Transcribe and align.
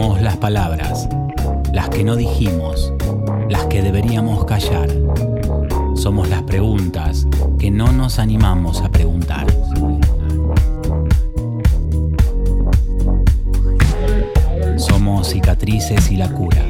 Somos 0.00 0.22
las 0.22 0.38
palabras, 0.38 1.10
las 1.74 1.90
que 1.90 2.04
no 2.04 2.16
dijimos, 2.16 2.90
las 3.50 3.66
que 3.66 3.82
deberíamos 3.82 4.46
callar. 4.46 4.88
Somos 5.94 6.30
las 6.30 6.42
preguntas 6.44 7.26
que 7.58 7.70
no 7.70 7.92
nos 7.92 8.18
animamos 8.18 8.80
a 8.80 8.90
preguntar. 8.90 9.46
Somos 14.78 15.28
cicatrices 15.28 16.10
y 16.10 16.16
la 16.16 16.32
cura. 16.32 16.64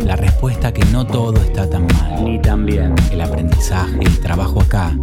La 0.00 0.16
respuesta 0.16 0.70
que 0.70 0.84
no 0.92 1.06
todo 1.06 1.36
está 1.40 1.70
tan 1.70 1.86
mal. 1.86 2.22
Ni 2.22 2.38
tan 2.38 2.66
bien. 2.66 2.94
El 3.10 3.22
aprendizaje, 3.22 3.98
el 4.02 4.20
trabajo 4.20 4.60
acá, 4.60 4.94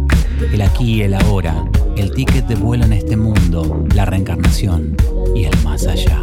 el 0.52 0.62
aquí 0.62 0.98
y 0.98 1.02
el 1.02 1.14
ahora, 1.14 1.64
el 1.96 2.12
ticket 2.12 2.46
de 2.46 2.54
vuelo 2.54 2.84
en 2.84 2.92
este 2.92 3.16
mundo, 3.16 3.84
la 3.92 4.04
reencarnación 4.04 4.96
y 5.34 5.46
el 5.46 5.64
más 5.64 5.88
allá. 5.88 6.22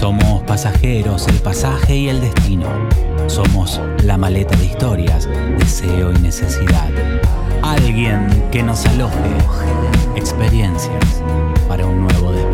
Somos 0.00 0.42
pasajeros, 0.44 1.28
el 1.28 1.36
pasaje 1.40 1.94
y 1.94 2.08
el 2.08 2.22
destino. 2.22 2.66
Somos 3.26 3.78
la 4.02 4.16
maleta 4.16 4.56
de 4.56 4.64
historias, 4.64 5.28
deseo 5.58 6.10
y 6.12 6.18
necesidad. 6.20 6.88
Alguien 7.62 8.26
que 8.50 8.62
nos 8.62 8.86
aloje, 8.86 9.36
experiencias 10.16 11.22
para 11.68 11.84
un 11.84 12.00
nuevo 12.00 12.32
despertar. 12.32 12.49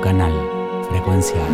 Canal, 0.00 0.32
frecuencial. 0.88 1.46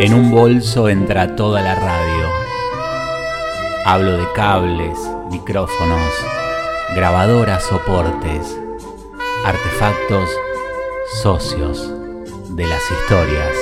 En 0.00 0.14
un 0.14 0.30
bolso 0.30 0.88
entra 0.88 1.34
toda 1.34 1.60
la 1.60 1.74
radio. 1.74 1.97
Hablo 3.90 4.18
de 4.18 4.30
cables, 4.34 4.98
micrófonos, 5.30 6.12
grabadoras, 6.94 7.64
soportes, 7.64 8.54
artefactos, 9.46 10.28
socios 11.22 11.90
de 12.50 12.66
las 12.66 12.82
historias. 12.90 13.54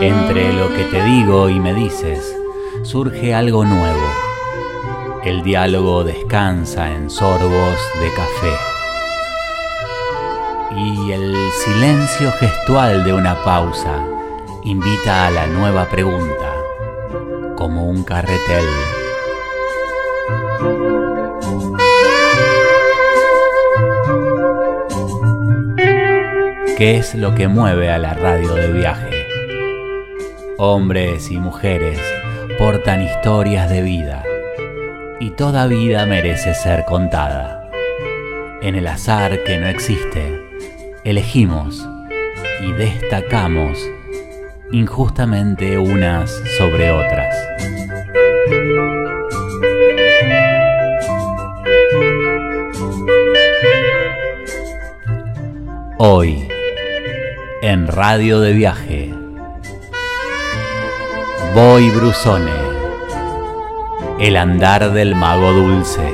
Entre 0.00 0.52
lo 0.52 0.68
que 0.74 0.84
te 0.90 1.04
digo 1.04 1.48
y 1.48 1.60
me 1.60 1.72
dices, 1.74 2.36
surge 2.82 3.34
algo 3.34 3.64
nuevo. 3.64 4.21
El 5.24 5.44
diálogo 5.44 6.02
descansa 6.02 6.90
en 6.90 7.08
sorbos 7.08 7.78
de 8.00 8.08
café. 8.16 8.52
Y 10.76 11.12
el 11.12 11.36
silencio 11.64 12.32
gestual 12.32 13.04
de 13.04 13.12
una 13.12 13.40
pausa 13.44 14.04
invita 14.64 15.28
a 15.28 15.30
la 15.30 15.46
nueva 15.46 15.88
pregunta, 15.88 16.52
como 17.54 17.86
un 17.86 18.02
carretel. 18.02 18.64
¿Qué 26.76 26.96
es 26.96 27.14
lo 27.14 27.32
que 27.36 27.46
mueve 27.46 27.92
a 27.92 27.98
la 27.98 28.14
radio 28.14 28.54
de 28.54 28.72
viaje? 28.72 29.28
Hombres 30.58 31.30
y 31.30 31.38
mujeres 31.38 32.00
portan 32.58 33.02
historias 33.02 33.70
de 33.70 33.82
vida 33.82 34.24
toda 35.36 35.66
vida 35.66 36.06
merece 36.06 36.54
ser 36.54 36.84
contada. 36.84 37.70
En 38.60 38.74
el 38.74 38.86
azar 38.86 39.42
que 39.44 39.58
no 39.58 39.66
existe, 39.66 40.40
elegimos 41.04 41.88
y 42.60 42.72
destacamos 42.72 43.78
injustamente 44.70 45.78
unas 45.78 46.30
sobre 46.58 46.90
otras. 46.90 47.34
Hoy, 55.98 56.48
en 57.62 57.86
Radio 57.86 58.40
de 58.40 58.52
Viaje, 58.52 59.14
Voy 61.54 61.90
Brusone, 61.90 62.61
el 64.22 64.36
andar 64.36 64.92
del 64.92 65.16
mago 65.16 65.52
dulce. 65.52 66.11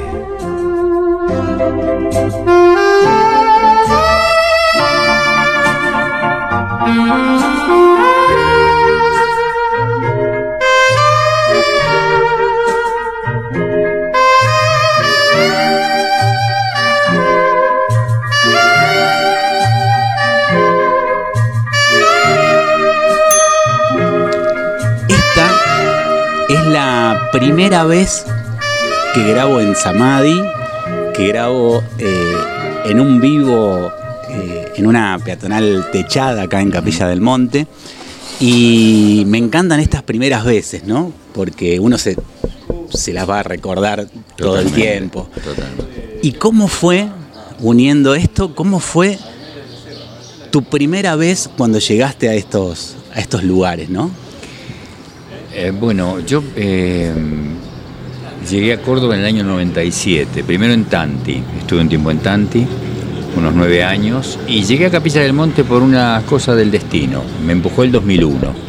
Vez 27.88 28.24
que 29.14 29.26
grabo 29.28 29.60
en 29.60 29.74
Samadhi, 29.74 30.40
que 31.14 31.26
grabo 31.26 31.82
eh, 31.98 32.36
en 32.84 33.00
un 33.00 33.20
vivo, 33.20 33.90
eh, 34.30 34.72
en 34.76 34.86
una 34.86 35.18
peatonal 35.24 35.88
techada 35.90 36.42
acá 36.42 36.60
en 36.60 36.70
Capilla 36.70 37.08
del 37.08 37.20
Monte. 37.20 37.66
Y 38.40 39.24
me 39.26 39.38
encantan 39.38 39.80
estas 39.80 40.02
primeras 40.04 40.44
veces, 40.44 40.84
¿no? 40.84 41.12
Porque 41.34 41.80
uno 41.80 41.98
se, 41.98 42.16
se 42.90 43.12
las 43.12 43.28
va 43.28 43.40
a 43.40 43.42
recordar 43.42 44.06
todo 44.36 44.60
el 44.60 44.70
tiempo. 44.70 45.28
Totalmente. 45.42 46.20
¿Y 46.22 46.32
cómo 46.32 46.68
fue, 46.68 47.08
uniendo 47.60 48.14
esto, 48.14 48.54
cómo 48.54 48.78
fue 48.78 49.18
tu 50.50 50.62
primera 50.62 51.16
vez 51.16 51.50
cuando 51.56 51.78
llegaste 51.78 52.28
a 52.28 52.34
estos, 52.34 52.96
a 53.12 53.20
estos 53.20 53.42
lugares, 53.42 53.90
¿no? 53.90 54.10
Eh, 55.54 55.72
bueno, 55.72 56.20
yo 56.20 56.42
eh, 56.54 57.12
llegué 58.50 58.72
a 58.72 58.82
Córdoba 58.82 59.14
en 59.14 59.20
el 59.20 59.26
año 59.26 59.44
97, 59.44 60.44
primero 60.44 60.72
en 60.72 60.84
Tanti, 60.84 61.42
estuve 61.58 61.80
un 61.80 61.88
tiempo 61.88 62.10
en 62.10 62.18
Tanti, 62.18 62.66
unos 63.36 63.54
nueve 63.54 63.84
años, 63.84 64.38
y 64.46 64.62
llegué 64.64 64.86
a 64.86 64.90
Capilla 64.90 65.20
del 65.22 65.32
Monte 65.32 65.64
por 65.64 65.82
una 65.82 66.22
cosa 66.26 66.54
del 66.54 66.70
destino, 66.70 67.22
me 67.44 67.52
empujó 67.52 67.82
el 67.84 67.92
2001. 67.92 68.68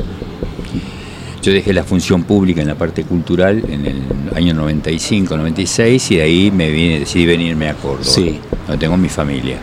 Yo 1.42 1.54
dejé 1.54 1.72
la 1.74 1.84
función 1.86 2.24
pública 2.24 2.62
en 2.62 2.68
la 2.68 2.76
parte 2.76 3.04
cultural 3.06 3.64
en 3.70 3.86
el 3.86 4.02
año 4.36 4.54
95, 4.54 5.38
96 5.38 6.12
y 6.12 6.16
de 6.18 6.22
ahí 6.22 6.52
me 6.52 6.70
vine, 6.70 7.00
decidí 7.00 7.26
venirme 7.26 7.70
a 7.70 7.76
Córdoba, 7.76 8.04
Sí. 8.04 8.40
donde 8.68 8.78
tengo 8.86 8.98
mi 8.98 9.08
familia. 9.08 9.58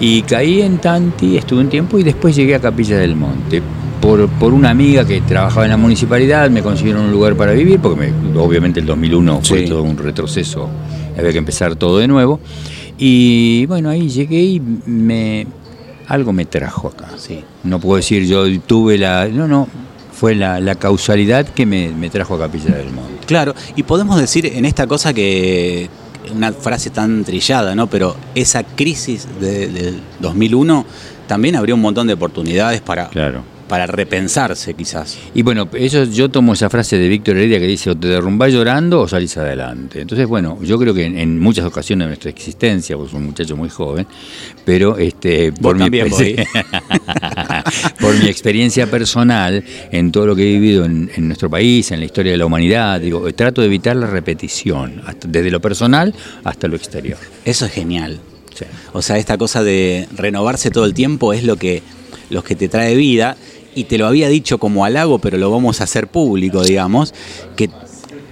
Y 0.00 0.22
caí 0.22 0.62
en 0.62 0.78
Tanti, 0.78 1.36
estuve 1.36 1.60
un 1.60 1.68
tiempo 1.68 1.96
y 1.98 2.02
después 2.02 2.34
llegué 2.34 2.56
a 2.56 2.60
Capilla 2.60 2.98
del 2.98 3.14
Monte. 3.14 3.62
Por, 4.04 4.28
por 4.28 4.52
una 4.52 4.68
amiga 4.68 5.06
que 5.06 5.22
trabajaba 5.22 5.64
en 5.64 5.70
la 5.70 5.78
municipalidad, 5.78 6.50
me 6.50 6.62
consiguieron 6.62 7.06
un 7.06 7.10
lugar 7.10 7.36
para 7.36 7.52
vivir, 7.52 7.80
porque 7.80 8.12
me- 8.12 8.38
obviamente 8.38 8.80
el 8.80 8.84
2001 8.86 9.40
fue 9.42 9.60
Sí. 9.60 9.64
todo 9.66 9.82
un 9.82 9.96
retroceso, 9.96 10.68
había 11.16 11.32
que 11.32 11.38
empezar 11.38 11.74
todo 11.76 11.96
de 11.98 12.06
nuevo. 12.06 12.38
Y 12.98 13.64
bueno, 13.64 13.88
ahí 13.88 14.10
llegué 14.10 14.42
y 14.42 14.60
me, 14.60 15.46
algo 16.06 16.34
me 16.34 16.44
trajo 16.44 16.88
acá. 16.88 17.08
Sí. 17.16 17.40
No 17.62 17.80
puedo 17.80 17.96
decir 17.96 18.26
yo 18.26 18.44
tuve 18.60 18.98
la... 18.98 19.26
No, 19.26 19.48
no, 19.48 19.68
fue 20.12 20.34
la, 20.34 20.60
la 20.60 20.74
causalidad 20.74 21.46
que 21.48 21.64
me, 21.64 21.88
me 21.88 22.10
trajo 22.10 22.34
a 22.34 22.38
Capilla 22.40 22.76
del 22.76 22.90
Monte. 22.92 23.24
Claro, 23.26 23.54
y 23.74 23.84
podemos 23.84 24.20
decir 24.20 24.44
en 24.44 24.66
esta 24.66 24.86
cosa 24.86 25.14
que 25.14 25.88
una 26.34 26.52
frase 26.52 26.90
tan 26.90 27.24
trillada, 27.24 27.74
¿no? 27.74 27.86
Pero 27.86 28.16
esa 28.34 28.64
crisis 28.64 29.26
de- 29.40 29.68
del 29.68 30.00
2001 30.20 30.84
también 31.26 31.56
abrió 31.56 31.74
un 31.74 31.80
montón 31.80 32.06
de 32.06 32.12
oportunidades 32.12 32.82
para, 32.82 33.08
Claro. 33.08 33.42
Para 33.68 33.86
repensarse 33.86 34.74
quizás. 34.74 35.18
Y 35.34 35.42
bueno, 35.42 35.68
eso 35.74 36.04
yo 36.04 36.28
tomo 36.30 36.52
esa 36.52 36.68
frase 36.70 36.98
de 36.98 37.08
Víctor 37.08 37.36
Heredia 37.36 37.58
que 37.58 37.66
dice 37.66 37.90
o 37.90 37.96
te 37.96 38.08
derrumbás 38.08 38.52
llorando 38.52 39.00
o 39.00 39.08
salís 39.08 39.36
adelante. 39.36 40.00
Entonces, 40.00 40.26
bueno, 40.26 40.58
yo 40.62 40.78
creo 40.78 40.92
que 40.94 41.04
en, 41.06 41.18
en 41.18 41.38
muchas 41.40 41.64
ocasiones 41.64 42.04
de 42.06 42.08
nuestra 42.10 42.30
existencia, 42.30 42.96
vos 42.96 43.10
sos 43.10 43.18
un 43.18 43.26
muchacho 43.26 43.56
muy 43.56 43.68
joven, 43.70 44.06
pero 44.64 44.98
este 44.98 45.52
también, 45.52 46.06
experiencia- 46.06 46.46
por 48.00 48.14
mi 48.18 48.28
experiencia 48.28 48.90
personal 48.90 49.64
en 49.90 50.12
todo 50.12 50.26
lo 50.26 50.36
que 50.36 50.42
he 50.42 50.52
vivido 50.58 50.84
en, 50.84 51.10
en 51.14 51.26
nuestro 51.28 51.48
país, 51.50 51.90
en 51.90 52.00
la 52.00 52.06
historia 52.06 52.32
de 52.32 52.38
la 52.38 52.46
humanidad, 52.46 53.00
digo, 53.00 53.32
trato 53.34 53.60
de 53.60 53.66
evitar 53.68 53.96
la 53.96 54.06
repetición, 54.06 55.02
hasta- 55.06 55.28
desde 55.28 55.50
lo 55.50 55.60
personal 55.60 56.14
hasta 56.44 56.68
lo 56.68 56.76
exterior. 56.76 57.18
Eso 57.44 57.66
es 57.66 57.72
genial. 57.72 58.18
Sí. 58.54 58.64
O 58.92 59.02
sea, 59.02 59.18
esta 59.18 59.36
cosa 59.36 59.64
de 59.64 60.06
renovarse 60.16 60.70
todo 60.70 60.84
el 60.84 60.94
tiempo 60.94 61.32
es 61.32 61.42
lo 61.44 61.56
que, 61.56 61.82
lo 62.34 62.44
que 62.44 62.54
te 62.54 62.68
trae 62.68 62.94
vida. 62.94 63.36
Y 63.76 63.84
te 63.84 63.96
lo 63.98 64.06
había 64.06 64.28
dicho 64.28 64.58
como 64.58 64.84
halago, 64.84 65.18
pero 65.18 65.38
lo 65.38 65.50
vamos 65.50 65.80
a 65.80 65.84
hacer 65.84 66.06
público, 66.08 66.62
digamos, 66.62 67.12
que 67.56 67.70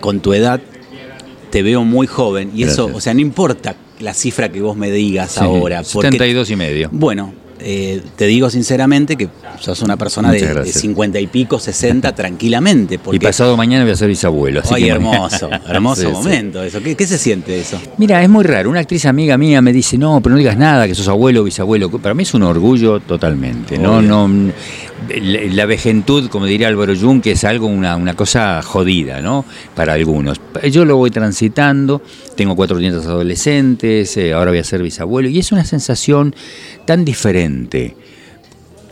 con 0.00 0.20
tu 0.20 0.34
edad 0.34 0.60
te 1.50 1.62
veo 1.62 1.82
muy 1.84 2.06
joven. 2.06 2.52
Y 2.54 2.62
eso, 2.64 2.90
o 2.92 3.00
sea, 3.00 3.12
no 3.14 3.20
importa 3.20 3.74
la 4.00 4.14
cifra 4.14 4.50
que 4.50 4.60
vos 4.60 4.76
me 4.76 4.90
digas 4.90 5.32
Sí, 5.32 5.40
ahora. 5.40 5.82
porque- 5.92 6.08
72 6.08 6.50
y 6.50 6.56
medio. 6.56 6.88
Bueno, 6.92 7.32
eh, 7.64 8.02
te 8.16 8.26
digo 8.26 8.50
sinceramente 8.50 9.16
que 9.16 9.28
sos 9.60 9.80
una 9.82 9.96
persona 9.96 10.30
de, 10.32 10.40
de 10.40 10.46
gracias. 10.54 10.80
50 10.80 11.20
y 11.20 11.26
pico, 11.28 11.58
60 11.58 12.14
tranquilamente. 12.14 12.98
Porque, 12.98 13.16
Y 13.16 13.20
pasado 13.20 13.56
mañana 13.56 13.84
voy 13.84 13.92
a 13.92 13.96
ser 13.96 14.08
bisabuelo. 14.08 14.60
así 14.60 14.74
Ay, 14.74 14.82
que- 14.84 14.88
hermoso, 14.90 15.48
hermoso 15.68 16.00
Sí, 16.02 16.06
sí. 16.08 16.12
momento 16.12 16.62
eso. 16.62 16.82
¿Qué, 16.82 16.94
qué 16.96 17.06
se 17.06 17.18
siente 17.18 17.58
eso? 17.60 17.80
Mira, 17.98 18.22
es 18.22 18.28
muy 18.28 18.44
raro. 18.44 18.70
Una 18.70 18.80
actriz 18.80 19.06
amiga 19.06 19.38
mía 19.38 19.60
me 19.62 19.72
dice, 19.72 19.96
no, 19.98 20.20
pero 20.22 20.34
no 20.34 20.38
digas 20.38 20.56
nada, 20.56 20.86
que 20.86 20.94
sos 20.94 21.08
abuelo 21.08 21.40
o 21.40 21.44
bisabuelo. 21.44 21.90
Para 21.90 22.14
mí 22.14 22.22
es 22.24 22.34
un 22.34 22.42
orgullo 22.42 23.00
totalmente. 23.00 23.78
No, 23.78 23.98
Obvio. 23.98 24.08
no, 24.08 24.52
la, 25.20 25.40
la 25.52 25.66
vejentud, 25.66 26.28
como 26.28 26.46
diría 26.46 26.68
Álvaro 26.68 26.94
Jung, 26.98 27.20
que 27.20 27.32
es 27.32 27.44
algo, 27.44 27.66
una, 27.66 27.96
una 27.96 28.14
cosa 28.14 28.62
jodida, 28.62 29.20
¿no? 29.20 29.44
Para 29.74 29.94
algunos. 29.94 30.40
Yo 30.70 30.84
lo 30.84 30.96
voy 30.96 31.10
transitando, 31.10 32.02
tengo 32.36 32.54
cuatro 32.56 32.78
nietos 32.78 33.06
adolescentes, 33.06 34.16
eh, 34.16 34.32
ahora 34.32 34.50
voy 34.52 34.60
a 34.60 34.64
ser 34.64 34.82
bisabuelo, 34.82 35.28
y 35.28 35.38
es 35.38 35.50
una 35.52 35.64
sensación 35.64 36.34
tan 36.84 37.04
diferente 37.04 37.96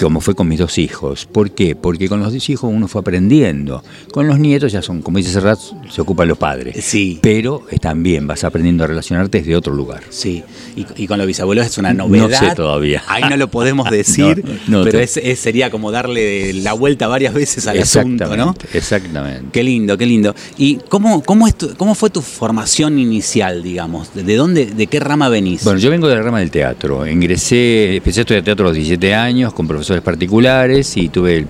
como 0.04 0.20
fue 0.20 0.34
con 0.34 0.48
mis 0.48 0.58
dos 0.58 0.78
hijos. 0.78 1.26
¿Por 1.26 1.50
qué? 1.52 1.74
Porque 1.76 2.08
con 2.08 2.20
los 2.20 2.32
dos 2.32 2.48
hijos 2.50 2.70
uno 2.72 2.88
fue 2.88 3.00
aprendiendo. 3.00 3.82
Con 4.12 4.26
los 4.26 4.38
nietos 4.38 4.72
ya 4.72 4.82
son, 4.82 5.02
como 5.02 5.18
dice 5.18 5.30
Serrat, 5.30 5.58
se 5.90 6.00
ocupan 6.00 6.28
los 6.28 6.38
padres. 6.38 6.84
Sí. 6.84 7.18
Pero 7.22 7.62
eh, 7.70 7.78
también 7.78 8.26
vas 8.26 8.44
aprendiendo 8.44 8.84
a 8.84 8.86
relacionarte 8.86 9.38
desde 9.38 9.56
otro 9.56 9.74
lugar. 9.74 10.02
Sí, 10.10 10.42
y, 10.76 10.86
y 10.96 11.06
con 11.06 11.18
los 11.18 11.26
bisabuelos 11.26 11.66
es 11.66 11.78
una 11.78 11.92
novedad. 11.92 12.28
No 12.40 12.48
sé 12.48 12.54
todavía. 12.54 13.02
Ahí 13.08 13.22
no 13.28 13.36
lo 13.36 13.48
podemos 13.48 13.90
decir, 13.90 14.42
No, 14.66 14.78
no 14.78 14.84
pero 14.84 14.98
es, 15.00 15.16
es- 15.16 15.38
sería 15.40 15.70
como 15.70 15.90
darle 15.90 16.52
la 16.54 16.72
vuelta 16.72 17.06
varias 17.08 17.34
veces 17.34 17.66
al 17.66 17.78
asunto, 17.80 18.36
¿no? 18.36 18.54
Exactamente. 18.72 19.46
Qué 19.52 19.62
lindo, 19.62 19.96
qué 19.98 20.06
lindo. 20.06 20.34
¿Y 20.56 20.76
cómo, 20.88 21.22
cómo, 21.22 21.46
es 21.46 21.54
tu- 21.56 21.74
cómo 21.76 21.94
fue 21.94 22.10
tu 22.10 22.20
formación 22.22 22.98
inicial, 22.98 23.62
digamos? 23.62 24.14
¿De 24.14 24.36
dónde, 24.36 24.66
de 24.66 24.86
qué 24.86 25.00
rama 25.00 25.28
venís? 25.28 25.64
Bueno, 25.64 25.78
yo 25.78 25.90
vengo 25.90 26.08
de 26.08 26.14
la 26.16 26.22
rama 26.22 26.40
del 26.40 26.50
teatro. 26.50 27.06
Ingresé, 27.06 27.96
empecé 27.96 28.20
a 28.20 28.22
estudiar 28.22 28.44
teatro 28.44 28.66
a 28.66 28.68
los 28.68 28.76
17 28.76 29.14
años 29.14 29.52
con 29.52 29.66
profesores 29.66 29.89
particulares 30.00 30.96
y 30.96 31.08
tuve 31.08 31.38
el, 31.38 31.46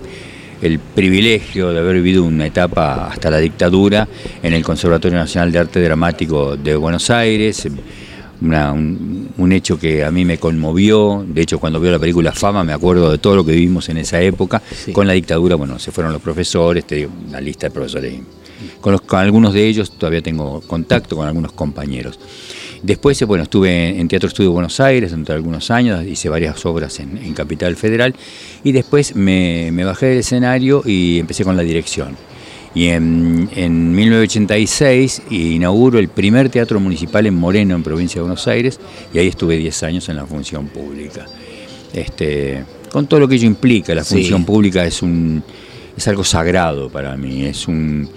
el 0.63 0.79
privilegio 0.79 1.71
de 1.73 1.79
haber 1.81 1.97
vivido 1.97 2.25
una 2.25 2.47
etapa 2.47 3.09
hasta 3.09 3.31
la 3.31 3.39
dictadura 3.39 4.09
en 4.43 4.55
el 4.55 4.63
Conservatorio 4.63 5.19
Nacional 5.19 5.53
de 5.53 5.59
Arte 5.59 5.81
Dramático 5.83 6.57
de 6.57 6.77
Buenos 6.77 7.11
Aires. 7.11 7.69
Una- 8.43 8.73
un, 8.73 9.29
un 9.37 9.53
hecho 9.53 9.79
que 9.79 10.03
a 10.03 10.11
mí 10.11 10.25
me 10.25 10.39
conmovió. 10.39 11.25
De 11.29 11.43
hecho, 11.43 11.59
cuando 11.59 11.79
veo 11.79 11.93
la 11.93 11.99
película 11.99 12.33
Fama 12.33 12.65
me 12.65 12.73
acuerdo 12.73 13.11
de 13.11 13.19
todo 13.19 13.37
lo 13.37 13.45
que 13.45 13.53
vivimos 13.53 13.89
en 13.91 13.99
esa 13.99 14.21
época. 14.23 14.63
Sí. 14.75 14.93
Con 14.93 15.07
la 15.07 15.13
dictadura, 15.13 15.57
bueno, 15.57 15.79
se 15.79 15.93
fueron 15.93 16.13
los 16.13 16.23
profesores, 16.23 16.87
te 16.87 16.95
digo, 16.97 17.11
una 17.29 17.41
lista 17.41 17.67
de 17.67 17.71
profesores. 17.73 18.15
Con, 18.81 18.93
los- 18.93 19.03
con 19.03 19.19
algunos 19.19 19.53
de 19.53 19.67
ellos 19.67 19.91
todavía 19.93 20.23
tengo 20.23 20.63
contacto 20.63 21.17
con 21.17 21.27
algunos 21.27 21.53
compañeros. 21.53 22.19
Después, 22.83 23.21
eh, 23.21 23.25
bueno, 23.27 23.45
estuve 23.45 23.99
en 24.01 24.09
Teatro 24.09 24.29
Estudio 24.29 24.53
Buenos 24.53 24.81
Aires 24.81 25.11
durante 25.11 25.33
algunos 25.33 25.71
años, 25.71 26.05
hice 26.07 26.29
varias 26.29 26.65
obras 26.65 26.99
en, 27.01 27.19
en 27.19 27.35
Capital 27.35 27.77
Federal 27.77 28.15
y 28.65 28.73
después 28.73 29.15
me, 29.15 29.71
me 29.73 29.85
bajé 29.85 30.07
del 30.07 30.19
escenario 30.19 30.83
y 30.87 31.19
empecé 31.19 31.45
con 31.45 31.57
la 31.57 31.63
dirección. 31.63 32.17
Y 32.75 32.87
en, 32.87 33.51
en 33.57 33.95
1986 33.95 35.23
inauguro 35.31 35.99
el 35.99 36.09
primer 36.09 36.49
teatro 36.51 36.79
municipal 36.81 37.27
en 37.27 37.35
Moreno, 37.35 37.75
en 37.75 37.83
provincia 37.83 38.17
de 38.17 38.23
Buenos 38.23 38.47
Aires, 38.49 38.79
y 39.13 39.19
ahí 39.19 39.29
estuve 39.29 39.57
10 39.57 39.83
años 39.83 40.09
en 40.09 40.17
la 40.17 40.25
función 40.25 40.69
pública. 40.69 41.27
Este, 41.93 42.65
con 42.93 43.07
todo 43.07 43.21
lo 43.21 43.29
que 43.29 43.35
ello 43.35 43.47
implica, 43.47 43.95
la 43.95 44.05
Sí. 44.05 44.15
función 44.15 44.45
pública 44.45 44.85
es, 44.87 45.03
un, 45.03 45.43
es 45.97 46.07
algo 46.09 46.23
sagrado 46.25 46.89
para 46.89 47.17
mí, 47.17 47.45
es 47.45 47.67
un, 47.67 48.09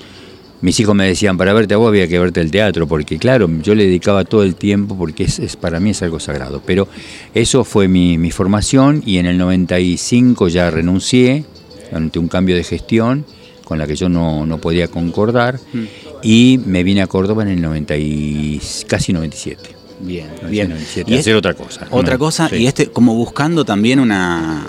mis 0.63 0.79
hijos 0.79 0.95
me 0.95 1.05
decían, 1.05 1.37
para 1.37 1.53
verte 1.53 1.75
a 1.75 1.77
vos 1.77 1.89
había 1.89 2.07
que 2.07 2.17
verte 2.17 2.41
el 2.41 2.49
teatro, 2.49 2.87
porque 2.87 3.17
claro, 3.19 3.47
yo 3.61 3.75
le 3.75 3.85
dedicaba 3.85 4.23
todo 4.25 4.41
el 4.43 4.55
tiempo 4.55 4.97
porque 4.97 5.23
es, 5.25 5.37
es- 5.37 5.55
para 5.55 5.79
mí 5.79 5.91
es 5.91 6.01
algo 6.01 6.19
sagrado. 6.19 6.61
Pero 6.65 6.87
eso 7.35 7.63
fue 7.63 7.87
mi, 7.87 8.17
mi 8.17 8.31
formación 8.31 9.03
y 9.05 9.17
en 9.17 9.27
el 9.27 9.37
95 9.37 10.47
ya 10.47 10.71
renuncié 10.71 11.45
ante 11.91 12.17
un 12.17 12.27
cambio 12.27 12.55
de 12.55 12.63
gestión 12.63 13.25
con 13.63 13.77
la 13.77 13.85
que 13.87 13.95
yo 13.95 14.09
no, 14.09 14.45
no 14.45 14.57
podía 14.57 14.87
concordar 14.87 15.59
y 16.21 16.59
me 16.65 16.83
vine 16.83 17.01
a 17.01 17.07
Córdoba 17.07 17.43
en 17.43 17.49
el 17.49 17.61
90 17.61 17.95
y, 17.97 18.59
casi 18.87 19.13
97. 19.13 19.69
Bien, 20.01 20.25
97, 20.41 20.49
bien. 20.51 20.69
97, 20.69 21.11
Y 21.11 21.17
hacer 21.17 21.33
es- 21.33 21.37
otra 21.37 21.53
cosa. 21.53 21.87
Otra 21.91 22.13
¿no? 22.13 22.19
cosa, 22.19 22.49
Sí. 22.49 22.55
y 22.57 22.67
este, 22.67 22.87
como 22.87 23.13
buscando 23.15 23.63
también 23.63 23.99
una 23.99 24.65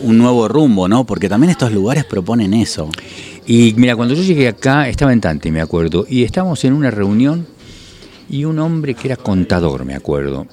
un 0.00 0.18
nuevo 0.18 0.48
rumbo, 0.48 0.88
¿no? 0.88 1.04
Porque 1.04 1.28
también 1.28 1.50
estos 1.50 1.70
lugares 1.72 2.04
proponen 2.04 2.54
eso. 2.54 2.88
Y 3.46 3.74
mira, 3.76 3.96
cuando 3.96 4.14
yo 4.14 4.22
llegué 4.22 4.48
acá, 4.48 4.88
estaba 4.88 5.12
en 5.12 5.20
Tante, 5.20 5.50
me 5.50 5.60
acuerdo, 5.60 6.06
y 6.08 6.22
estábamos 6.22 6.64
en 6.64 6.72
una 6.74 6.90
reunión 6.90 7.46
y 8.30 8.44
un 8.44 8.58
hombre 8.60 8.94
que 8.94 9.08
era 9.08 9.16
contador, 9.16 9.84
me 9.84 9.94
acuerdo, 9.94 10.46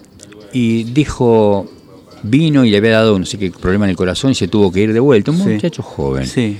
y 0.51 0.83
dijo, 0.85 1.69
vino 2.23 2.65
y 2.65 2.71
le 2.71 2.77
había 2.77 2.91
dado 2.91 3.17
no 3.19 3.25
sé 3.25 3.37
qué 3.37 3.51
problema 3.51 3.85
en 3.85 3.91
el 3.91 3.95
corazón 3.95 4.31
y 4.31 4.35
se 4.35 4.47
tuvo 4.47 4.71
que 4.71 4.81
ir 4.81 4.93
de 4.93 4.99
vuelta, 4.99 5.31
un 5.31 5.37
Sí. 5.37 5.49
muchacho 5.49 5.83
joven. 5.83 6.25
Sí. 6.25 6.57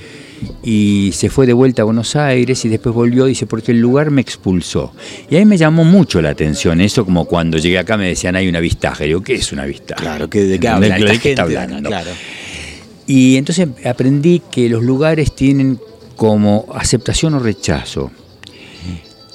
Y 0.62 1.10
se 1.12 1.28
fue 1.28 1.46
de 1.46 1.52
vuelta 1.52 1.82
a 1.82 1.84
Buenos 1.84 2.16
Aires 2.16 2.64
y 2.64 2.68
después 2.70 2.94
volvió, 2.94 3.26
dice, 3.26 3.44
porque 3.46 3.72
el 3.72 3.80
lugar 3.80 4.10
me 4.10 4.22
expulsó. 4.22 4.92
Y 5.28 5.36
a 5.36 5.38
mí 5.40 5.44
me 5.44 5.58
llamó 5.58 5.84
mucho 5.84 6.22
la 6.22 6.30
atención 6.30 6.80
eso, 6.80 7.04
como 7.04 7.26
cuando 7.26 7.58
llegué 7.58 7.78
acá 7.78 7.98
me 7.98 8.08
decían, 8.08 8.36
hay 8.36 8.48
un 8.48 8.56
avistaje. 8.56 9.04
Digo, 9.04 9.20
¿qué 9.22 9.34
es 9.34 9.52
un 9.52 9.58
avistaje? 9.58 10.00
Claro, 10.00 10.30
que 10.30 10.40
de 10.44 10.54
qué 10.58 10.60
¿De 10.60 10.68
habla 10.68 10.96
qué 11.18 11.30
está 11.30 11.42
hablando? 11.42 11.88
Claro. 11.90 12.10
Y 13.06 13.36
entonces 13.36 13.68
aprendí 13.84 14.40
que 14.50 14.70
los 14.70 14.82
lugares 14.82 15.34
tienen 15.34 15.78
como 16.20 16.66
aceptación 16.74 17.32
o 17.32 17.38
rechazo. 17.38 18.10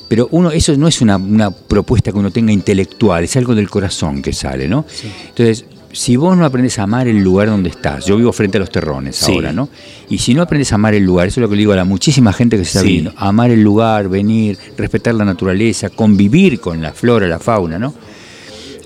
Pero 0.08 0.27
uno, 0.30 0.51
eso 0.51 0.77
no 0.77 0.88
es 0.88 1.01
una, 1.01 1.18
una 1.18 1.50
propuesta 1.50 2.12
que 2.12 2.18
uno 2.20 2.30
tenga 2.30 2.51
intelectual, 2.51 3.24
es 3.24 3.36
algo 3.38 3.56
del 3.56 3.68
corazón 3.72 4.22
que 4.22 4.34
sale, 4.34 4.68
¿no? 4.68 4.86
Entonces, 5.30 5.65
si 5.94 6.15
vos 6.15 6.38
no 6.38 6.46
aprendes 6.46 6.77
a 6.77 6.84
amar 6.84 7.08
el 7.08 7.24
lugar 7.24 7.48
donde 7.48 7.70
estás, 7.70 8.06
yo 8.06 8.18
vivo 8.18 8.32
frente 8.32 8.58
a 8.58 8.60
los 8.60 8.70
terrones 8.70 9.15
Sí. 9.15 9.32
ahora, 9.34 9.51
¿no? 9.51 9.68
Y 10.12 10.20
si 10.20 10.36
no 10.36 10.44
aprendes 10.44 10.72
a 10.74 10.75
amar 10.75 10.94
el 10.94 11.04
lugar, 11.04 11.27
eso 11.30 11.39
es 11.39 11.42
lo 11.42 11.50
que 11.50 11.56
le 11.56 11.62
digo 11.62 11.74
a 11.74 11.75
la 11.77 11.86
muchísima 11.86 12.32
gente 12.34 12.56
que 12.56 12.65
se 12.65 12.70
está 12.77 12.82
Sí. 12.82 12.88
viendo, 12.94 13.13
amar 13.18 13.50
el 13.50 13.63
lugar, 13.63 14.08
venir, 14.08 14.56
respetar 14.77 15.15
la 15.15 15.25
naturaleza, 15.25 15.89
convivir 15.89 16.60
con 16.60 16.84
la 16.84 16.94
flora, 16.94 17.27
la 17.27 17.39
fauna, 17.39 17.80
¿no? 17.80 17.96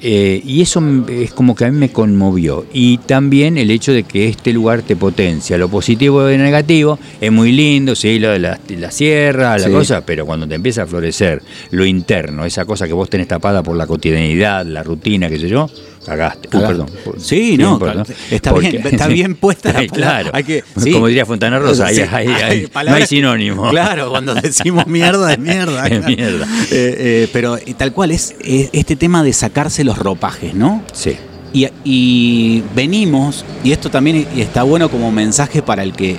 Eh, 0.01 0.41
y 0.45 0.61
eso 0.61 0.81
es 1.09 1.31
como 1.33 1.55
que 1.55 1.65
a 1.65 1.71
mí 1.71 1.77
me 1.77 1.89
conmovió. 1.91 2.65
Y 2.73 2.99
también 2.99 3.57
el 3.57 3.69
hecho 3.71 3.91
de 3.91 4.03
que 4.03 4.27
este 4.29 4.53
lugar 4.53 4.81
te 4.81 4.95
potencia. 4.95 5.57
Lo 5.57 5.67
positivo 5.69 6.29
y 6.29 6.37
lo 6.37 6.43
negativo 6.43 6.97
es 7.19 7.31
muy 7.31 7.51
lindo, 7.51 7.95
sí, 7.95 8.17
lo 8.19 8.29
de 8.31 8.39
la, 8.39 8.59
la 8.77 8.91
sierra, 8.91 9.57
la 9.57 9.65
Sí. 9.65 9.71
cosa, 9.71 10.05
pero 10.05 10.25
cuando 10.25 10.47
te 10.47 10.55
empieza 10.55 10.83
a 10.83 10.87
florecer 10.87 11.41
lo 11.71 11.85
interno, 11.85 12.45
esa 12.45 12.65
cosa 12.65 12.87
que 12.87 12.93
vos 12.93 13.09
tenés 13.09 13.27
tapada 13.27 13.61
por 13.61 13.75
la 13.75 13.87
cotidianidad, 13.87 14.65
la 14.65 14.83
rutina, 14.83 15.29
qué 15.29 15.37
sé 15.37 15.49
yo, 15.49 15.69
cagaste. 16.09 16.47
Uh, 16.49 16.61
perdón. 16.61 16.89
Sí, 17.17 17.57
no, 17.57 17.79
perdón. 17.79 18.05
está 18.31 18.51
Porque- 18.51 18.71
bien, 18.71 18.87
está 18.87 19.07
bien 19.07 19.35
puesta 19.35 19.71
la 19.73 19.87
Claro. 19.87 20.31
Hay 20.33 20.43
que- 20.43 20.63
sí. 20.77 20.91
Como 20.91 21.07
diría 21.07 21.25
Fontana 21.25 21.59
Rosa, 21.59 21.87
Sí, 21.89 22.01
ahí- 22.01 22.07
hay 22.11 22.27
ahí- 22.27 22.33
no 22.41 22.49
hay 22.49 22.67
palabras- 22.67 23.09
sinónimo. 23.09 23.69
Claro, 23.69 24.09
cuando 24.09 24.33
decimos 24.35 24.87
mierda, 24.87 25.31
es 25.33 25.39
mierda. 25.39 25.87
Es 25.87 26.05
mierda. 26.05 26.45
Eh, 26.71 26.95
eh, 26.97 27.29
pero 27.31 27.57
eh, 27.57 27.73
tal 27.77 27.93
cual 27.93 28.11
es 28.11 28.35
este 28.41 28.95
tema 28.95 29.23
de 29.23 29.31
sacarse 29.33 29.83
los 29.83 29.97
ropajes, 29.97 30.53
¿no? 30.53 30.83
Sí. 30.93 31.15
Y, 31.53 31.67
y 31.83 32.63
venimos, 32.75 33.43
y 33.63 33.71
esto 33.71 33.89
también 33.89 34.27
está 34.35 34.63
bueno 34.63 34.89
como 34.89 35.11
mensaje 35.11 35.61
para 35.63 35.81
el 35.83 35.93
que, 35.93 36.17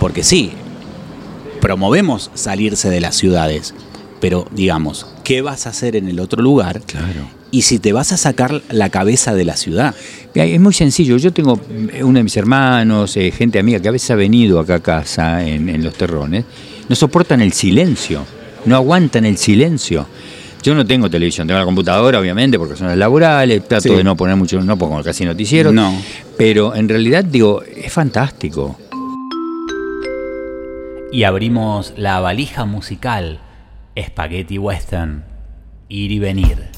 porque 0.00 0.22
sí, 0.24 0.52
promovemos 1.60 2.30
salirse 2.34 2.88
de 2.90 3.00
las 3.00 3.14
ciudades, 3.16 3.74
pero 4.20 4.46
digamos, 4.52 5.06
¿qué 5.22 5.42
vas 5.42 5.66
a 5.66 5.70
hacer 5.70 5.96
en 5.96 6.08
el 6.08 6.20
otro 6.20 6.42
lugar? 6.42 6.80
Claro. 6.86 7.28
Y 7.54 7.62
si 7.62 7.78
te 7.78 7.92
vas 7.92 8.10
a 8.10 8.16
sacar 8.16 8.62
la 8.68 8.88
cabeza 8.88 9.32
de 9.32 9.44
la 9.44 9.56
ciudad. 9.56 9.94
Es 10.34 10.60
muy 10.60 10.72
sencillo. 10.74 11.16
Yo 11.18 11.32
tengo 11.32 11.60
uno 12.02 12.18
de 12.18 12.24
mis 12.24 12.36
hermanos, 12.36 13.16
eh, 13.16 13.30
gente 13.30 13.60
amiga 13.60 13.78
que 13.78 13.86
a 13.86 13.92
veces 13.92 14.10
ha 14.10 14.16
venido 14.16 14.58
acá 14.58 14.74
a 14.76 14.80
casa 14.80 15.46
en, 15.46 15.68
en 15.68 15.84
los 15.84 15.94
terrones, 15.94 16.44
no 16.88 16.96
soportan 16.96 17.40
el 17.40 17.52
silencio, 17.52 18.24
no 18.66 18.74
aguantan 18.74 19.24
el 19.24 19.36
silencio. 19.36 20.04
Yo 20.64 20.74
no 20.74 20.84
tengo 20.84 21.08
televisión, 21.08 21.46
tengo 21.46 21.60
la 21.60 21.64
computadora, 21.64 22.18
obviamente, 22.18 22.58
porque 22.58 22.74
son 22.74 22.88
las 22.88 22.96
laborales, 22.96 23.68
trato 23.68 23.88
Sí. 23.90 23.94
de 23.94 24.02
no 24.02 24.16
poner 24.16 24.34
mucho, 24.34 24.60
no 24.60 24.76
pongo 24.76 25.00
casi 25.04 25.24
noticieros. 25.24 25.72
No. 25.72 25.94
Pero 26.36 26.74
en 26.74 26.88
realidad, 26.88 27.22
digo, 27.22 27.62
es 27.62 27.92
fantástico. 27.92 28.76
Y 31.12 31.22
abrimos 31.22 31.92
la 31.96 32.18
valija 32.18 32.64
musical 32.64 33.38
Spaghetti 33.96 34.58
Western. 34.58 35.22
Ir 35.88 36.10
y 36.10 36.18
venir. 36.18 36.73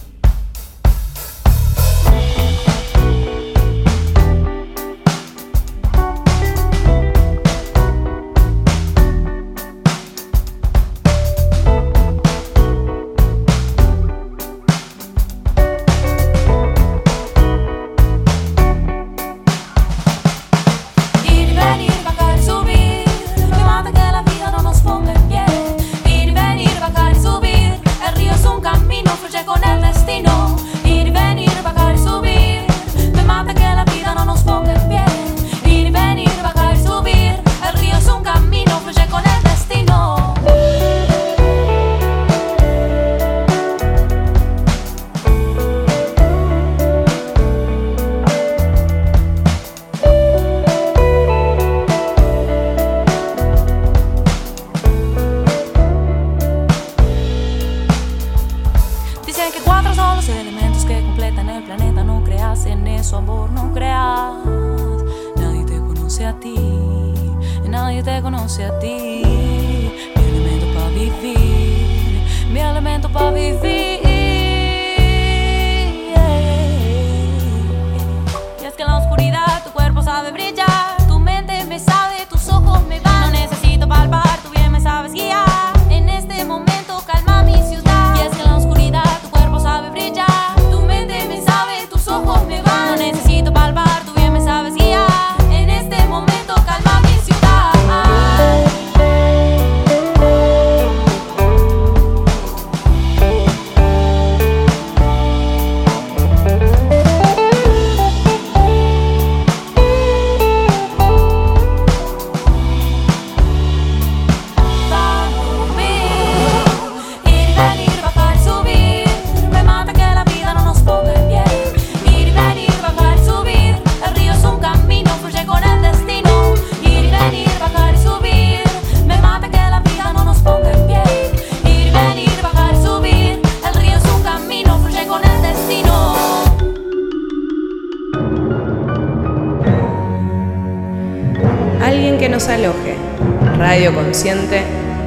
Consciente 143.97 144.61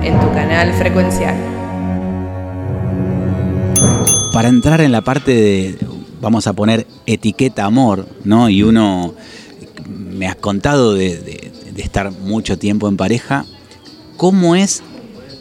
en 0.03 0.19
tu 0.19 0.31
canal 0.34 0.74
frecuencial. 0.74 1.36
Para 4.34 4.50
entrar 4.50 4.81
en 4.81 4.91
la 4.91 5.01
parte 5.01 5.31
de, 5.34 5.77
vamos 6.19 6.48
a 6.48 6.53
poner 6.53 6.88
etiqueta 7.05 7.65
amor, 7.65 8.08
¿no? 8.24 8.50
Y 8.50 8.63
uno, 8.63 9.13
me 9.88 10.27
has 10.27 10.36
contado 10.36 10.96
de, 10.96 11.17
de- 11.17 11.51
de 11.74 11.81
estar 11.84 12.12
mucho 12.12 12.58
tiempo 12.58 12.89
en 12.89 12.98
pareja, 12.98 13.46
¿cómo 14.17 14.55
es 14.55 14.81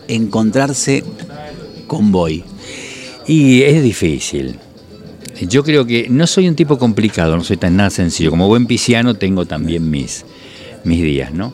encontrarse 0.08 1.02
con 1.86 2.12
Boy? 2.12 2.44
Y 3.26 3.62
es 3.62 3.82
difícil. 3.82 4.56
Yo 5.40 5.64
creo 5.64 5.84
que 5.86 6.06
no 6.10 6.26
soy 6.26 6.48
un 6.48 6.54
tipo 6.54 6.78
complicado, 6.78 7.36
no 7.36 7.42
soy 7.44 7.56
tan 7.56 7.76
nada 7.76 7.90
sencillo. 7.90 8.30
Como 8.30 8.46
buen 8.46 8.66
pisciano 8.66 9.14
tengo 9.14 9.46
también 9.46 9.90
mis, 9.90 10.24
mis 10.84 11.02
días, 11.02 11.32
¿no? 11.32 11.52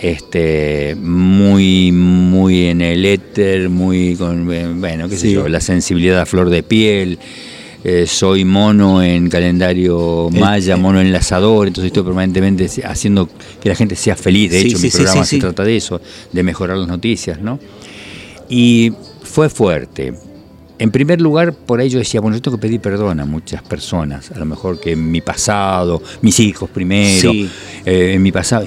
Este, 0.00 0.94
muy, 1.00 1.90
muy 1.92 2.66
en 2.66 2.80
el 2.82 3.04
éter, 3.06 3.68
muy 3.70 4.14
con, 4.16 4.52
eh, 4.52 4.66
bueno, 4.76 5.08
qué 5.08 5.16
sé 5.16 5.32
yo, 5.32 5.48
la 5.48 5.60
sensibilidad 5.60 6.20
a 6.20 6.26
flor 6.26 6.50
de 6.50 6.62
piel. 6.62 7.18
eh, 7.88 8.04
soy 8.08 8.44
mono 8.44 9.00
en 9.00 9.28
calendario 9.28 10.28
maya, 10.32 10.74
el- 10.74 10.80
mono 10.80 11.00
enlazador, 11.00 11.68
entonces 11.68 11.86
estoy 11.88 12.02
permanentemente 12.02 12.68
haciendo 12.84 13.28
que 13.62 13.68
la 13.68 13.76
gente 13.76 13.94
sea 13.94 14.16
feliz. 14.16 14.50
De 14.50 14.60
Sí, 14.60 14.66
hecho, 14.68 14.78
sí, 14.78 14.86
mi 14.86 14.90
programa 14.90 15.24
se 15.24 15.38
trata 15.38 15.62
de 15.62 15.76
eso, 15.76 16.00
de 16.32 16.42
mejorar 16.42 16.78
las 16.78 16.88
noticias, 16.88 17.40
¿no? 17.40 17.60
Y 18.48 18.92
fue 19.22 19.48
fuerte. 19.48 20.14
En 20.80 20.90
primer 20.90 21.20
lugar, 21.20 21.52
por 21.54 21.78
ahí 21.78 21.88
yo 21.88 22.00
decía, 22.00 22.20
bueno, 22.20 22.36
yo 22.36 22.42
tengo 22.42 22.56
que 22.56 22.62
pedir 22.62 22.80
perdón 22.80 23.20
a 23.20 23.24
muchas 23.24 23.62
personas, 23.62 24.32
a 24.32 24.38
lo 24.40 24.46
mejor 24.46 24.80
que 24.80 24.92
en 24.92 25.08
mi 25.10 25.20
pasado, 25.20 26.02
mis 26.22 26.40
hijos 26.40 26.68
primero, 26.68 27.30
Sí. 27.30 27.48
eh, 27.84 28.14
en 28.14 28.22
mi 28.22 28.32
pasado. 28.32 28.66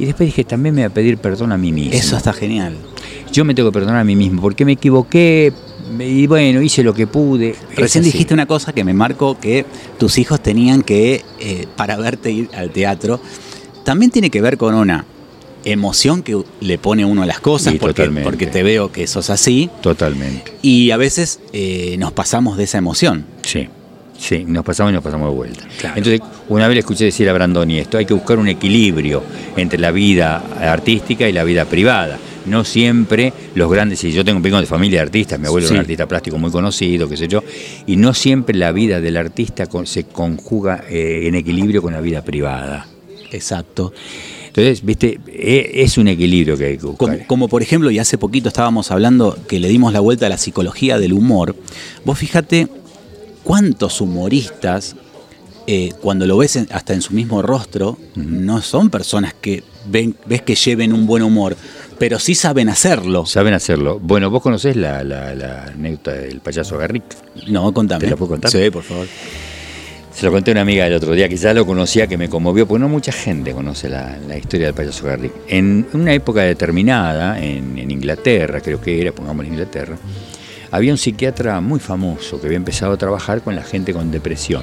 Y 0.00 0.06
después 0.06 0.28
dije, 0.28 0.44
también 0.44 0.74
me 0.74 0.80
voy 0.80 0.86
a 0.86 0.94
pedir 0.94 1.18
perdón 1.18 1.52
a 1.52 1.58
mí 1.58 1.72
mismo. 1.72 1.92
Eso 1.92 2.16
está 2.16 2.32
genial. 2.32 2.74
Yo 3.30 3.44
me 3.44 3.54
tengo 3.54 3.70
que 3.70 3.74
perdonar 3.74 4.00
a 4.00 4.04
mí 4.04 4.16
mismo, 4.16 4.40
porque 4.40 4.64
me 4.64 4.72
equivoqué 4.72 5.52
y 5.98 6.26
bueno, 6.26 6.62
hice 6.62 6.82
lo 6.82 6.94
que 6.94 7.06
pude. 7.06 7.54
Recién 7.76 8.02
dijiste 8.02 8.32
una 8.32 8.46
cosa 8.46 8.72
que 8.72 8.82
me 8.82 8.94
marcó, 8.94 9.38
que 9.38 9.66
tus 9.98 10.16
hijos 10.18 10.40
tenían 10.42 10.82
que, 10.82 11.22
eh, 11.38 11.66
para 11.76 11.96
verte 11.98 12.30
ir 12.30 12.48
al 12.56 12.70
teatro, 12.70 13.20
también 13.84 14.10
tiene 14.10 14.30
que 14.30 14.40
ver 14.40 14.56
con 14.56 14.74
una 14.74 15.04
emoción 15.64 16.22
que 16.22 16.42
le 16.60 16.78
pone 16.78 17.04
uno 17.04 17.22
a 17.22 17.26
las 17.26 17.40
cosas, 17.40 17.74
Sí, 17.74 17.78
porque, 17.78 18.08
porque 18.24 18.46
te 18.46 18.62
veo 18.62 18.90
que 18.90 19.06
sos 19.06 19.28
así, 19.28 19.68
Totalmente. 19.82 20.52
y 20.62 20.90
a 20.90 20.96
veces 20.96 21.40
eh, 21.52 21.96
nos 21.98 22.12
pasamos 22.12 22.56
de 22.56 22.64
esa 22.64 22.78
emoción. 22.78 23.26
Sí, 23.42 23.68
sí, 24.20 24.44
nos 24.46 24.64
pasamos 24.64 24.92
y 24.92 24.94
nos 24.94 25.02
pasamos 25.02 25.30
de 25.30 25.34
vuelta. 25.34 25.64
Claro. 25.78 25.96
Entonces, 25.96 26.20
una 26.48 26.68
vez 26.68 26.74
le 26.74 26.80
escuché 26.80 27.04
decir 27.06 27.28
a 27.28 27.32
Brandoni 27.32 27.78
esto, 27.78 27.96
hay 27.98 28.04
que 28.06 28.14
buscar 28.14 28.38
un 28.38 28.48
equilibrio 28.48 29.22
entre 29.56 29.78
la 29.78 29.90
vida 29.90 30.42
artística 30.60 31.28
y 31.28 31.32
la 31.32 31.42
vida 31.44 31.64
privada. 31.64 32.18
No 32.46 32.64
siempre 32.64 33.32
los 33.54 33.70
grandes, 33.70 34.02
y 34.04 34.12
yo 34.12 34.24
tengo 34.24 34.38
un 34.38 34.42
pico 34.42 34.58
de 34.60 34.66
familia 34.66 34.98
de 35.00 35.02
artistas, 35.06 35.38
mi 35.38 35.46
abuelo 35.46 35.66
Sí. 35.66 35.72
era 35.74 35.80
un 35.80 35.84
artista 35.84 36.06
plástico 36.06 36.38
muy 36.38 36.50
conocido, 36.50 37.08
qué 37.08 37.16
sé 37.16 37.28
yo, 37.28 37.42
y 37.86 37.96
no 37.96 38.14
siempre 38.14 38.56
la 38.56 38.72
vida 38.72 39.00
del 39.00 39.16
artista 39.16 39.66
se 39.84 40.04
conjuga 40.04 40.84
eh, 40.88 41.22
en 41.26 41.34
equilibrio 41.34 41.82
con 41.82 41.92
la 41.92 42.00
vida 42.00 42.22
privada. 42.22 42.86
Exacto. 43.30 43.92
Entonces, 44.48 44.84
viste, 44.84 45.20
e- 45.28 45.70
es 45.76 45.96
un 45.96 46.08
equilibrio 46.08 46.56
que 46.56 46.64
hay 46.64 46.76
que 46.78 46.86
buscar. 46.86 47.08
Como, 47.14 47.26
como 47.26 47.48
por 47.48 47.62
ejemplo, 47.62 47.90
y 47.90 47.98
hace 48.00 48.18
poquito 48.18 48.48
estábamos 48.48 48.90
hablando 48.90 49.38
que 49.46 49.60
le 49.60 49.68
dimos 49.68 49.92
la 49.92 50.00
vuelta 50.00 50.26
a 50.26 50.28
la 50.28 50.38
psicología 50.38 50.98
del 50.98 51.12
humor, 51.12 51.54
vos 52.04 52.18
fíjate 52.18 52.66
cuántos 53.50 54.00
humoristas, 54.00 54.94
eh, 55.66 55.90
cuando 56.00 56.24
lo 56.24 56.36
ves 56.38 56.54
en- 56.54 56.68
hasta 56.70 56.94
en 56.94 57.02
su 57.02 57.12
mismo 57.14 57.42
rostro, 57.42 57.98
no 58.14 58.62
son 58.62 58.90
personas 58.90 59.34
que 59.34 59.64
ven, 59.86 60.14
ves 60.24 60.42
que 60.42 60.54
lleven 60.54 60.92
un 60.92 61.04
buen 61.04 61.24
humor. 61.24 61.56
pero 61.98 62.18
sí 62.18 62.34
saben 62.34 62.68
hacerlo. 62.70 63.26
Saben 63.26 63.52
hacerlo. 63.52 63.98
Bueno, 64.00 64.30
vos 64.30 64.40
conocés 64.40 64.74
la, 64.74 65.02
la- 65.04 65.34
la 65.34 65.64
anécdota 65.64 66.12
del 66.12 66.40
payaso 66.40 66.78
Garrick. 66.78 67.02
No, 67.48 67.74
contame. 67.74 68.04
¿Te 68.04 68.10
la 68.10 68.16
puedo 68.16 68.30
contar? 68.30 68.50
Sí, 68.50 68.70
por 68.70 68.82
favor. 68.84 69.06
Se 70.14 70.24
lo 70.24 70.32
conté 70.32 70.50
a 70.50 70.52
una 70.52 70.60
amiga 70.62 70.86
el 70.86 70.94
otro 70.94 71.12
día 71.12 71.28
que 71.28 71.36
ya 71.36 71.52
lo 71.52 71.66
conocía, 71.66 72.06
que 72.06 72.16
me 72.16 72.30
conmovió, 72.30 72.66
porque 72.66 72.80
no 72.80 72.88
mucha 72.88 73.12
gente 73.12 73.52
conoce 73.52 73.90
la, 73.90 74.16
la 74.28 74.38
historia 74.38 74.66
del 74.68 74.74
payaso 74.74 75.04
Garrick. 75.04 75.32
En 75.48 75.86
una 75.92 76.14
época 76.14 76.40
determinada, 76.42 77.38
en, 77.38 77.76
en 77.76 77.90
Inglaterra, 77.90 78.60
creo 78.62 78.80
que 78.80 78.98
era, 79.00 79.12
pongamos 79.12 79.44
Inglaterra, 79.44 79.98
había 80.70 80.92
un 80.92 80.98
psiquiatra 80.98 81.60
muy 81.60 81.80
famoso 81.80 82.40
que 82.40 82.46
había 82.46 82.56
empezado 82.56 82.92
a 82.92 82.96
trabajar 82.96 83.42
con 83.42 83.56
la 83.56 83.62
gente 83.62 83.92
con 83.92 84.10
depresión. 84.10 84.62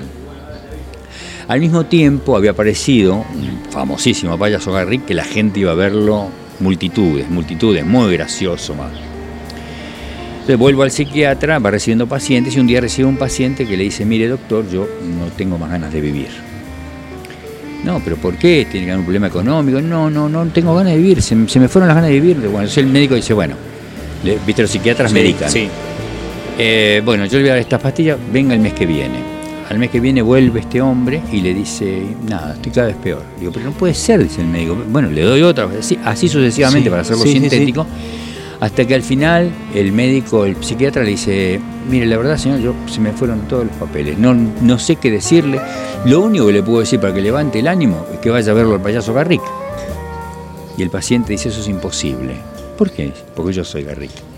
Al 1.47 1.59
mismo 1.61 1.85
tiempo 1.85 2.35
había 2.35 2.51
aparecido 2.51 3.15
un 3.15 3.61
famosísimo 3.69 4.37
payaso 4.37 4.71
Garrick 4.73 5.05
que 5.05 5.13
la 5.13 5.23
gente 5.23 5.61
iba 5.61 5.71
a 5.71 5.75
verlo 5.75 6.27
multitudes, 6.59 7.29
multitudes, 7.29 7.85
muy 7.85 8.11
gracioso 8.13 8.75
más. 8.75 8.91
Entonces 10.33 10.57
vuelvo 10.57 10.83
al 10.83 10.91
psiquiatra, 10.91 11.59
va 11.59 11.71
recibiendo 11.71 12.07
pacientes 12.07 12.55
y 12.55 12.59
un 12.59 12.67
día 12.67 12.79
recibe 12.81 13.07
un 13.07 13.17
paciente 13.17 13.65
que 13.65 13.75
le 13.77 13.83
dice, 13.83 14.05
mire 14.05 14.27
doctor, 14.29 14.69
yo 14.69 14.87
no 15.19 15.25
tengo 15.37 15.57
más 15.57 15.69
ganas 15.69 15.91
de 15.91 16.01
vivir. 16.01 16.29
No, 17.83 18.01
pero 18.03 18.15
¿por 18.17 18.35
qué? 18.37 18.65
¿Tiene 18.69 18.89
algún 18.91 19.05
problema 19.05 19.27
económico? 19.27 19.79
No, 19.81 20.09
no, 20.09 20.27
no 20.27 20.45
tengo 20.47 20.73
ganas 20.75 20.93
de 20.93 20.97
vivir, 20.99 21.21
se, 21.21 21.35
me- 21.35 21.47
se 21.47 21.59
me 21.59 21.67
fueron 21.67 21.87
las 21.87 21.95
ganas 21.95 22.09
de 22.09 22.19
vivir. 22.19 22.37
Bueno, 22.37 22.59
entonces 22.59 22.77
el 22.79 22.87
médico 22.87 23.15
dice, 23.15 23.33
bueno, 23.33 23.55
viste, 24.45 24.61
los 24.63 24.71
psiquiatras 24.71 25.11
medican. 25.13 25.49
Sí. 25.49 25.69
Eh, 26.57 27.01
bueno, 27.05 27.25
yo 27.25 27.37
le 27.37 27.43
voy 27.43 27.49
a 27.49 27.53
dar 27.53 27.61
estas 27.61 27.81
pastillas, 27.81 28.17
venga 28.31 28.53
el 28.53 28.59
mes 28.59 28.73
que 28.73 28.85
viene. 28.85 29.37
Al 29.69 29.77
mes 29.79 29.89
que 29.89 29.99
viene 29.99 30.21
vuelve 30.21 30.61
este 30.61 30.81
hombre 30.81 31.21
y 31.31 31.41
le 31.41 31.53
dice, 31.53 32.01
nada, 32.27 32.53
estoy 32.53 32.71
cada 32.71 32.87
vez 32.87 32.95
peor. 32.95 33.21
Digo, 33.39 33.51
pero 33.51 33.65
no 33.65 33.71
puede 33.71 33.93
ser, 33.93 34.23
dice 34.23 34.41
el 34.41 34.47
médico. 34.47 34.77
Bueno, 34.89 35.09
le 35.09 35.21
doy 35.21 35.41
otra, 35.41 35.67
así, 35.77 35.99
así 36.03 36.29
sucesivamente 36.29 36.85
Sí, 36.85 36.89
para 36.89 37.01
hacerlo 37.01 37.23
sí, 37.23 37.33
sí, 37.33 37.39
sintético. 37.41 37.85
Hasta 38.59 38.87
que 38.87 38.95
al 38.95 39.03
final 39.03 39.51
el 39.75 39.91
médico, 39.91 40.45
el 40.45 40.55
psiquiatra 40.63 41.03
le 41.03 41.11
dice, 41.11 41.59
mire, 41.91 42.07
la 42.07 42.17
verdad 42.17 42.37
señor, 42.37 42.59
yo 42.59 42.73
se 42.87 42.99
me 43.01 43.11
fueron 43.11 43.41
todos 43.47 43.65
los 43.65 43.75
papeles, 43.75 44.17
no, 44.17 44.33
no 44.33 44.79
sé 44.79 44.95
qué 44.95 45.11
decirle. 45.11 45.59
Lo 46.05 46.21
único 46.21 46.47
que 46.47 46.53
le 46.53 46.63
puedo 46.63 46.79
decir 46.79 46.99
para 46.99 47.13
que 47.13 47.21
levante 47.21 47.59
el 47.59 47.67
ánimo 47.67 48.07
es 48.11 48.19
que 48.19 48.31
vaya 48.31 48.51
a 48.51 48.55
verlo 48.55 48.75
al 48.75 48.81
payaso 48.81 49.13
Garrick. 49.13 49.43
Y 50.75 50.81
el 50.81 50.89
paciente 50.89 51.33
dice, 51.33 51.49
eso 51.49 51.59
es 51.59 51.67
imposible. 51.67 52.35
¿Por 52.77 52.89
qué? 52.89 53.11
Porque 53.35 53.53
yo 53.53 53.63
soy 53.63 53.83
Garrick. 53.83 54.36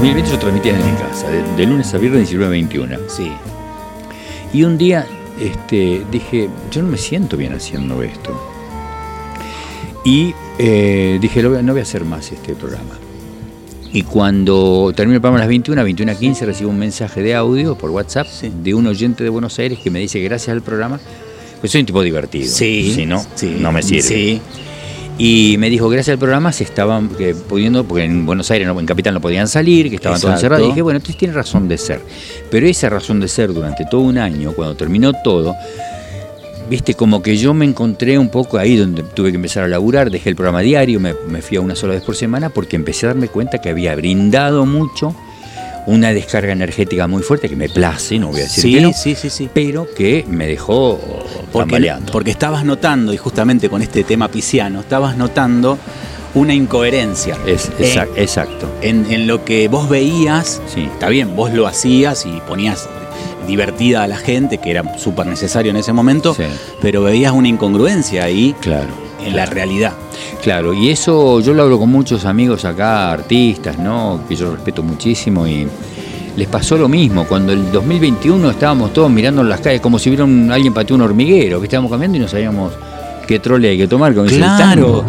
2020 0.00 0.30
yo 0.30 0.38
transmitía 0.38 0.72
desde 0.74 0.90
mi 0.90 0.96
casa, 0.98 1.28
de, 1.30 1.42
de 1.56 1.66
lunes 1.66 1.92
a 1.92 1.98
viernes 1.98 2.20
19 2.22 2.46
a 2.46 2.50
21. 2.50 2.96
Sí. 3.08 3.30
Y 4.52 4.62
un 4.64 4.78
día 4.78 5.06
este, 5.38 6.04
dije, 6.10 6.48
yo 6.70 6.82
no 6.82 6.88
me 6.88 6.96
siento 6.98 7.36
bien 7.36 7.52
haciendo 7.52 8.02
esto. 8.02 8.30
Y 10.04 10.34
eh, 10.58 11.18
dije, 11.20 11.42
"Lo 11.42 11.50
voy 11.50 11.58
a- 11.58 11.62
no 11.62 11.72
voy 11.72 11.80
a 11.80 11.82
hacer 11.82 12.04
más 12.04 12.32
este 12.32 12.54
programa. 12.54 12.98
Y 13.92 14.02
cuando 14.02 14.92
termino 14.94 15.16
el 15.16 15.20
programa 15.20 15.38
a 15.38 15.40
las 15.40 15.48
21, 15.48 15.80
a 15.80 15.84
21 15.84 16.12
a 16.12 16.14
15, 16.14 16.46
recibo 16.46 16.70
un 16.70 16.78
mensaje 16.78 17.22
de 17.22 17.34
audio 17.34 17.76
por 17.76 17.90
WhatsApp 17.90 18.26
Sí. 18.28 18.50
de 18.62 18.72
un 18.72 18.86
oyente 18.86 19.22
de 19.24 19.30
Buenos 19.30 19.58
Aires 19.58 19.78
que 19.80 19.90
me 19.90 19.98
dice 19.98 20.20
gracias 20.20 20.54
al 20.54 20.62
programa, 20.62 20.98
pues 21.60 21.72
soy 21.72 21.80
un 21.82 21.86
tipo 21.86 22.00
divertido. 22.02 22.48
Sí. 22.48 22.92
Si 22.94 23.04
no, 23.04 23.22
sí, 23.34 23.56
no 23.60 23.70
me 23.72 23.82
sirve. 23.82 24.02
Sí. 24.02 24.40
Y 25.22 25.56
me 25.58 25.68
dijo, 25.68 25.88
gracias 25.90 26.14
al 26.14 26.18
programa 26.18 26.50
se 26.50 26.64
estaban 26.64 27.10
eh, 27.18 27.34
pudiendo, 27.46 27.84
porque 27.84 28.04
en 28.04 28.24
Buenos 28.24 28.50
Aires, 28.50 28.66
no- 28.66 28.80
en 28.80 28.86
Capital 28.86 29.12
no 29.12 29.20
podían 29.20 29.48
salir, 29.48 29.90
que 29.90 29.96
estaban 29.96 30.18
todos 30.18 30.34
encerrados. 30.38 30.64
Y 30.64 30.68
dije, 30.70 30.82
bueno, 30.82 30.96
entonces 30.96 31.18
tiene 31.18 31.34
razón 31.34 31.68
de 31.68 31.76
ser. 31.76 32.00
Pero 32.50 32.66
esa 32.66 32.88
razón 32.88 33.20
de 33.20 33.28
ser 33.28 33.52
durante 33.52 33.84
todo 33.84 34.00
un 34.00 34.16
año, 34.16 34.52
cuando 34.52 34.74
terminó 34.76 35.12
todo, 35.12 35.54
viste, 36.70 36.94
como 36.94 37.22
que 37.22 37.36
yo 37.36 37.52
me 37.52 37.66
encontré 37.66 38.18
un 38.18 38.30
poco 38.30 38.56
ahí 38.56 38.76
donde 38.76 39.02
tuve 39.02 39.30
que 39.30 39.36
empezar 39.36 39.64
a 39.64 39.68
laburar, 39.68 40.10
dejé 40.10 40.30
el 40.30 40.36
programa 40.36 40.60
diario, 40.60 41.00
me, 41.00 41.14
me 41.28 41.42
fui 41.42 41.58
a 41.58 41.60
una 41.60 41.74
sola 41.76 41.92
vez 41.94 42.02
por 42.02 42.16
semana, 42.16 42.48
porque 42.48 42.76
empecé 42.76 43.04
a 43.06 43.10
darme 43.10 43.28
cuenta 43.28 43.60
que 43.60 43.68
había 43.68 43.94
brindado 43.96 44.64
mucho 44.64 45.14
una 45.86 46.12
descarga 46.12 46.52
energética 46.52 47.06
muy 47.06 47.22
fuerte, 47.22 47.48
que 47.48 47.56
me 47.56 47.68
place, 47.68 48.18
no 48.18 48.28
voy 48.28 48.40
a 48.40 48.44
decir 48.44 48.62
Sí, 48.64 48.74
que 48.74 48.80
no, 48.80 48.92
sí, 48.92 49.14
sí, 49.14 49.30
sí. 49.30 49.48
pero 49.52 49.86
que 49.94 50.24
me 50.28 50.46
dejó 50.46 50.98
Porque, 51.52 51.58
tambaleando. 51.70 52.12
porque 52.12 52.30
estabas 52.30 52.64
notando, 52.64 53.12
y 53.12 53.16
justamente 53.16 53.68
con 53.68 53.82
este 53.82 54.04
tema 54.04 54.28
pisciano, 54.28 54.80
estabas 54.80 55.16
notando 55.16 55.78
una 56.34 56.54
incoherencia. 56.54 57.36
Es, 57.46 57.70
exact- 57.78 58.12
exacto. 58.16 58.70
en, 58.82 59.10
en 59.10 59.26
lo 59.26 59.44
que 59.44 59.66
vos 59.68 59.88
veías, 59.88 60.60
Sí. 60.72 60.82
está 60.92 61.08
bien, 61.08 61.34
vos 61.34 61.52
lo 61.52 61.66
hacías 61.66 62.24
y 62.26 62.40
ponías 62.46 62.88
divertida 63.48 64.04
a 64.04 64.06
la 64.06 64.16
gente, 64.16 64.58
que 64.58 64.70
era 64.70 64.96
súper 64.98 65.26
necesario 65.26 65.70
en 65.70 65.76
ese 65.78 65.92
momento, 65.92 66.34
Sí. 66.34 66.44
pero 66.80 67.02
veías 67.02 67.32
una 67.32 67.48
incongruencia 67.48 68.24
ahí 68.24 68.54
Claro. 68.60 68.90
En 69.24 69.36
la 69.36 69.46
realidad. 69.46 69.92
Claro, 70.42 70.72
y 70.72 70.88
eso 70.88 71.40
yo 71.40 71.52
lo 71.54 71.62
hablo 71.64 71.78
con 71.78 71.90
muchos 71.90 72.24
amigos 72.24 72.64
acá, 72.64 73.10
artistas, 73.12 73.78
¿no? 73.78 74.20
Que 74.28 74.34
yo 74.36 74.52
respeto 74.54 74.82
muchísimo 74.82 75.46
y 75.46 75.66
les 76.36 76.48
pasó 76.48 76.76
lo 76.76 76.88
mismo. 76.88 77.24
Cuando 77.26 77.52
el 77.52 77.70
2021 77.70 78.50
estábamos 78.50 78.92
todos 78.92 79.10
mirando 79.10 79.42
en 79.42 79.48
las 79.48 79.60
calles 79.60 79.80
como 79.80 79.98
si 79.98 80.08
hubiera 80.10 80.24
un- 80.24 80.50
alguien 80.50 80.72
pateó 80.72 80.96
un 80.96 81.02
hormiguero, 81.02 81.58
que 81.60 81.66
estábamos 81.66 81.90
cambiando 81.90 82.16
y 82.16 82.20
no 82.20 82.28
sabíamos 82.28 82.72
qué 83.26 83.38
trole 83.38 83.68
hay 83.70 83.78
que 83.78 83.88
tomar, 83.88 84.12
el 84.12 84.26
Claro. 84.26 85.04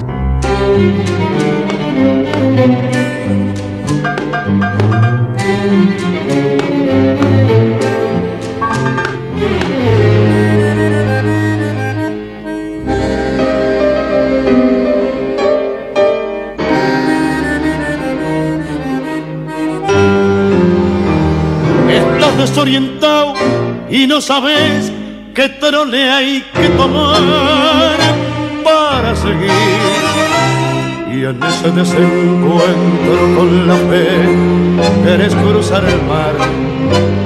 Sabes 24.21 24.91
qué 25.33 25.49
trole 25.49 26.09
hay 26.09 26.45
que 26.53 26.69
tomar 26.69 27.97
para 28.63 29.15
seguir. 29.15 29.51
Y 31.11 31.25
en 31.25 31.41
ese 31.43 31.71
desencuentro 31.71 33.35
con 33.35 33.67
la 33.67 33.75
fe, 33.75 34.07
querés 35.03 35.35
cruzar 35.35 35.83
el 35.85 36.01
mar 36.03 36.33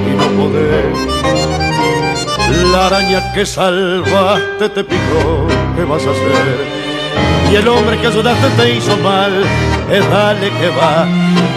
y 0.06 0.16
no 0.16 0.26
podés. 0.42 0.96
La 2.72 2.86
araña 2.86 3.32
que 3.32 3.44
salvaste 3.44 4.68
te 4.70 4.82
picó, 4.84 5.46
¿qué 5.76 5.84
vas 5.84 6.02
a 6.06 6.10
hacer? 6.10 6.86
Y 7.52 7.56
el 7.56 7.68
hombre 7.68 7.98
que 7.98 8.06
ayudaste 8.06 8.48
te 8.56 8.74
hizo 8.74 8.96
mal, 8.98 9.32
es 9.90 10.10
dale 10.10 10.48
que 10.48 10.68
va. 10.70 11.06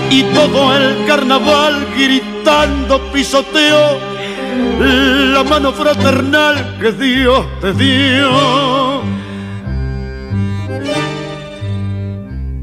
Y 0.10 0.23
todo 0.23 0.75
el 0.75 1.06
carnaval 1.08 1.88
gritando 1.97 2.99
pisoteo 3.12 4.08
la 5.33 5.43
mano 5.43 5.71
fraternal 5.73 6.77
que 6.79 6.91
Dios 6.91 7.45
te 7.61 7.73
dio. 7.73 9.01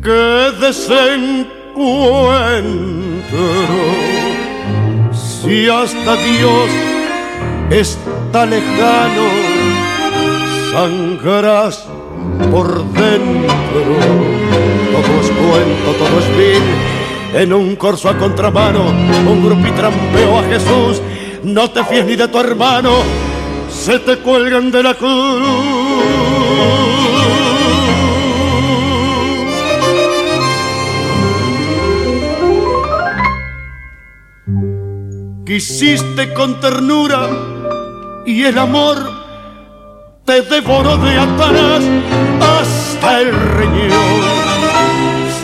Que 0.03 0.53
desencuentro, 0.61 1.45
si 5.13 5.69
hasta 5.69 6.17
Dios 6.17 6.71
está 7.71 8.47
lejano, 8.47 9.27
sangrarás 10.73 11.87
por 12.51 12.85
dentro. 12.93 13.55
Todo 14.93 15.21
es 15.21 15.31
cuento, 15.31 15.89
todo 15.99 16.21
es. 16.21 16.27
En 17.35 17.53
un 17.53 17.77
corso 17.77 18.09
a 18.09 18.17
contramano, 18.17 18.85
un 19.29 19.45
grupo 19.45 19.67
y 19.67 19.71
trampeó 19.73 20.39
a 20.39 20.43
Jesús. 20.45 21.03
No 21.43 21.71
te 21.71 21.85
fíes 21.85 22.05
ni 22.05 22.17
de 22.17 22.29
tu 22.29 22.39
hermano, 22.39 22.91
se 23.71 23.99
te 23.99 24.19
cuelgan 24.19 24.71
de 24.71 24.83
la 24.83 24.95
cruz. 24.95 25.87
Quisiste 35.47 36.35
con 36.35 36.61
ternura 36.61 37.29
y 38.27 38.43
el 38.43 38.59
amor 38.59 38.97
te 40.25 40.43
devoró 40.43 40.97
de 40.97 41.19
atrás 41.19 41.85
hasta 42.41 43.21
el 43.21 43.33
riñón. 43.33 44.36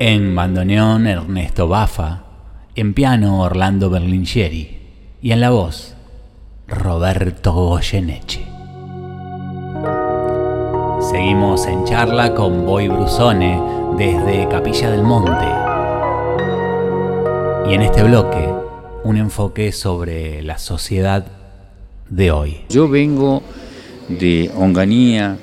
En 0.00 0.36
bandoneón 0.36 1.08
Ernesto 1.08 1.66
Bafa, 1.66 2.22
en 2.76 2.94
piano 2.94 3.40
Orlando 3.40 3.90
Berlinghieri 3.90 4.78
y 5.20 5.32
en 5.32 5.40
la 5.40 5.50
voz 5.50 5.96
Roberto 6.68 7.52
Goyeneche. 7.52 8.46
Seguimos 11.10 11.66
en 11.66 11.84
charla 11.84 12.32
con 12.32 12.64
Boy 12.64 12.86
Brusone 12.86 13.60
desde 13.96 14.46
Capilla 14.46 14.88
del 14.92 15.02
Monte. 15.02 15.48
Y 17.68 17.74
en 17.74 17.82
este 17.82 18.04
bloque, 18.04 18.48
un 19.02 19.16
enfoque 19.16 19.72
sobre 19.72 20.42
la 20.44 20.58
sociedad 20.58 21.26
de 22.08 22.30
hoy. 22.30 22.60
Yo 22.68 22.88
vengo 22.88 23.42
de 24.08 24.48
Onganía, 24.56 25.38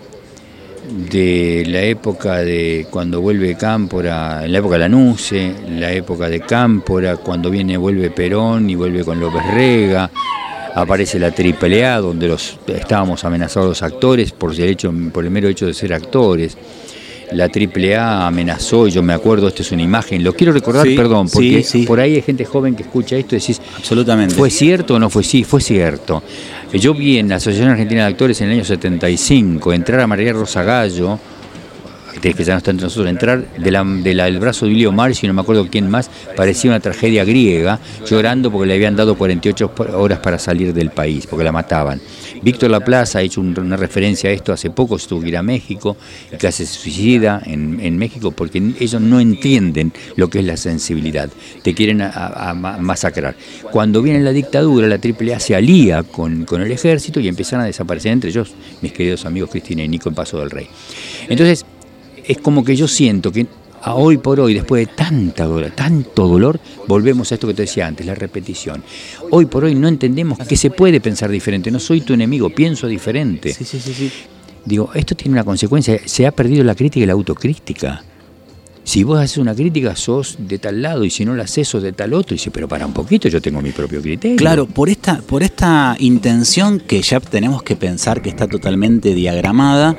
de 0.89 1.63
la 1.67 1.81
época 1.81 2.37
de 2.37 2.87
cuando 2.89 3.21
vuelve 3.21 3.55
Cámpora, 3.55 4.45
en 4.45 4.51
la 4.51 4.59
época 4.59 4.75
de 4.75 4.79
Lanuse, 4.79 5.55
la 5.69 5.91
época 5.91 6.29
de 6.29 6.41
Cámpora, 6.41 7.17
cuando 7.17 7.49
viene, 7.49 7.77
vuelve 7.77 8.11
Perón 8.11 8.69
y 8.69 8.75
vuelve 8.75 9.03
con 9.03 9.19
López 9.19 9.43
Rega, 9.53 10.09
aparece 10.75 11.19
la 11.19 11.27
AAA, 11.27 11.99
donde 12.01 12.27
los, 12.27 12.59
estábamos 12.67 13.23
amenazados 13.23 13.69
los 13.69 13.83
actores 13.83 14.31
por 14.31 14.53
el, 14.53 14.63
hecho, 14.63 14.93
por 15.13 15.23
el 15.23 15.31
mero 15.31 15.47
hecho 15.47 15.65
de 15.65 15.73
ser 15.73 15.93
actores. 15.93 16.57
La 17.31 17.45
AAA 17.45 18.27
amenazó, 18.27 18.87
y 18.87 18.91
yo 18.91 19.01
me 19.01 19.13
acuerdo, 19.13 19.47
esta 19.47 19.61
es 19.63 19.71
una 19.71 19.81
imagen, 19.81 20.23
lo 20.23 20.33
quiero 20.33 20.53
recordar, 20.53 20.85
Sí, 20.85 20.95
perdón, 20.95 21.27
porque 21.27 21.63
sí, 21.63 21.81
sí. 21.81 21.85
por 21.85 21.99
ahí 21.99 22.15
hay 22.15 22.21
gente 22.21 22.45
joven 22.45 22.75
que 22.75 22.83
escucha 22.83 23.15
esto 23.15 23.35
y 23.35 23.39
decís, 23.39 23.59
Absolutamente. 23.77 24.35
¿Fue 24.35 24.49
cierto 24.49 24.95
o 24.95 24.99
no 24.99 25.09
fue? 25.09 25.23
Sí, 25.23 25.43
fue 25.43 25.61
cierto. 25.61 26.21
Yo 26.73 26.93
vi 26.93 27.17
en 27.17 27.29
la 27.29 27.35
Asociación 27.37 27.69
Argentina 27.69 28.01
de 28.01 28.07
Actores 28.07 28.39
en 28.41 28.47
el 28.49 28.53
año 28.55 28.65
75 28.65 29.73
entrar 29.73 29.99
a 30.01 30.07
María 30.07 30.33
Rosa 30.33 30.63
Gallo, 30.63 31.19
que 32.21 32.43
ya 32.43 32.53
no 32.53 32.57
está 32.57 32.71
entre 32.71 32.85
nosotros, 32.85 33.09
entrar 33.09 33.45
del 33.57 34.39
brazo 34.39 34.65
de 34.65 34.71
Julio 34.71 34.91
Marcio, 34.91 35.27
no 35.27 35.33
me 35.33 35.41
acuerdo 35.41 35.67
quién 35.69 35.89
más, 35.89 36.09
parecía 36.35 36.71
una 36.71 36.79
tragedia 36.79 37.23
griega, 37.23 37.79
llorando 38.09 38.51
porque 38.51 38.67
le 38.67 38.75
habían 38.75 38.95
dado 38.95 39.15
48 39.15 39.71
horas 39.93 40.19
para 40.19 40.39
salir 40.39 40.73
del 40.73 40.89
país, 40.91 41.27
porque 41.27 41.43
la 41.43 41.51
mataban. 41.51 42.01
Víctor 42.41 42.69
Laplaza 42.71 43.19
ha 43.19 43.21
hecho 43.21 43.41
un- 43.41 43.57
una 43.59 43.77
referencia 43.77 44.29
a 44.29 44.33
esto 44.33 44.51
hace 44.53 44.69
poco, 44.69 44.95
estuvo 44.95 45.21
que 45.21 45.29
ir 45.29 45.37
a 45.37 45.43
México, 45.43 45.97
y 46.31 46.37
casi 46.37 46.65
se 46.65 46.73
suicida 46.73 47.41
en, 47.45 47.97
México 47.97 48.31
porque 48.31 48.61
ellos 48.79 49.01
no 49.01 49.19
entienden 49.19 49.93
lo 50.15 50.29
que 50.29 50.39
es 50.39 50.45
la 50.45 50.57
sensibilidad, 50.57 51.29
te 51.63 51.73
quieren 51.73 52.01
a- 52.01 52.09
a- 52.09 52.49
a 52.49 52.53
ma- 52.53 52.77
masacrar. 52.77 53.35
Cuando 53.71 54.01
viene 54.01 54.19
la 54.21 54.31
dictadura, 54.31 54.87
la 54.87 54.97
AAA 54.99 55.39
se 55.39 55.55
alía 55.55 56.03
con, 56.03 56.45
con 56.45 56.61
el 56.61 56.71
ejército 56.71 57.19
y 57.19 57.27
empiezan 57.27 57.61
a 57.61 57.65
desaparecer, 57.65 58.11
entre 58.11 58.29
ellos 58.29 58.53
mis 58.81 58.91
queridos 58.91 59.25
amigos 59.25 59.49
Cristina 59.51 59.83
y 59.83 59.87
Nico 59.87 60.09
en 60.09 60.15
Paso 60.15 60.39
del 60.39 60.49
Rey. 60.49 60.67
Entonces, 61.29 61.65
es 62.27 62.37
como 62.39 62.63
que 62.63 62.75
yo 62.75 62.87
siento 62.87 63.31
que 63.31 63.47
a 63.81 63.93
hoy 63.93 64.17
por 64.17 64.39
hoy, 64.39 64.55
después 64.55 64.87
de 64.87 64.93
tanta 64.93 65.45
dolor, 65.45 65.71
tanto 65.71 66.27
dolor, 66.27 66.59
volvemos 66.87 67.31
a 67.31 67.35
esto 67.35 67.47
que 67.47 67.53
te 67.53 67.63
decía 67.63 67.85
antes, 67.85 68.05
la 68.05 68.15
repetición. 68.15 68.83
Hoy 69.29 69.45
por 69.45 69.63
hoy 69.63 69.75
no 69.75 69.87
entendemos 69.87 70.39
que 70.39 70.57
se 70.57 70.71
puede 70.71 70.99
pensar 70.99 71.29
diferente. 71.29 71.69
No 71.69 71.79
soy 71.79 72.01
tu 72.01 72.13
enemigo, 72.13 72.49
pienso 72.49 72.87
diferente. 72.87 73.53
Sí, 73.53 73.63
sí, 73.63 73.79
sí, 73.79 73.93
sí. 73.93 74.11
Digo, 74.65 74.89
esto 74.95 75.13
tiene 75.13 75.33
una 75.33 75.43
consecuencia, 75.43 75.99
se 76.03 76.25
ha 76.25 76.31
perdido 76.31 76.63
la 76.63 76.73
crítica 76.73 77.03
y 77.03 77.05
la 77.05 77.13
autocrítica. 77.13 78.03
Si 78.85 79.03
vos 79.03 79.19
haces 79.19 79.39
una 79.39 79.55
crítica, 79.55 79.95
sos 79.95 80.35
de 80.37 80.59
tal 80.59 80.81
lado, 80.83 81.03
y 81.05 81.09
si 81.09 81.25
no 81.25 81.35
la 81.35 81.43
haces, 81.45 81.67
sos 81.67 81.81
de 81.81 81.91
tal 81.91 82.13
otro. 82.13 82.35
Y 82.35 82.37
dice, 82.37 82.51
pero 82.51 82.67
para 82.67 82.85
un 82.85 82.93
poquito, 82.93 83.27
yo 83.27 83.41
tengo 83.41 83.59
mi 83.59 83.71
propio 83.71 83.99
criterio. 83.99 84.37
Claro, 84.37 84.67
por 84.67 84.89
esta, 84.89 85.21
por 85.21 85.41
esta 85.41 85.95
intención 85.99 86.79
que 86.79 87.01
ya 87.01 87.19
tenemos 87.19 87.63
que 87.63 87.75
pensar 87.75 88.21
que 88.21 88.29
está 88.29 88.47
totalmente 88.47 89.15
diagramada 89.15 89.97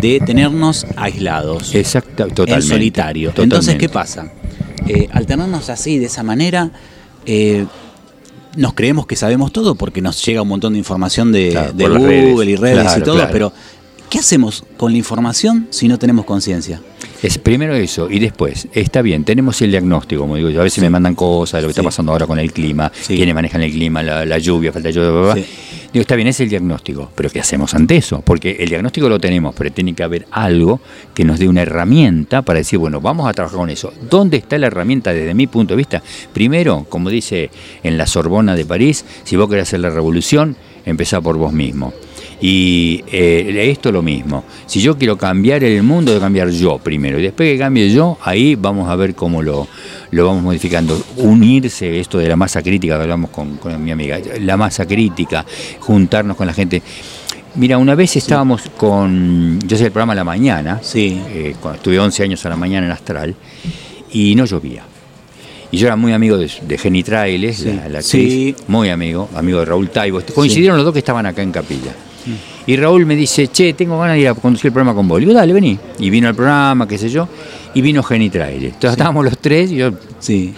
de 0.00 0.20
tenernos 0.24 0.86
aislados. 0.96 1.74
Exacto, 1.74 2.28
totalmente. 2.28 2.54
En 2.54 2.62
solitario. 2.62 3.30
totalmente. 3.30 3.56
Entonces, 3.56 3.74
¿qué 3.76 3.88
pasa? 3.88 4.32
Eh, 4.86 5.08
al 5.10 5.26
tenernos 5.26 5.68
así, 5.68 5.98
de 5.98 6.06
esa 6.06 6.22
manera, 6.22 6.70
eh, 7.26 7.66
nos 8.56 8.72
creemos 8.74 9.06
que 9.06 9.16
sabemos 9.16 9.52
todo 9.52 9.74
porque 9.74 10.00
nos 10.00 10.24
llega 10.24 10.42
un 10.42 10.48
montón 10.48 10.74
de 10.74 10.78
información 10.78 11.32
de, 11.32 11.50
Claro, 11.50 11.72
de 11.72 11.88
Google 11.88 12.06
redes. 12.06 12.48
y 12.48 12.56
redes 12.56 12.96
y 12.98 13.00
todo, 13.02 13.16
claro. 13.16 13.30
pero 13.32 13.52
¿qué 14.10 14.18
hacemos 14.18 14.64
con 14.76 14.92
la 14.92 14.98
información 14.98 15.66
si 15.70 15.88
no 15.88 15.98
tenemos 15.98 16.24
conciencia? 16.24 16.80
Es 17.22 17.36
primero 17.36 17.74
eso, 17.74 18.08
y 18.08 18.20
después, 18.20 18.68
está 18.72 19.02
bien, 19.02 19.24
tenemos 19.24 19.60
el 19.62 19.72
diagnóstico, 19.72 20.22
como 20.22 20.36
digo 20.36 20.50
yo, 20.50 20.60
a 20.60 20.64
veces 20.64 20.82
me 20.82 20.88
mandan 20.90 21.14
cosas 21.16 21.58
de 21.58 21.62
lo 21.62 21.68
que 21.68 21.74
Sí. 21.74 21.80
está 21.80 21.88
pasando 21.88 22.12
ahora 22.12 22.26
con 22.26 22.38
el 22.38 22.52
clima, 22.52 22.92
Sí. 22.94 23.16
quiénes 23.16 23.34
manejan 23.34 23.60
el 23.62 23.72
clima, 23.72 24.02
la, 24.04 24.24
la 24.24 24.38
lluvia, 24.38 24.72
falta 24.72 24.88
de 24.88 24.94
lluvia, 24.94 25.10
bla, 25.10 25.20
bla, 25.20 25.34
bla. 25.34 25.42
Sí. 25.42 25.48
Digo, 25.92 26.02
está 26.02 26.14
bien, 26.16 26.28
es 26.28 26.38
el 26.40 26.48
diagnóstico, 26.48 27.10
pero 27.16 27.28
¿qué 27.30 27.40
hacemos 27.40 27.74
ante 27.74 27.96
eso? 27.96 28.20
Porque 28.20 28.56
el 28.60 28.68
diagnóstico 28.68 29.08
lo 29.08 29.18
tenemos, 29.18 29.54
pero 29.56 29.72
tiene 29.72 29.94
que 29.94 30.02
haber 30.04 30.26
algo 30.30 30.80
que 31.14 31.24
nos 31.24 31.38
dé 31.38 31.48
una 31.48 31.62
herramienta 31.62 32.42
para 32.42 32.58
decir, 32.58 32.78
bueno, 32.78 33.00
vamos 33.00 33.28
a 33.28 33.32
trabajar 33.32 33.58
con 33.58 33.70
eso. 33.70 33.92
¿Dónde 34.08 34.36
está 34.36 34.58
la 34.58 34.66
herramienta 34.68 35.12
desde 35.12 35.34
mi 35.34 35.46
punto 35.46 35.72
de 35.74 35.78
vista? 35.78 36.02
Primero, 36.32 36.86
como 36.88 37.08
dice 37.10 37.50
en 37.82 37.96
la 37.98 38.06
Sorbona 38.06 38.54
de 38.54 38.64
París, 38.64 39.04
si 39.24 39.34
vos 39.36 39.48
querés 39.48 39.62
hacer 39.68 39.80
la 39.80 39.90
revolución, 39.90 40.56
empezá 40.84 41.20
por 41.20 41.36
vos 41.36 41.52
mismo. 41.52 41.92
Y 42.40 43.02
eh, 43.10 43.68
esto 43.70 43.90
lo 43.90 44.00
mismo. 44.02 44.44
Si 44.66 44.80
yo 44.80 44.96
quiero 44.96 45.16
cambiar 45.18 45.64
el 45.64 45.82
mundo, 45.82 46.12
de 46.14 46.20
cambiar 46.20 46.50
yo 46.50 46.78
primero. 46.78 47.18
Y 47.18 47.22
después 47.22 47.52
que 47.52 47.58
cambie 47.58 47.90
yo, 47.90 48.16
ahí 48.22 48.54
vamos 48.54 48.88
a 48.88 48.94
ver 48.96 49.14
cómo 49.14 49.42
lo, 49.42 49.66
lo 50.12 50.26
vamos 50.26 50.42
modificando. 50.42 51.00
Unirse, 51.16 51.98
esto 51.98 52.18
de 52.18 52.28
la 52.28 52.36
masa 52.36 52.62
crítica 52.62 52.96
que 52.96 53.02
hablamos 53.02 53.30
con, 53.30 53.56
con 53.56 53.82
mi 53.82 53.90
amiga, 53.90 54.18
la 54.40 54.56
masa 54.56 54.86
crítica, 54.86 55.44
juntarnos 55.80 56.36
con 56.36 56.46
la 56.46 56.52
gente. 56.52 56.80
Mira, 57.56 57.76
una 57.78 57.96
vez 57.96 58.14
estábamos 58.14 58.62
con, 58.76 59.58
yo 59.66 59.76
sé 59.76 59.86
el 59.86 59.90
programa 59.90 60.14
la 60.14 60.22
mañana, 60.22 60.78
Sí. 60.80 61.20
eh, 61.30 61.56
cuando 61.60 61.78
estuve 61.78 61.98
11 61.98 62.22
años 62.22 62.46
a 62.46 62.50
la 62.50 62.56
mañana 62.56 62.86
en 62.86 62.92
Astral, 62.92 63.34
y 64.12 64.34
no 64.36 64.44
llovía. 64.44 64.84
Y 65.72 65.76
yo 65.78 65.86
era 65.88 65.96
muy 65.96 66.12
amigo 66.12 66.38
de, 66.38 66.48
de 66.62 66.78
Jenny 66.78 67.02
Trailes, 67.02 67.56
Sí. 67.56 67.64
la, 67.64 67.88
la 67.88 67.98
actriz, 67.98 68.04
Sí. 68.04 68.54
muy 68.68 68.90
amigo, 68.90 69.28
amigo 69.34 69.58
de 69.58 69.64
Raúl 69.64 69.90
Taibo. 69.90 70.20
Coincidieron 70.34 70.76
los 70.76 70.84
dos 70.84 70.92
que 70.92 71.00
estaban 71.00 71.26
acá 71.26 71.42
en 71.42 71.50
Capilla. 71.50 71.92
Y 72.66 72.76
Raúl 72.76 73.06
me 73.06 73.16
dice, 73.16 73.48
che, 73.48 73.72
tengo 73.72 73.98
ganas 73.98 74.14
de 74.16 74.20
ir 74.20 74.28
a 74.28 74.34
conducir 74.34 74.66
el 74.68 74.72
programa 74.72 74.94
con 74.94 75.08
vos. 75.08 75.20
Le 75.20 75.26
digo, 75.26 75.38
dale, 75.38 75.52
vení. 75.52 75.78
Y 75.98 76.10
vino 76.10 76.28
al 76.28 76.34
programa, 76.34 76.86
qué 76.86 76.98
sé 76.98 77.08
yo, 77.08 77.28
y 77.74 77.80
vino 77.80 78.02
Jenny 78.02 78.30
Trailes. 78.30 78.74
Entonces 78.74 78.92
estábamos 78.92 79.24
los 79.24 79.38
tres 79.38 79.70
y, 79.72 79.76
yo- 79.76 79.92
Sí. 80.18 80.52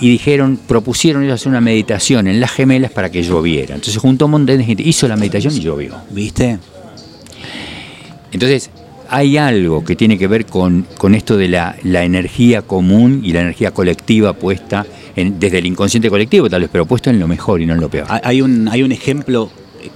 y 0.00 0.08
dijeron, 0.10 0.58
propusieron 0.66 1.22
ellos 1.24 1.34
hacer 1.34 1.48
una 1.50 1.60
meditación 1.60 2.26
en 2.28 2.40
las 2.40 2.50
gemelas 2.52 2.90
para 2.92 3.10
que 3.10 3.22
lloviera. 3.22 3.74
Entonces 3.74 3.96
juntó 4.00 4.26
un 4.26 4.32
montón 4.32 4.58
de 4.58 4.64
gente, 4.64 4.82
hizo 4.84 5.08
la 5.08 5.16
meditación 5.16 5.54
y 5.56 5.60
llovió. 5.60 5.94
¿Viste? 6.10 6.58
Entonces, 8.32 8.70
hay 9.08 9.36
algo 9.36 9.84
que 9.84 9.94
tiene 9.94 10.16
que 10.18 10.26
ver 10.26 10.46
con, 10.46 10.86
con 10.96 11.14
esto 11.14 11.36
de 11.36 11.48
la, 11.48 11.76
la 11.82 12.02
energía 12.04 12.62
común 12.62 13.20
y 13.22 13.32
la 13.32 13.42
energía 13.42 13.70
colectiva 13.72 14.32
puesta 14.32 14.86
en- 15.14 15.38
desde 15.38 15.58
el 15.58 15.66
inconsciente 15.66 16.08
colectivo, 16.08 16.48
tal 16.48 16.62
vez, 16.62 16.70
pero 16.72 16.86
puesta 16.86 17.10
en 17.10 17.20
lo 17.20 17.28
mejor 17.28 17.60
y 17.60 17.66
no 17.66 17.74
en 17.74 17.80
lo 17.80 17.90
peor. 17.90 18.06
Hay 18.08 18.40
un, 18.40 18.68
hay 18.68 18.82
un 18.82 18.90
ejemplo 18.92 19.50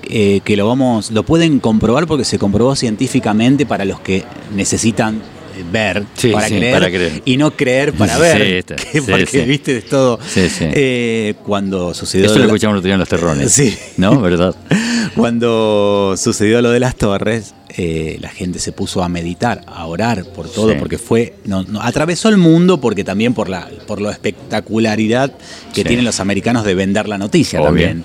eh, 0.09 0.40
que 0.44 0.57
lo 0.57 0.66
vamos, 0.66 1.11
lo 1.11 1.22
pueden 1.25 1.61
comprobar 1.61 2.07
porque 2.07 2.25
se 2.25 2.38
comprobó 2.38 2.75
científicamente 2.77 3.66
para 3.66 3.85
los 3.85 4.01
que 4.01 4.25
necesitan 4.55 5.16
eh, 5.16 5.64
ver 5.72 6.05
Sí, 6.14 6.31
para, 6.31 6.49
sí, 6.49 6.57
creer, 6.57 6.72
para 6.72 6.88
creer. 6.88 7.22
y 7.25 7.37
no 7.37 7.51
creer 7.53 7.92
para 7.92 8.14
Sí, 8.16 8.20
ver. 8.20 8.42
está, 8.42 8.77
que 8.77 9.03
porque 9.03 9.42
viste 9.44 9.77
es 9.79 9.87
todo. 9.87 10.18
Sí, 10.27 10.49
sí. 10.49 10.64
Eh, 10.72 11.35
cuando 11.44 11.94
sucedió 11.94 12.27
Eso 12.27 12.38
lo 12.38 12.44
escuchamos 12.46 12.85
en 12.85 12.99
los 12.99 13.09
terrones. 13.09 13.53
Sí. 13.53 13.77
¿No? 13.96 14.20
¿Verdad? 14.20 14.55
Cuando 15.14 16.14
sucedió 16.18 16.61
lo 16.61 16.70
de 16.70 16.79
las 16.81 16.94
torres, 16.94 17.55
eh, 17.79 18.18
la 18.20 18.29
gente 18.29 18.59
se 18.59 18.72
puso 18.72 19.03
a 19.03 19.09
meditar, 19.09 19.62
a 19.66 19.87
orar 19.87 20.25
por 20.27 20.49
todo, 20.51 20.77
porque 20.79 20.99
fue, 20.99 21.35
no, 21.46 21.62
no, 21.62 21.81
atravesó 21.81 22.29
el 22.29 22.37
mundo, 22.37 22.81
porque 22.81 23.03
también 23.03 23.33
por 23.33 23.49
la, 23.49 23.66
por 23.87 24.01
la 24.03 24.11
espectacularidad 24.11 25.33
que 25.75 25.85
tienen 25.85 26.05
los 26.05 26.20
americanos 26.20 26.64
de 26.64 26.75
vender 26.75 27.09
la 27.09 27.16
noticia 27.18 27.61
Obvio. 27.61 27.68
también. 27.68 28.05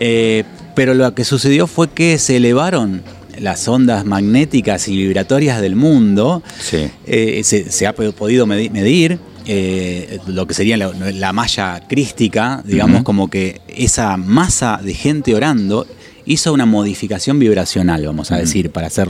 Eh, 0.00 0.42
pero 0.78 0.94
lo 0.94 1.14
que 1.14 1.24
sucedió 1.24 1.66
fue 1.66 1.90
que 1.90 2.18
se 2.18 2.36
elevaron 2.36 3.02
las 3.38 3.68
ondas 3.68 4.04
magnéticas 4.04 4.88
y 4.88 4.96
vibratorias 4.96 5.60
del 5.60 5.76
mundo. 5.76 6.42
Sí. 6.60 6.88
Eh, 7.06 7.42
se, 7.44 7.70
se 7.70 7.86
ha 7.86 7.94
po- 7.94 8.10
podido 8.12 8.46
medi- 8.46 8.70
medir. 8.70 9.18
eh, 9.46 10.18
lo 10.26 10.46
que 10.46 10.54
sería 10.54 10.76
la, 10.76 10.92
la 11.12 11.32
malla 11.32 11.82
crística, 11.88 12.62
digamos, 12.66 13.02
como 13.02 13.28
que 13.30 13.60
esa 13.68 14.16
masa 14.16 14.80
de 14.82 14.92
gente 14.94 15.34
orando 15.34 15.86
hizo 16.26 16.52
una 16.52 16.66
modificación 16.66 17.38
vibracional, 17.38 18.04
vamos 18.04 18.30
a 18.30 18.36
decir, 18.36 18.70
para, 18.70 18.88
hacer, 18.88 19.08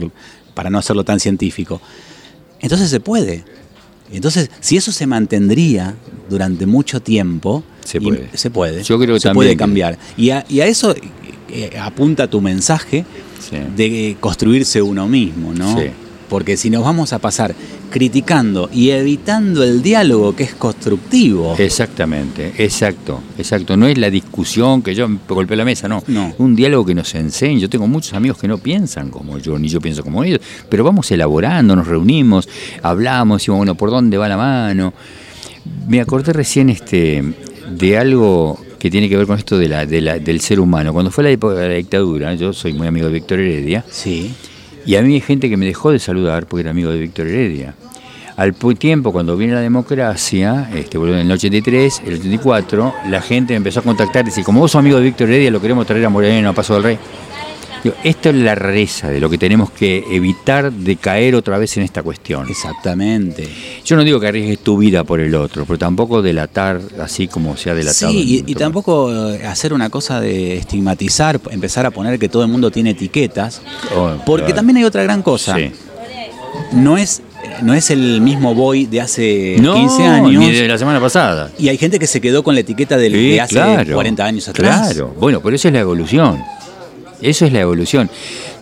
para 0.53 0.69
no 0.69 0.77
hacerlo 0.77 1.03
tan 1.03 1.19
científico. 1.19 1.81
Entonces 2.61 2.89
se 2.89 2.99
puede. 3.01 3.43
Entonces, 4.13 4.49
si 4.61 4.77
eso 4.77 4.91
se 4.91 5.05
mantendría 5.07 5.95
durante 6.29 6.65
mucho 6.65 7.01
tiempo, 7.01 7.63
Se 7.83 7.99
puede. 7.99 8.29
se 8.33 8.49
puede. 8.49 8.81
Yo 8.83 8.97
creo 8.97 9.15
que 9.15 9.19
se 9.19 9.27
también 9.27 9.35
puede 9.35 9.49
que- 9.51 9.57
cambiar. 9.57 9.97
Y 10.17 10.29
a, 10.29 10.45
y 10.49 10.61
a 10.61 10.67
eso 10.67 10.95
eh, 11.51 11.77
apunta 11.79 12.27
tu 12.27 12.41
mensaje, 12.41 13.05
Sí. 13.39 13.57
de 13.75 14.17
construirse 14.19 14.81
uno 14.81 15.07
mismo, 15.07 15.53
¿no? 15.53 15.77
Sí. 15.79 15.87
Porque 16.27 16.57
si 16.57 16.69
nos 16.69 16.83
vamos 16.83 17.11
a 17.13 17.17
pasar 17.19 17.55
criticando 17.89 18.69
y 18.71 18.91
evitando 18.91 19.63
el 19.63 19.81
diálogo 19.81 20.35
que 20.35 20.43
es 20.43 20.53
constructivo, 20.53 21.55
Exactamente, 21.57 22.53
exacto, 22.59 23.19
exacto. 23.37 23.75
No 23.75 23.87
es 23.87 23.97
la 23.97 24.11
discusión 24.11 24.83
que 24.83 24.93
yo 24.93 25.07
golpeo 25.27 25.57
la 25.57 25.65
mesa, 25.65 25.87
no. 25.87 26.03
No. 26.07 26.35
Un 26.37 26.55
diálogo 26.55 26.85
que 26.85 26.93
nos 26.93 27.15
enseñe. 27.15 27.59
Yo 27.59 27.67
tengo 27.69 27.87
muchos 27.87 28.13
amigos 28.13 28.37
que 28.37 28.47
no 28.47 28.59
piensan 28.59 29.09
como 29.09 29.39
yo, 29.39 29.57
ni 29.57 29.69
yo 29.69 29.81
pienso 29.81 30.03
como 30.03 30.23
ellos, 30.23 30.39
pero 30.69 30.83
vamos 30.83 31.09
elaborando, 31.09 31.75
nos 31.75 31.87
reunimos, 31.87 32.47
hablamos, 32.83 33.41
decimos, 33.41 33.57
bueno, 33.59 33.73
¿por 33.73 33.89
dónde 33.89 34.17
va 34.17 34.27
la 34.29 34.37
mano? 34.37 34.93
Me 35.87 35.99
acordé 35.99 36.31
recién 36.33 36.69
este, 36.69 37.23
de 37.71 37.97
algo 37.97 38.59
que 38.79 38.89
tiene 38.89 39.09
que 39.09 39.17
ver 39.17 39.27
con 39.27 39.37
esto 39.37 39.57
de 39.57 39.67
la, 39.67 39.85
de 39.85 40.01
la- 40.01 40.17
del 40.19 40.39
ser 40.41 40.59
humano. 40.59 40.93
Cuando 40.93 41.11
fue 41.11 41.23
la 41.23 41.29
época 41.29 41.55
de 41.55 41.67
la 41.67 41.75
dictadura, 41.75 42.33
yo 42.35 42.53
soy 42.53 42.73
muy 42.73 42.87
amigo 42.87 43.07
de 43.07 43.13
Víctor 43.13 43.39
Heredia, 43.39 43.83
sí, 43.89 44.33
y 44.85 44.95
a 44.95 45.01
mí 45.01 45.13
hay 45.15 45.21
gente 45.21 45.49
que 45.49 45.57
me 45.57 45.65
dejó 45.65 45.91
de 45.91 45.99
saludar 45.99 46.47
porque 46.47 46.61
era 46.61 46.71
amigo 46.71 46.89
de 46.89 46.99
Víctor 46.99 47.27
Heredia. 47.27 47.75
Al 48.37 48.53
tiempo, 48.77 49.11
cuando 49.11 49.35
viene 49.35 49.53
la 49.53 49.59
democracia, 49.59 50.69
este, 50.73 50.97
en 50.97 51.09
el 51.09 51.31
83, 51.31 52.03
el 52.05 52.13
84, 52.13 52.93
la 53.09 53.21
gente 53.21 53.51
me 53.51 53.57
empezó 53.57 53.81
a 53.81 53.83
contactar 53.83 54.23
y 54.23 54.29
decir, 54.29 54.45
como 54.45 54.61
vos 54.61 54.71
sos 54.71 54.79
amigo 54.79 54.95
de 54.97 55.03
Víctor 55.03 55.27
Heredia, 55.27 55.51
lo 55.51 55.59
queremos 55.59 55.85
traer 55.85 56.05
a 56.05 56.09
Moreno 56.09 56.47
a 56.49 56.53
Paso 56.53 56.73
del 56.75 56.83
Rey. 56.83 56.97
Esto 58.03 58.29
es 58.29 58.35
la 58.35 58.55
rareza 58.55 59.09
de 59.09 59.19
lo 59.19 59.29
que 59.29 59.37
tenemos 59.37 59.71
que 59.71 60.03
evitar 60.11 60.71
de 60.71 60.95
caer 60.97 61.35
otra 61.35 61.57
vez 61.57 61.77
en 61.77 61.83
esta 61.83 62.03
cuestión. 62.03 62.47
exactamente. 62.49 63.47
Yo 63.85 63.95
no 63.95 64.03
digo 64.03 64.19
que 64.19 64.27
arriesgues 64.27 64.59
tu 64.59 64.77
vida 64.77 65.03
por 65.03 65.19
el 65.19 65.33
otro, 65.35 65.65
pero 65.65 65.77
tampoco 65.79 66.21
delatar 66.21 66.81
así 67.01 67.27
como 67.27 67.55
se 67.57 67.69
ha 67.69 67.73
delatado. 67.75 68.11
Sí, 68.11 68.43
y, 68.47 68.51
y 68.51 68.55
tampoco 68.55 69.31
eh, 69.31 69.45
hacer 69.45 69.73
una 69.73 69.89
cosa 69.89 70.19
de 70.19 70.57
estigmatizar, 70.57 71.39
empezar 71.51 71.85
a 71.85 71.91
poner 71.91 72.19
que 72.19 72.27
todo 72.29 72.43
el 72.43 72.49
mundo 72.49 72.69
tiene 72.71 72.91
etiquetas, 72.91 73.61
Oh, 73.95 74.11
porque 74.25 74.45
claro. 74.47 74.55
también 74.55 74.77
hay 74.77 74.83
otra 74.83 75.03
gran 75.03 75.21
cosa. 75.21 75.55
Sí. 75.55 75.71
No 76.73 76.97
es 76.97 77.21
no 77.63 77.73
es 77.73 77.89
el 77.89 78.21
mismo 78.21 78.53
boy 78.53 78.85
de 78.85 79.01
hace 79.01 79.55
No, 79.59 79.73
15 79.75 80.03
años. 80.05 80.33
ni 80.33 80.51
de 80.51 80.67
la 80.67 80.77
semana 80.77 80.99
pasada. 80.99 81.49
Y 81.57 81.69
hay 81.69 81.77
gente 81.77 81.97
que 81.99 82.07
se 82.07 82.19
quedó 82.21 82.43
con 82.43 82.53
la 82.53 82.61
etiqueta 82.61 82.97
del, 82.97 83.13
Sí, 83.13 83.29
de 83.31 83.41
hace 83.41 83.53
claro, 83.55 83.93
40 83.95 84.25
años 84.25 84.47
atrás. 84.49 84.93
Claro, 84.93 85.15
bueno, 85.19 85.41
pero 85.41 85.55
eso 85.55 85.67
es 85.69 85.73
la 85.73 85.79
evolución. 85.79 86.41
Eso 87.21 87.45
es 87.45 87.53
la 87.53 87.59
evolución. 87.61 88.09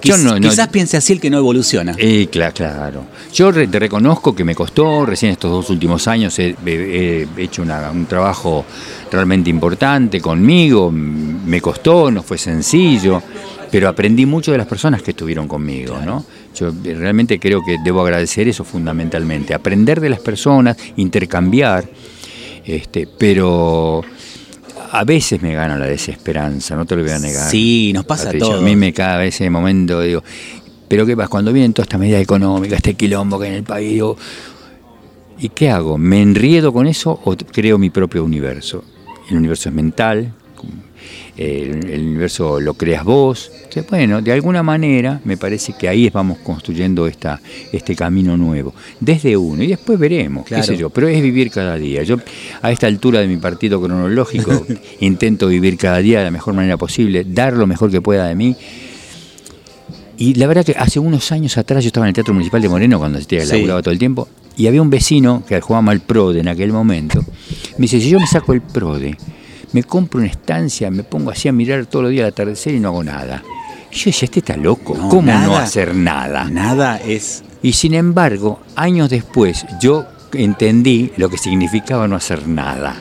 Yo 0.03 0.15
Quiz- 0.15 0.23
no, 0.23 0.39
no- 0.39 0.49
quizás 0.49 0.67
piense 0.69 0.97
así 0.97 1.13
el 1.13 1.19
que 1.19 1.29
no 1.29 1.37
evoluciona. 1.37 1.95
Eh, 1.97 2.27
cla- 2.31 2.53
claro. 2.53 3.05
Yo 3.33 3.51
re- 3.51 3.67
te 3.67 3.79
reconozco 3.79 4.35
que 4.35 4.43
me 4.43 4.55
costó, 4.55 5.05
recién 5.05 5.31
estos 5.31 5.51
dos 5.51 5.69
últimos 5.69 6.07
años 6.07 6.37
he, 6.39 6.55
he- 6.65 7.27
he 7.37 7.41
hecho 7.43 7.61
una- 7.61 7.91
un 7.91 8.05
trabajo 8.05 8.65
realmente 9.11 9.49
importante 9.49 10.19
conmigo, 10.21 10.91
me 10.91 11.61
costó, 11.61 12.09
no 12.11 12.23
fue 12.23 12.37
sencillo, 12.37 13.21
pero 13.71 13.89
aprendí 13.89 14.25
mucho 14.25 14.51
de 14.51 14.57
las 14.57 14.67
personas 14.67 15.01
que 15.01 15.11
estuvieron 15.11 15.47
conmigo, 15.47 15.99
¿no? 16.05 16.25
Yo 16.55 16.71
realmente 16.83 17.39
creo 17.39 17.61
que 17.65 17.77
debo 17.83 18.01
agradecer 18.01 18.47
eso 18.47 18.63
fundamentalmente, 18.63 19.53
aprender 19.53 19.99
de 20.01 20.09
las 20.09 20.19
personas, 20.19 20.77
intercambiar, 20.95 21.87
este, 22.65 23.07
pero 23.17 24.01
a 24.91 25.03
veces 25.03 25.41
me 25.41 25.53
gana 25.53 25.77
la 25.77 25.85
desesperanza, 25.85 26.75
no 26.75 26.85
te 26.85 26.95
lo 26.95 27.03
voy 27.03 27.11
a 27.11 27.19
negar. 27.19 27.49
Sí, 27.49 27.91
nos 27.93 28.05
pasa 28.05 28.29
a 28.29 28.33
todos. 28.33 28.61
A 28.61 28.63
mí 28.63 28.75
me 28.75 28.93
cae 28.93 29.27
ese 29.27 29.49
momento, 29.49 30.01
digo, 30.01 30.23
pero 30.87 31.05
¿qué 31.05 31.15
pasa? 31.15 31.29
Cuando 31.29 31.51
vienen 31.53 31.73
todas 31.73 31.87
estas 31.87 31.99
medidas 31.99 32.21
económicas, 32.21 32.77
este 32.77 32.93
quilombo 32.93 33.39
que 33.39 33.45
hay 33.45 33.51
en 33.51 33.57
el 33.57 33.63
país, 33.63 33.91
digo, 33.91 34.17
¿y 35.39 35.49
qué 35.49 35.69
hago? 35.69 35.97
¿Me 35.97 36.21
enriedo 36.21 36.71
con 36.71 36.87
eso 36.87 37.19
o 37.23 37.35
creo 37.35 37.77
mi 37.77 37.89
propio 37.89 38.23
universo? 38.23 38.83
El 39.29 39.37
universo 39.37 39.69
es 39.69 39.75
mental, 39.75 40.33
el, 41.37 41.89
el 41.89 42.01
universo 42.07 42.59
lo 42.59 42.73
creas 42.73 43.03
vos. 43.03 43.51
Entonces, 43.55 43.85
bueno, 43.89 44.21
de 44.21 44.31
alguna 44.31 44.63
manera 44.63 45.19
me 45.23 45.37
parece 45.37 45.73
que 45.73 45.87
ahí 45.87 46.09
vamos 46.09 46.39
construyendo 46.39 47.05
esta, 47.07 47.39
este 47.71 47.95
camino 47.95 48.35
nuevo, 48.37 48.73
desde 48.99 49.35
uno, 49.37 49.61
y 49.63 49.67
después 49.67 49.99
veremos, 49.99 50.45
Claro. 50.45 50.61
qué 50.63 50.67
sé 50.67 50.77
yo, 50.77 50.89
pero 50.89 51.07
es 51.07 51.21
vivir 51.21 51.51
cada 51.51 51.75
día. 51.75 52.03
Yo 52.03 52.17
a 52.61 52.71
esta 52.71 52.87
altura 52.87 53.19
de 53.19 53.27
mi 53.27 53.37
partido 53.37 53.81
cronológico 53.81 54.65
intento 55.01 55.47
vivir 55.47 55.77
cada 55.77 55.97
día 55.99 56.19
de 56.19 56.25
la 56.25 56.31
mejor 56.31 56.53
manera 56.53 56.77
posible, 56.77 57.23
dar 57.27 57.53
lo 57.53 57.67
mejor 57.67 57.91
que 57.91 58.01
pueda 58.01 58.27
de 58.27 58.35
mí. 58.35 58.55
Y 60.19 60.33
la 60.33 60.47
verdad 60.47 60.65
que 60.65 60.71
hace 60.71 60.99
unos 60.99 61.31
años 61.31 61.57
atrás 61.57 61.83
yo 61.83 61.89
estaba 61.89 62.07
en 62.07 62.09
el 62.09 62.15
Teatro 62.15 62.33
Municipal 62.33 62.61
de 62.61 62.69
Moreno 62.69 62.97
cuando 62.97 63.19
se 63.21 63.45
Sí. 63.45 63.51
laburaba 63.53 63.81
todo 63.83 63.91
el 63.91 63.99
tiempo 63.99 64.27
y 64.57 64.65
había 64.65 64.81
un 64.81 64.89
vecino 64.89 65.43
que 65.47 65.61
jugaba 65.61 65.91
al 65.91 65.99
PRODE 65.99 66.39
en 66.39 66.47
aquel 66.47 66.71
momento. 66.73 67.23
Me 67.77 67.83
dice, 67.83 68.01
si 68.01 68.09
yo 68.09 68.19
me 68.19 68.25
saco 68.25 68.53
el 68.53 68.61
PRODE, 68.61 69.15
me 69.73 69.83
compro 69.83 70.19
una 70.19 70.29
estancia, 70.29 70.89
me 70.91 71.03
pongo 71.03 71.31
así 71.31 71.47
a 71.47 71.51
mirar 71.51 71.85
todos 71.85 72.03
los 72.03 72.11
días 72.11 72.23
al 72.23 72.29
atardecer 72.31 72.73
y 72.75 72.79
no 72.79 72.89
hago 72.89 73.03
nada. 73.03 73.43
Y 73.91 73.95
yo 73.95 74.05
decía, 74.05 74.25
este 74.25 74.39
está 74.39 74.57
loco, 74.57 74.95
No, 74.97 75.09
¿cómo 75.09 75.31
no 75.33 75.57
hacer 75.57 75.95
nada? 75.95 76.45
Nada 76.49 76.97
es. 76.97 77.43
Y 77.61 77.73
sin 77.73 77.93
embargo, 77.93 78.59
años 78.75 79.09
después, 79.09 79.65
yo 79.81 80.05
entendí 80.33 81.11
lo 81.17 81.29
que 81.29 81.37
significaba 81.37 82.07
no 82.07 82.15
hacer 82.15 82.47
nada. 82.47 82.95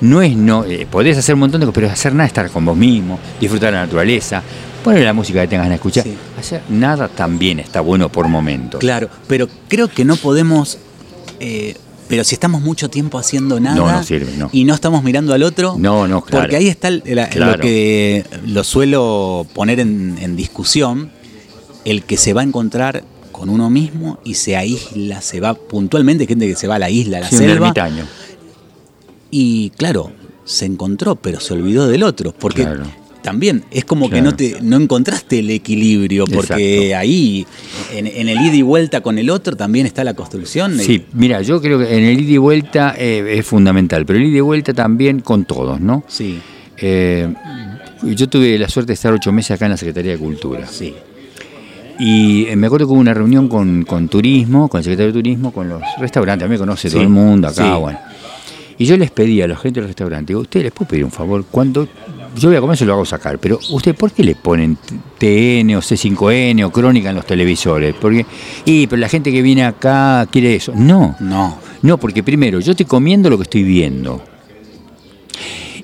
No 0.00 0.20
es 0.20 0.36
no, 0.36 0.64
eh, 0.64 0.86
podés 0.90 1.16
hacer 1.16 1.34
un 1.34 1.40
montón 1.40 1.60
de 1.60 1.66
cosas, 1.66 1.74
pero 1.76 1.90
hacer 1.92 2.12
nada 2.12 2.24
es 2.24 2.30
estar 2.30 2.50
con 2.50 2.64
vos 2.64 2.76
mismo, 2.76 3.18
disfrutar 3.40 3.70
de 3.70 3.76
la 3.78 3.84
naturaleza, 3.84 4.42
poner 4.82 5.04
la 5.04 5.12
música 5.12 5.40
que 5.42 5.46
tengas 5.48 5.68
de 5.68 5.76
escuchar. 5.76 6.02
Sí. 6.04 6.16
Hacer 6.38 6.62
nada 6.70 7.06
también 7.08 7.60
está 7.60 7.80
bueno 7.80 8.08
por 8.10 8.26
momentos. 8.26 8.80
Claro, 8.80 9.08
pero 9.28 9.48
creo 9.68 9.86
que 9.88 10.04
no 10.04 10.16
podemos. 10.16 10.78
eh, 11.40 11.74
pero 12.12 12.24
si 12.24 12.34
estamos 12.34 12.60
mucho 12.60 12.90
tiempo 12.90 13.18
haciendo 13.18 13.58
nada 13.58 13.74
No, 13.74 13.90
no 13.90 14.02
sirve, 14.04 14.36
no. 14.36 14.50
y 14.52 14.64
no 14.64 14.74
estamos 14.74 15.02
mirando 15.02 15.32
al 15.32 15.42
otro, 15.42 15.76
No, 15.78 16.06
no, 16.06 16.20
claro. 16.20 16.42
porque 16.42 16.56
ahí 16.56 16.68
está 16.68 16.88
el- 16.88 17.02
la- 17.06 17.30
Claro. 17.30 17.52
lo 17.52 17.58
que 17.58 18.22
lo 18.46 18.64
suelo 18.64 19.46
poner 19.54 19.80
en, 19.80 20.18
en 20.20 20.36
discusión, 20.36 21.10
el 21.86 22.02
que 22.04 22.18
se 22.18 22.34
va 22.34 22.42
a 22.42 22.44
encontrar 22.44 23.02
con 23.32 23.48
uno 23.48 23.70
mismo 23.70 24.18
y 24.24 24.34
se 24.34 24.56
aísla, 24.58 25.22
se 25.22 25.40
va 25.40 25.54
puntualmente, 25.54 26.24
hay 26.24 26.28
gente 26.28 26.46
que 26.46 26.54
se 26.54 26.66
va 26.68 26.74
a 26.74 26.78
la 26.78 26.90
isla, 26.90 27.16
a 27.16 27.20
la 27.22 27.28
Sí, 27.30 27.36
un 27.36 27.40
selva, 27.40 27.68
ermitaño. 27.68 28.04
y 29.30 29.70
claro, 29.70 30.12
se 30.44 30.66
encontró, 30.66 31.16
pero 31.16 31.40
se 31.40 31.54
olvidó 31.54 31.88
del 31.88 32.02
otro, 32.02 32.34
porque 32.38 32.62
Claro. 32.64 32.84
También 33.22 33.64
es 33.70 33.84
como 33.84 34.10
que 34.10 34.20
no 34.20 34.34
te 34.34 34.56
no 34.60 34.76
encontraste 34.76 35.38
el 35.38 35.50
equilibrio, 35.50 36.24
porque 36.26 36.88
Exacto. 36.88 36.98
ahí 36.98 37.46
en, 37.94 38.06
en 38.06 38.28
el 38.28 38.40
ida 38.40 38.54
y 38.56 38.62
vuelta 38.62 39.00
con 39.00 39.18
el 39.18 39.30
otro 39.30 39.56
también 39.56 39.86
está 39.86 40.04
la 40.04 40.14
construcción. 40.14 40.78
Sí, 40.78 41.04
mira, 41.12 41.40
yo 41.42 41.60
creo 41.62 41.78
que 41.78 41.96
en 41.96 42.04
el 42.04 42.20
ida 42.20 42.32
y 42.32 42.38
vuelta 42.38 42.94
eh, 42.98 43.36
es 43.38 43.46
fundamental, 43.46 44.04
pero 44.04 44.18
el 44.18 44.26
ida 44.26 44.38
y 44.38 44.40
vuelta 44.40 44.74
también 44.74 45.20
con 45.20 45.44
todos, 45.44 45.80
¿no? 45.80 46.04
Sí, 46.08 46.38
Eh, 46.78 47.32
yo 48.02 48.28
tuve 48.28 48.58
la 48.58 48.68
suerte 48.68 48.88
de 48.88 48.94
estar 48.94 49.12
ocho 49.12 49.30
meses 49.32 49.52
acá 49.52 49.66
en 49.66 49.70
la 49.72 49.76
Secretaría 49.76 50.12
de 50.12 50.18
Cultura. 50.18 50.66
sí. 50.66 50.92
Y 51.98 52.46
eh, 52.46 52.56
me 52.56 52.66
acuerdo 52.66 52.86
que 52.86 52.92
hubo 52.94 53.00
una 53.00 53.14
reunión 53.14 53.48
con, 53.48 53.84
con 53.84 54.08
turismo, 54.08 54.68
con 54.68 54.78
el 54.78 54.84
secretario 54.84 55.12
de 55.12 55.18
turismo, 55.20 55.52
con 55.52 55.68
los 55.68 55.80
restaurantes, 56.00 56.46
a 56.46 56.48
mí 56.48 56.54
me 56.54 56.58
conoce 56.58 56.88
Sí, 56.88 56.94
todo 56.94 57.02
el 57.04 57.10
mundo 57.10 57.48
acá, 57.48 57.62
sí. 57.74 57.80
bueno. 57.80 57.98
Y 58.78 58.84
yo 58.86 58.96
les 58.96 59.10
pedí 59.12 59.40
a 59.42 59.46
la 59.46 59.56
gente 59.56 59.78
del 59.78 59.88
restaurante, 59.88 60.32
digo, 60.32 60.40
¿ustedes 60.40 60.64
les 60.64 60.72
puedo 60.72 60.88
pedir 60.88 61.04
un 61.04 61.12
favor? 61.12 61.44
Cuando 61.48 61.86
yo 62.36 62.48
voy 62.48 62.56
a 62.56 62.60
comer 62.60 62.76
se 62.76 62.84
lo 62.84 62.94
hago 62.94 63.04
sacar, 63.04 63.38
pero 63.38 63.58
¿ustedes 63.70 63.96
por 63.96 64.10
qué 64.12 64.22
le 64.24 64.34
ponen 64.34 64.76
TN 65.18 65.74
o 65.76 65.80
C5N 65.82 66.64
o 66.64 66.70
Crónica 66.70 67.10
en 67.10 67.16
los 67.16 67.26
televisores? 67.26 67.94
Porque, 68.00 68.24
y, 68.64 68.86
pero 68.86 69.00
la 69.00 69.08
gente 69.08 69.30
que 69.32 69.42
viene 69.42 69.64
acá 69.64 70.26
quiere 70.30 70.54
eso. 70.54 70.72
No, 70.74 71.16
No, 71.20 71.58
no, 71.82 71.98
porque 71.98 72.22
primero, 72.22 72.60
yo 72.60 72.72
estoy 72.72 72.86
comiendo 72.86 73.28
lo 73.30 73.36
que 73.36 73.42
estoy 73.44 73.62
viendo. 73.62 74.22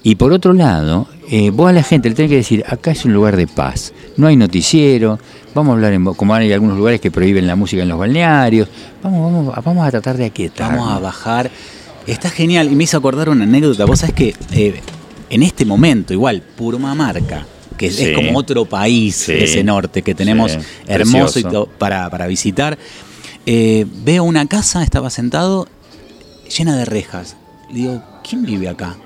Y 0.03 0.15
por 0.15 0.33
otro 0.33 0.53
lado, 0.53 1.09
eh, 1.29 1.51
vos 1.51 1.69
a 1.69 1.73
la 1.73 1.83
gente 1.83 2.09
le 2.09 2.15
tenés 2.15 2.31
que 2.31 2.37
decir, 2.37 2.65
acá 2.69 2.93
es 2.93 3.05
un 3.05 3.13
lugar 3.13 3.37
de 3.37 3.47
paz, 3.47 3.93
no 4.17 4.29
hay 4.29 4.37
noticiero, 4.37 5.19
vamos 5.55 5.73
a 5.73 5.75
hablar 5.75 5.93
en, 5.93 6.05
como 6.05 6.35
hay 6.35 6.53
algunos 6.53 6.79
lugares 6.79 7.01
que 7.01 7.11
prohíben 7.11 7.47
la 7.47 7.57
música 7.57 7.83
en 7.83 7.89
los 7.89 7.99
balnearios, 7.99 8.69
vamos, 9.03 9.33
vamos, 9.33 9.57
a- 9.57 9.61
vamos 9.61 9.87
a 9.87 9.91
tratar 9.91 10.17
de 10.17 10.27
aquietar. 10.27 10.71
vamos 10.71 10.91
a 10.93 10.99
bajar. 11.01 11.51
Está 12.07 12.31
genial 12.31 12.73
y 12.73 12.75
me 12.77 12.85
hizo 12.85 12.97
acordar 12.97 13.29
una 13.29 13.45
anécdota. 13.45 13.85
Vos 13.85 13.99
sabés 13.99 14.15
que 14.15 14.35
eh, 14.53 14.81
en 15.31 15.43
este 15.43 15.65
momento, 15.65 16.13
igual, 16.13 16.43
Purmamarca, 16.57 17.47
que 17.77 17.87
es, 17.87 17.97
Sí. 17.97 18.05
es 18.07 18.15
como 18.17 18.37
otro 18.39 18.65
país, 18.65 19.15
Sí. 19.17 19.33
ese 19.33 19.63
norte 19.65 20.03
que 20.03 20.15
tenemos 20.15 20.53
Sí, 20.53 20.59
hermoso 20.87 21.39
y 21.39 21.45
para, 21.79 22.09
para 22.11 22.27
visitar, 22.27 22.79
eh, 23.47 23.87
veo 24.05 24.25
una 24.25 24.47
casa, 24.47 24.83
estaba 24.83 25.11
sentado, 25.11 25.67
llena 26.57 26.77
de 26.77 26.85
rejas. 26.85 27.37
Le 27.71 27.75
digo, 27.77 28.03
¿quién 28.29 28.45
vive 28.45 28.69
acá? 28.69 28.97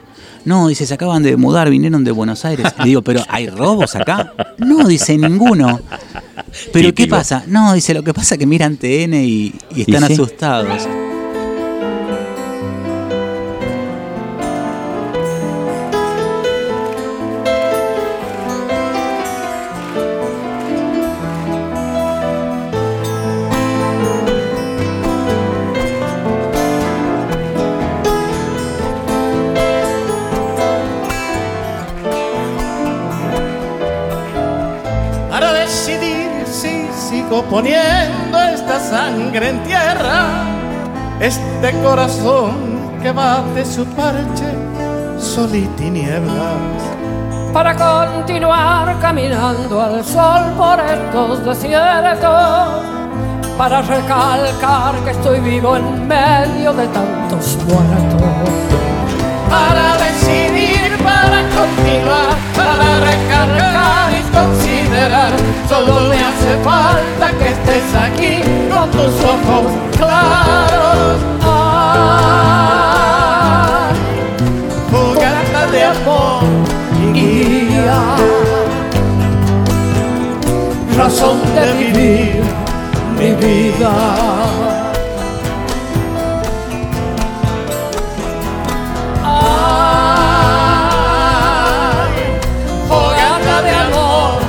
No, 0.44 0.66
dice, 0.68 0.86
se 0.86 0.94
acaban 0.94 1.22
de 1.22 1.36
mudar, 1.36 1.70
vinieron 1.70 2.02
de 2.02 2.10
Buenos 2.10 2.44
Aires. 2.44 2.66
Le 2.80 2.86
digo, 2.86 3.02
¿pero 3.02 3.22
hay 3.28 3.48
robos 3.48 3.94
acá? 3.94 4.32
No, 4.58 4.88
dice, 4.88 5.16
ninguno. 5.16 5.80
¿Pero 6.72 6.92
qué 6.94 7.06
pasa? 7.06 7.44
No, 7.46 7.74
dice, 7.74 7.94
lo 7.94 8.02
que 8.02 8.12
pasa 8.12 8.34
es 8.34 8.38
que 8.40 8.46
miran 8.46 8.76
TN 8.76 9.14
y, 9.24 9.54
y 9.76 9.82
están 9.82 10.02
asustados. 10.04 10.88
Este 41.64 41.80
corazón 41.80 42.98
que 43.00 43.12
bate 43.12 43.64
su 43.64 43.84
parche, 43.94 44.50
sol 45.16 45.54
y 45.54 45.64
tinieblas. 45.76 46.82
para 47.52 47.76
continuar 47.76 48.98
caminando 48.98 49.80
al 49.80 50.04
sol 50.04 50.42
por 50.58 50.80
estos 50.80 51.44
desiertos, 51.44 52.82
para 53.56 53.80
recalcar 53.82 54.94
que 55.04 55.10
estoy 55.10 55.38
vivo 55.38 55.76
en 55.76 56.08
medio 56.08 56.72
de 56.72 56.88
tantos 56.88 57.56
muertos, 57.68 58.22
para 59.48 59.96
decidir, 59.98 60.98
para 60.98 61.42
continuar, 61.60 62.34
para 62.56 62.88
recargar 63.10 64.10
y 64.18 64.22
considerar. 64.36 65.32
Solo 65.68 66.00
me 66.08 66.16
hace 66.16 66.56
falta 66.64 67.30
que 67.38 67.48
estés 67.50 67.94
aquí 67.94 68.42
con 68.68 68.90
tus 68.90 69.14
ojos 69.24 69.72
claros. 69.96 71.41
Fogata 75.72 75.78
de 75.78 75.84
amor 75.84 76.42
y 77.00 77.12
guía, 77.12 78.00
razón 80.96 81.40
de 81.54 81.72
vivir 81.84 82.42
mi 83.18 83.30
vida. 83.34 83.92
Fogata 92.88 93.62
de 93.62 93.70
amor 93.70 94.42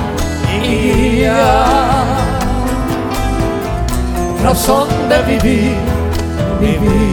y 0.52 0.58
guía, 0.58 1.44
de 5.08 5.22
vivir 5.22 5.76
mi 6.60 6.72
vida. 6.78 7.03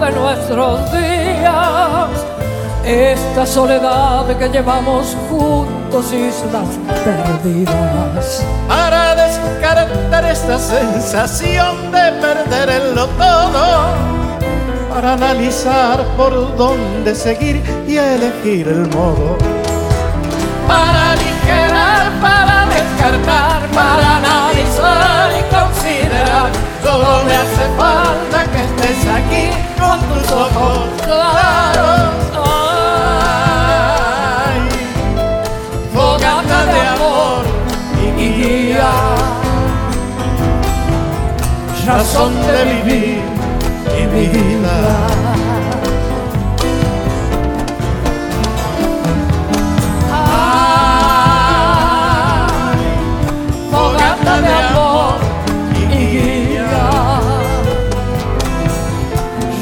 De 0.00 0.12
nuestros 0.12 0.92
días, 0.92 2.08
esta 2.84 3.44
soledad 3.44 4.26
que 4.38 4.48
llevamos 4.48 5.16
juntos, 5.28 6.12
islas 6.12 6.68
perdidas. 7.04 8.44
para 8.68 9.16
descartar 9.16 10.24
esta 10.24 10.56
sensación 10.58 11.90
de 11.90 12.12
perderlo 12.20 13.06
todo, 13.06 13.88
para 14.94 15.14
analizar 15.14 16.04
por 16.16 16.56
dónde 16.56 17.14
seguir 17.14 17.60
y 17.88 17.96
elegir 17.96 18.68
el 18.68 18.88
modo, 18.90 19.36
para 20.68 21.12
aligerar, 21.12 22.12
para 22.20 22.66
descartar, 22.66 23.66
para 23.74 24.16
analizar 24.18 25.30
y 25.40 25.42
considerar. 25.54 26.50
Solo 26.84 27.24
me 27.24 27.34
hace 27.34 27.66
falta 27.76 28.47
estés 28.80 29.06
aquí 29.08 29.50
con 29.78 29.98
tus 30.00 30.32
ojos 30.32 30.78
claros. 31.02 32.14
Ay, 34.44 34.60
fogata 35.94 36.58
de 36.66 36.80
amor 36.80 37.42
y 38.18 38.26
guía, 38.40 38.92
razón 41.86 42.32
de 42.46 42.58
vivir 42.64 43.22
mi 44.12 44.26
vida. 44.26 45.17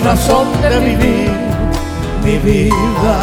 Razón 0.07 0.47
de 0.63 0.79
vivir 0.89 1.33
mi 2.25 2.39
vida. 2.39 3.17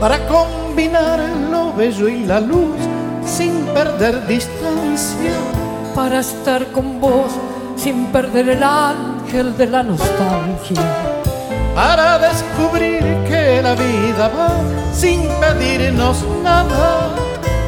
para 0.00 0.18
combinar 0.26 1.18
lo 1.50 1.72
bello 1.72 2.08
y 2.08 2.26
la 2.26 2.38
luz 2.38 2.76
sin 3.24 3.52
perder 3.78 4.26
distancia, 4.26 5.36
para 5.94 6.20
estar 6.20 6.66
con 6.72 7.00
vos 7.00 7.32
sin 7.74 8.06
perder 8.12 8.50
el 8.50 8.62
ángel 8.62 9.56
de 9.56 9.66
la 9.66 9.82
nostalgia. 9.82 11.33
Para 11.74 12.18
descubrir 12.18 13.02
que 13.26 13.60
la 13.62 13.74
vida 13.74 14.28
va 14.28 14.50
sin 14.92 15.28
pedirnos 15.40 16.24
nada, 16.42 17.10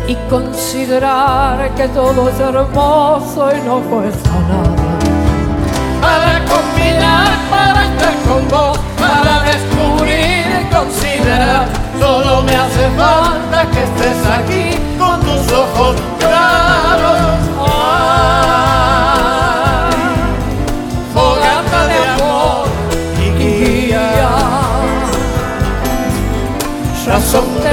Y 0.09 0.15
considerar 0.31 1.75
que 1.75 1.89
todo 1.89 2.29
es 2.29 2.39
hermoso 2.39 3.51
y 3.51 3.61
no 3.67 3.81
cuesta 3.91 4.31
nada. 4.49 4.97
para 6.01 6.45
combinar, 6.45 7.33
para 7.51 7.85
estar 7.87 8.15
con 8.29 8.49
vos, 8.49 8.79
para 9.01 9.43
descubrir 9.51 10.47
y 10.63 10.65
considerar. 10.73 11.67
Solo 11.99 12.43
me 12.43 12.55
hace 12.55 12.89
falta 12.97 13.67
que 13.73 13.83
estés 13.83 14.21
aquí 14.39 14.79
con 14.97 15.21
tus 15.23 15.53
ojos 15.53 15.97
claros. 16.21 17.46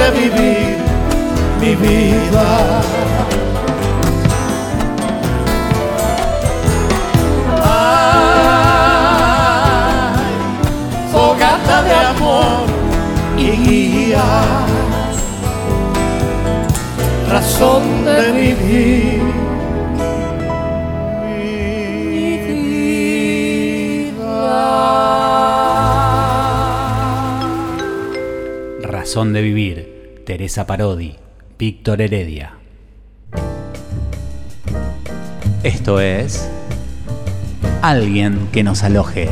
Razón 0.04 0.12
de 0.12 0.20
vivir 0.20 0.76
mi 1.60 1.74
vida. 1.76 2.80
Ay, 7.62 8.54
fogata 11.12 11.82
de 11.82 11.94
amor 11.94 12.66
y 13.36 13.50
guía, 13.50 14.24
razón 17.28 18.04
de 18.04 18.32
vivir. 18.32 19.44
de 29.14 29.42
vivir. 29.42 29.93
Teresa 30.24 30.66
Parodi. 30.66 31.16
Víctor 31.58 32.00
Heredia. 32.00 32.54
Esto 35.62 36.00
es 36.00 36.48
alguien 37.82 38.48
que 38.50 38.62
nos 38.62 38.82
aloje, 38.82 39.28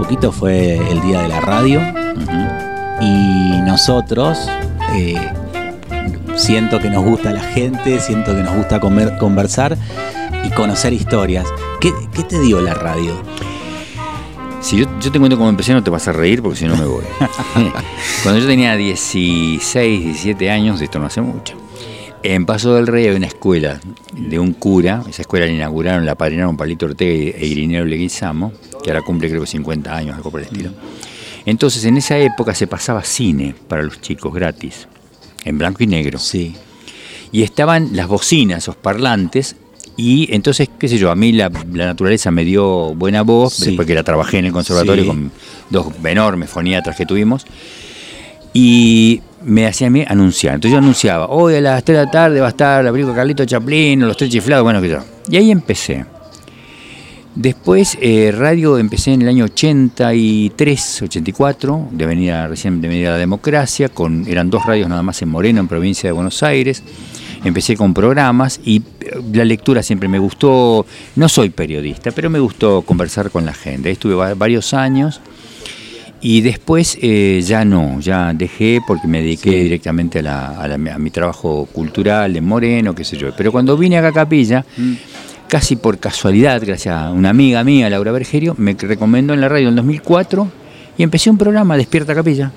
poquito 0.00 0.32
fue 0.32 0.76
el 0.90 1.02
día 1.02 1.20
de 1.20 1.28
la 1.28 1.40
radio 1.42 1.78
y 3.02 3.60
nosotros 3.66 4.48
eh, 4.94 5.14
siento 6.36 6.80
que 6.80 6.88
nos 6.88 7.04
gusta 7.04 7.32
la 7.32 7.42
gente, 7.42 8.00
siento 8.00 8.34
que 8.34 8.42
nos 8.42 8.56
gusta 8.56 8.80
comer, 8.80 9.18
conversar 9.18 9.76
y 10.42 10.50
conocer 10.52 10.94
historias. 10.94 11.46
¿Qué, 11.82 11.92
qué 12.14 12.22
te 12.22 12.40
dio 12.40 12.62
la 12.62 12.72
radio? 12.72 13.12
Si 14.62 14.78
yo, 14.78 14.86
yo 15.00 15.12
te 15.12 15.18
cuento 15.18 15.36
cómo 15.36 15.50
empecé, 15.50 15.74
no 15.74 15.84
te 15.84 15.90
vas 15.90 16.08
a 16.08 16.12
reír 16.12 16.40
porque 16.42 16.56
si 16.58 16.64
no 16.64 16.76
me 16.76 16.86
voy. 16.86 17.04
Cuando 18.22 18.40
yo 18.40 18.46
tenía 18.46 18.76
16, 18.76 20.04
17 20.04 20.50
años, 20.50 20.80
esto 20.80 20.98
no 20.98 21.06
hace 21.06 21.20
mucho, 21.20 21.56
en 22.22 22.44
Paso 22.46 22.74
del 22.74 22.86
Rey 22.86 23.06
había 23.06 23.16
una 23.16 23.26
escuela 23.26 23.80
de 24.14 24.38
un 24.38 24.52
cura, 24.52 25.02
esa 25.08 25.22
escuela 25.22 25.46
la 25.46 25.52
inauguraron, 25.52 26.04
la 26.04 26.14
padrinaron 26.16 26.56
Palito 26.56 26.86
Ortega 26.86 27.36
e 27.38 27.46
Irineo 27.46 27.84
Leguizamo, 27.84 28.52
que 28.82 28.90
ahora 28.90 29.02
cumple 29.02 29.28
creo 29.28 29.40
que 29.42 29.46
50 29.46 29.94
años, 29.96 30.16
algo 30.16 30.30
por 30.30 30.40
el 30.40 30.46
estilo. 30.46 30.70
Entonces 31.46 31.84
en 31.84 31.96
esa 31.96 32.18
época 32.18 32.54
se 32.54 32.66
pasaba 32.66 33.02
cine 33.02 33.54
para 33.68 33.82
los 33.82 34.00
chicos 34.00 34.32
gratis, 34.34 34.86
en 35.44 35.56
blanco 35.58 35.82
y 35.82 35.86
negro. 35.86 36.18
Sí. 36.18 36.54
y 37.32 37.42
estaban 37.44 37.90
las 37.92 38.08
bocinas, 38.08 38.58
esos 38.58 38.74
parlantes, 38.74 39.54
y 39.96 40.34
entonces, 40.34 40.68
qué 40.78 40.88
sé 40.88 40.98
yo, 40.98 41.10
a 41.12 41.14
mí 41.14 41.30
la, 41.30 41.48
la 41.72 41.86
naturaleza 41.86 42.30
me 42.32 42.44
dio 42.44 42.92
buena 42.96 43.22
voz, 43.22 43.54
Sí. 43.54 43.72
porque 43.76 43.94
la 43.94 44.02
trabajé 44.02 44.38
en 44.38 44.46
el 44.46 44.52
conservatorio 44.52 45.04
Sí. 45.04 45.08
con 45.08 45.30
dos 45.70 45.86
enormes 46.04 46.50
foniatras 46.50 46.96
que 46.96 47.06
tuvimos, 47.06 47.46
y 48.52 49.20
me 49.44 49.66
hacía 49.66 49.86
a 49.86 49.90
mí 49.90 50.04
anunciar. 50.06 50.54
Entonces 50.56 50.72
yo 50.72 50.78
anunciaba, 50.78 51.28
hoy 51.28 51.54
a 51.56 51.60
las 51.60 51.84
3 51.84 51.98
de 51.98 52.04
la 52.04 52.10
tarde 52.10 52.40
va 52.40 52.46
a 52.46 52.50
estar 52.50 52.84
la 52.84 52.92
película 52.92 53.14
Carlito 53.16 53.44
Chaplin, 53.44 54.00
los 54.00 54.16
tres 54.16 54.30
chiflados, 54.30 54.64
bueno, 54.64 54.80
que 54.82 54.88
yo. 54.90 54.98
Y 55.28 55.36
ahí 55.36 55.50
empecé. 55.50 56.04
Después, 57.34 57.96
eh, 58.00 58.32
radio 58.36 58.76
empecé 58.76 59.12
en 59.12 59.22
el 59.22 59.28
año 59.28 59.44
83, 59.44 61.02
84, 61.02 61.88
de 61.92 62.06
venida, 62.06 62.48
recién 62.48 62.80
de 62.80 62.88
venida 62.88 63.10
la 63.10 63.16
democracia, 63.18 63.88
con, 63.88 64.26
eran 64.26 64.50
dos 64.50 64.66
radios 64.66 64.88
nada 64.88 65.02
más 65.02 65.22
en 65.22 65.28
Moreno, 65.28 65.60
en 65.60 65.68
provincia 65.68 66.08
de 66.08 66.12
Buenos 66.12 66.42
Aires. 66.42 66.82
Empecé 67.44 67.76
con 67.76 67.94
programas 67.94 68.60
y 68.64 68.82
eh, 69.00 69.20
la 69.32 69.44
lectura 69.44 69.82
siempre 69.82 70.08
me 70.08 70.18
gustó, 70.18 70.84
no 71.16 71.28
soy 71.28 71.50
periodista, 71.50 72.10
pero 72.10 72.28
me 72.28 72.40
gustó 72.40 72.82
conversar 72.82 73.30
con 73.30 73.46
la 73.46 73.54
gente. 73.54 73.90
Estuve 73.90 74.14
va- 74.14 74.34
varios 74.34 74.74
años 74.74 75.20
y 76.22 76.40
después 76.42 76.98
eh, 77.00 77.40
ya 77.44 77.64
no, 77.64 77.98
ya 78.00 78.32
dejé 78.34 78.80
porque 78.86 79.06
me 79.08 79.22
dediqué 79.22 79.62
directamente 79.62 80.18
a, 80.18 80.22
la- 80.22 80.48
a 80.60 80.68
la- 80.68 80.94
a 80.94 80.98
mi 80.98 81.10
trabajo 81.10 81.66
cultural 81.72 82.36
en 82.36 82.44
Moreno, 82.44 82.94
qué 82.94 83.04
sé 83.04 83.16
yo. 83.16 83.28
Pero 83.36 83.50
cuando 83.52 83.76
vine 83.76 83.96
acá 83.98 84.08
a 84.08 84.12
Capilla, 84.12 84.64
casi 85.48 85.76
por 85.76 85.98
casualidad, 85.98 86.62
gracias 86.64 86.94
a 86.94 87.10
una 87.10 87.30
amiga 87.30 87.64
mía, 87.64 87.88
Laura 87.90 88.12
Bergerio, 88.12 88.54
me 88.58 88.74
recomendó 88.78 89.32
en 89.34 89.40
la 89.40 89.48
radio 89.48 89.68
en 89.70 89.76
2004 89.76 90.48
y 90.98 91.02
empecé 91.02 91.30
un 91.30 91.38
programa, 91.38 91.76
Despierta 91.76 92.14
Capilla. 92.14 92.52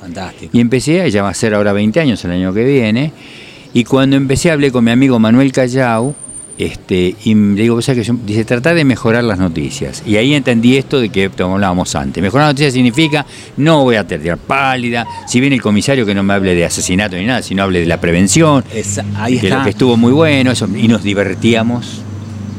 Fantástico. 0.00 0.50
Y 0.54 0.60
empecé, 0.60 1.10
ya 1.10 1.22
va 1.22 1.30
a 1.30 1.34
ser 1.34 1.54
ahora 1.54 1.72
20 1.72 1.98
años 2.00 2.22
el 2.26 2.32
año 2.32 2.52
que 2.52 2.62
viene, 2.64 3.12
y 3.72 3.84
cuando 3.84 4.16
empecé 4.16 4.50
hablé 4.50 4.70
con 4.70 4.84
mi 4.84 4.90
amigo 4.90 5.18
Manuel 5.18 5.50
Callao, 5.50 6.14
este, 6.58 7.16
y 7.24 7.34
le 7.34 7.62
digo, 7.62 7.74
"Vos 7.74 7.84
sabés 7.84 8.06
que 8.06 8.12
yo-" 8.12 8.18
dice, 8.24 8.44
tratar 8.44 8.74
de 8.74 8.84
mejorar 8.84 9.24
las 9.24 9.38
noticias. 9.38 10.02
Y 10.06 10.16
ahí 10.16 10.34
entendí 10.34 10.76
esto 10.76 11.00
de 11.00 11.08
que 11.08 11.30
hablábamos 11.38 11.94
antes. 11.94 12.22
Mejorar 12.22 12.46
las 12.48 12.54
noticias 12.54 12.74
significa 12.74 13.26
no 13.56 13.82
voy 13.84 13.96
a 13.96 14.06
tener 14.06 14.36
pálida, 14.38 15.06
si 15.26 15.40
viene 15.40 15.56
el 15.56 15.62
comisario 15.62 16.06
que 16.06 16.14
no 16.14 16.22
me 16.22 16.34
hable 16.34 16.54
de 16.54 16.64
asesinato 16.64 17.16
ni 17.16 17.24
nada, 17.24 17.42
sino 17.42 17.62
hable 17.62 17.80
de 17.80 17.86
la 17.86 18.00
prevención, 18.00 18.64
ahí 19.16 19.38
que 19.38 19.46
está. 19.46 19.58
lo 19.58 19.64
que 19.64 19.70
estuvo 19.70 19.96
muy 19.96 20.12
bueno, 20.12 20.50
eso, 20.52 20.68
y 20.74 20.88
nos 20.88 21.02
divertíamos. 21.02 22.02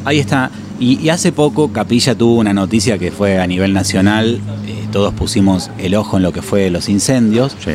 Ahí 0.03 0.19
está. 0.19 0.51
Y, 0.79 0.99
y 1.01 1.09
hace 1.09 1.31
poco 1.31 1.71
Capilla 1.71 2.15
tuvo 2.15 2.35
una 2.35 2.53
noticia 2.53 2.97
que 2.97 3.11
fue 3.11 3.39
a 3.39 3.47
nivel 3.47 3.73
nacional. 3.73 4.41
eh, 4.67 4.85
todos 4.91 5.13
pusimos 5.13 5.71
el 5.77 5.95
ojo 5.95 6.17
en 6.17 6.23
lo 6.23 6.31
que 6.31 6.41
fue 6.41 6.69
los 6.69 6.89
incendios. 6.89 7.55
Sí. 7.63 7.71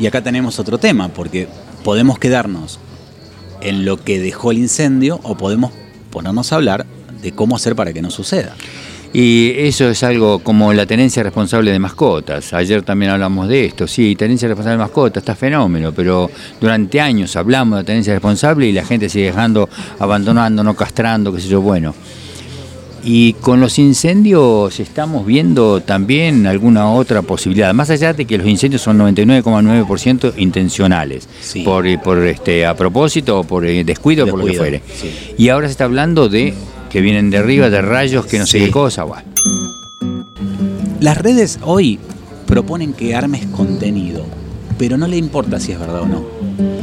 Y 0.00 0.06
acá 0.06 0.22
tenemos 0.22 0.58
otro 0.58 0.78
tema, 0.78 1.08
porque 1.08 1.46
podemos 1.84 2.18
quedarnos 2.18 2.78
en 3.60 3.84
lo 3.84 3.96
que 3.96 4.18
dejó 4.18 4.50
el 4.50 4.58
incendio 4.58 5.20
o 5.22 5.36
podemos 5.36 5.72
ponernos 6.10 6.52
a 6.52 6.56
hablar 6.56 6.86
de 7.22 7.32
cómo 7.32 7.56
hacer 7.56 7.74
para 7.74 7.92
que 7.92 8.02
no 8.02 8.10
suceda. 8.10 8.54
Y 9.12 9.52
eso 9.56 9.88
es 9.88 10.02
algo 10.02 10.40
como 10.40 10.72
la 10.72 10.86
tenencia 10.86 11.22
responsable 11.22 11.70
de 11.70 11.78
mascotas. 11.78 12.52
Ayer 12.52 12.82
también 12.82 13.12
hablamos 13.12 13.46
de 13.48 13.66
esto. 13.66 13.86
Sí, 13.86 14.16
tenencia 14.16 14.48
responsable 14.48 14.76
de 14.76 14.82
mascotas, 14.82 15.20
está 15.22 15.36
fenómeno, 15.36 15.92
pero 15.92 16.28
durante 16.60 17.00
años 17.00 17.36
hablamos 17.36 17.78
de 17.78 17.84
tenencia 17.84 18.12
responsable 18.12 18.66
y 18.66 18.72
la 18.72 18.84
gente 18.84 19.08
sigue 19.08 19.26
dejando, 19.26 19.68
abandonando, 20.00 20.64
no 20.64 20.74
castrando, 20.74 21.32
qué 21.32 21.40
sé 21.40 21.48
yo, 21.48 21.60
bueno. 21.60 21.94
Y 23.06 23.34
con 23.34 23.60
los 23.60 23.78
incendios 23.78 24.80
estamos 24.80 25.26
viendo 25.26 25.80
también 25.82 26.46
alguna 26.46 26.90
otra 26.90 27.20
posibilidad, 27.20 27.74
más 27.74 27.90
allá 27.90 28.14
de 28.14 28.24
que 28.24 28.38
los 28.38 28.46
incendios 28.46 28.80
son 28.80 28.98
99,9% 28.98 30.32
intencionales, 30.38 31.28
Sí. 31.42 31.62
por, 31.62 31.84
por 32.02 32.24
este, 32.26 32.64
a 32.64 32.74
propósito 32.74 33.40
o 33.40 33.44
por 33.44 33.66
eh, 33.66 33.84
descuido, 33.84 34.26
por 34.26 34.38
lo 34.38 34.46
que 34.46 34.52
Descuido, 34.52 34.78
fuere. 34.80 34.82
sí. 34.94 35.34
Y 35.36 35.48
ahora 35.50 35.66
se 35.68 35.72
está 35.72 35.84
hablando 35.84 36.28
de 36.30 36.54
que 36.88 37.00
vienen 37.02 37.28
de 37.28 37.36
arriba, 37.38 37.68
de 37.68 37.82
rayos, 37.82 38.24
que 38.24 38.38
no 38.38 38.46
sé 38.46 38.58
Sí. 38.58 38.64
qué 38.66 38.70
cosa. 38.70 39.04
Bueno. 39.04 39.24
Las 41.00 41.18
redes 41.18 41.58
hoy 41.62 41.98
proponen 42.46 42.94
que 42.94 43.14
armes 43.14 43.44
contenido, 43.46 44.24
pero 44.78 44.96
no 44.96 45.06
le 45.06 45.16
importa 45.16 45.58
si 45.60 45.72
es 45.72 45.78
verdad 45.78 46.02
o 46.02 46.06
no. 46.06 46.24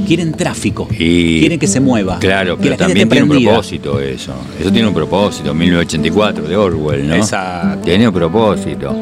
Quieren 0.07 0.33
tráfico, 0.33 0.87
Y- 0.97 1.39
quieren 1.39 1.59
que 1.59 1.67
se 1.67 1.79
mueva. 1.79 2.19
Claro, 2.19 2.57
que 2.57 2.63
pero 2.63 2.77
también 2.77 3.07
tiene 3.07 3.23
un 3.23 3.43
propósito 3.43 3.99
eso. 3.99 4.33
Eso 4.59 4.71
tiene 4.71 4.87
un 4.87 4.93
propósito, 4.93 5.53
1984 5.53 6.47
de 6.47 6.55
Orwell, 6.57 7.07
¿no? 7.07 7.15
Exacto. 7.15 7.85
Tiene 7.85 8.07
un 8.07 8.13
propósito. 8.13 8.95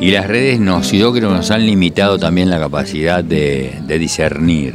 Y 0.00 0.10
las 0.10 0.26
redes 0.26 0.60
nos, 0.60 0.92
yo 0.92 1.12
creo 1.12 1.30
nos 1.30 1.50
han 1.50 1.64
limitado 1.66 2.18
también 2.18 2.50
la 2.50 2.58
capacidad 2.58 3.24
de, 3.24 3.74
de 3.86 3.98
discernir. 3.98 4.74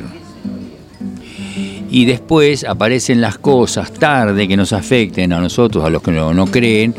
Y 1.90 2.06
después 2.06 2.64
aparecen 2.64 3.22
las 3.22 3.38
cosas 3.38 3.94
tarde 3.94 4.48
que 4.48 4.58
nos 4.58 4.74
afecten 4.74 5.32
a 5.32 5.40
nosotros, 5.40 5.86
a 5.86 5.90
los 5.92 6.02
que 6.02 6.12
no, 6.12 6.34
no 6.34 6.48
creen, 6.48 6.96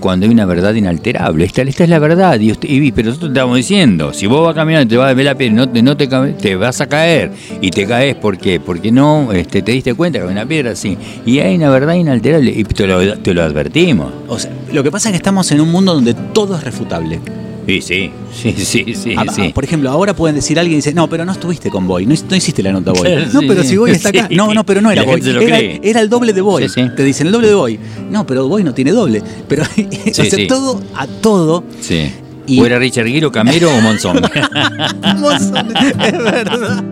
cuando 0.00 0.26
hay 0.26 0.32
una 0.32 0.44
verdad 0.46 0.74
inalterable. 0.74 1.44
Esta, 1.44 1.62
es 1.62 1.88
la 1.88 1.98
verdad, 1.98 2.38
y, 2.40 2.52
usted- 2.52 2.68
y- 2.68 2.92
pero 2.92 3.08
nosotros 3.08 3.30
te 3.32 3.38
estamos 3.38 3.56
diciendo, 3.56 4.12
si 4.12 4.26
vos 4.26 4.44
vas 4.44 4.54
caminando 4.54 4.84
y 4.86 4.88
te 4.88 4.96
vas 4.96 5.10
a 5.10 5.14
ver 5.14 5.24
la 5.24 5.34
piel 5.34 5.54
no, 5.54 5.68
te, 5.68 5.82
no 5.82 5.96
te, 5.96 6.56
vas 6.56 6.80
a 6.80 6.86
caer, 6.86 7.32
y 7.60 7.70
te 7.70 7.86
caes, 7.86 8.14
¿por 8.16 8.38
qué? 8.38 8.60
Porque 8.60 8.90
no 8.92 9.32
este, 9.32 9.62
te 9.62 9.72
diste 9.72 9.94
cuenta 9.94 10.18
que 10.18 10.24
hay 10.26 10.30
una 10.32 10.46
piedra 10.46 10.72
así. 10.72 10.96
Y 11.24 11.38
hay 11.40 11.56
una 11.56 11.70
verdad 11.70 11.94
inalterable, 11.94 12.50
y 12.50 12.64
te 12.64 12.86
lo, 12.86 13.18
te 13.18 13.34
lo 13.34 13.42
advertimos. 13.42 14.12
O 14.28 14.38
sea, 14.38 14.50
lo 14.72 14.82
que 14.82 14.90
pasa 14.90 15.08
es 15.08 15.12
que 15.12 15.16
estamos 15.18 15.50
en 15.52 15.60
un 15.60 15.70
mundo 15.70 15.94
donde 15.94 16.14
todo 16.14 16.56
es 16.56 16.64
refutable. 16.64 17.20
Sí, 17.66 17.80
sí, 17.82 18.10
sí, 18.32 18.52
sí, 18.56 18.94
sí. 18.94 19.14
Ah, 19.16 19.24
sí. 19.34 19.50
Por 19.52 19.64
ejemplo, 19.64 19.90
ahora 19.90 20.14
pueden 20.14 20.36
decir 20.36 20.56
alguien 20.58 20.78
dice, 20.78 20.94
no, 20.94 21.08
pero 21.08 21.24
no 21.24 21.32
estuviste 21.32 21.68
con 21.68 21.88
Boy, 21.88 22.06
no, 22.06 22.14
no 22.30 22.36
hiciste 22.36 22.62
la 22.62 22.70
nota 22.72 22.92
Boy. 22.92 23.26
No, 23.32 23.40
pero 23.40 23.64
si 23.64 23.76
Boy 23.76 23.90
está 23.90 24.10
acá. 24.10 24.28
No, 24.30 24.54
no, 24.54 24.64
pero 24.64 24.80
no 24.80 24.90
era 24.90 25.02
Boy. 25.02 25.20
Era, 25.82 26.00
el 26.00 26.08
doble 26.08 26.32
de 26.32 26.40
Boy. 26.40 26.68
Te 26.68 27.02
dicen 27.04 27.26
el 27.26 27.32
doble 27.32 27.48
de 27.48 27.54
Boy. 27.54 27.78
No, 28.10 28.24
pero 28.24 28.46
Boy 28.46 28.62
no 28.62 28.72
tiene 28.72 28.92
doble. 28.92 29.20
Pero 29.48 29.64
sí. 30.12 30.46
todo 30.46 30.80
a 30.94 31.06
todo. 31.06 31.64
Sí. 31.80 32.12
Y- 32.46 32.60
¿O 32.60 32.66
era 32.66 32.78
Richard 32.78 33.06
Giro, 33.08 33.32
Camero 33.32 33.68
o 33.76 33.80
Monzón? 33.82 34.20
es 34.24 35.50
verdad. 36.22 36.84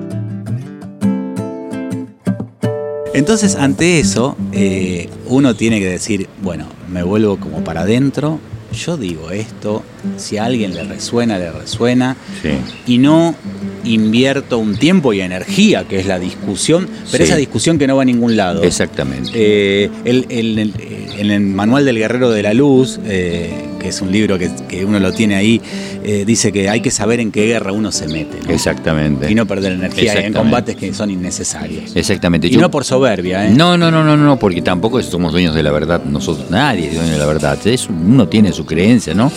Entonces, 3.14 3.54
ante 3.54 4.00
eso, 4.00 4.36
eh, 4.50 5.08
uno 5.28 5.54
tiene 5.54 5.78
que 5.78 5.86
decir, 5.86 6.28
bueno, 6.42 6.66
me 6.90 7.04
vuelvo 7.04 7.36
como 7.36 7.62
para 7.62 7.82
adentro, 7.82 8.40
yo 8.72 8.96
digo 8.96 9.30
esto, 9.30 9.84
si 10.16 10.36
a 10.38 10.44
alguien 10.44 10.74
le 10.74 10.84
resuena, 10.84 11.38
le 11.38 11.50
resuena, 11.52 12.16
sí. 12.42 12.50
y 12.86 12.98
no 12.98 13.34
invierto 13.84 14.59
un 14.59 14.76
tiempo 14.76 15.12
y 15.12 15.20
energía, 15.20 15.84
que 15.84 15.98
es 16.00 16.07
la 16.07 16.18
discusión, 16.18 16.88
pero 17.12 17.24
Sí. 17.24 17.30
esa 17.30 17.36
discusión 17.36 17.78
que 17.78 17.86
no 17.86 17.96
va 17.96 18.02
a 18.02 18.07
ningún 18.07 18.36
lado. 18.36 18.62
Exactamente. 18.62 19.30
Eh, 19.34 19.90
el- 20.05 20.26
el- 20.30 20.59
el- 20.59 20.72
en 21.18 21.30
el 21.30 21.40
manual 21.40 21.84
del 21.84 21.98
Guerrero 21.98 22.30
de 22.30 22.42
la 22.42 22.55
Luz, 22.55 22.98
eh, 23.05 23.52
que 23.78 23.88
es 23.88 24.00
un 24.00 24.11
libro 24.11 24.38
que, 24.38 24.50
que 24.68 24.84
uno 24.86 24.98
lo 24.98 25.12
tiene 25.12 25.34
ahí, 25.36 25.61
eh, 26.02 26.24
dice 26.26 26.50
que 26.50 26.70
hay 26.70 26.80
que 26.80 26.90
saber 26.90 27.20
en 27.20 27.30
qué 27.30 27.44
guerra 27.46 27.72
uno 27.72 27.92
se 27.92 28.09
mete. 28.09 28.38
¿no? 28.46 28.50
Exactamente. 28.52 29.30
Y 29.30 29.34
no 29.34 29.46
perder 29.46 29.72
energía 29.72 30.14
en 30.14 30.32
combates 30.32 30.74
que 30.76 30.92
son 30.94 31.11
innecesarios. 31.11 31.94
Exactamente. 31.94 32.46
Y 32.46 32.50
Yo- 32.50 32.61
no 32.62 32.70
por 32.70 32.84
soberbia, 32.84 33.46
¿eh? 33.46 33.50
No, 33.55 33.76
no, 33.76 33.90
no, 33.90 34.02
no, 34.02 34.16
no, 34.16 34.38
porque 34.38 34.62
tampoco 34.62 35.02
somos 35.02 35.32
dueños 35.32 35.55
de 35.55 35.62
la 35.62 35.70
verdad. 35.70 36.02
Nosotros, 36.05 36.50
nadie 36.50 36.88
es 36.88 36.94
dueño 36.94 37.12
de 37.12 37.18
la 37.18 37.26
verdad. 37.26 37.59
Es- 37.66 37.88
uno 37.90 38.26
tiene 38.28 38.52
su 38.52 38.64
creencia, 38.64 39.12
¿no? 39.14 39.30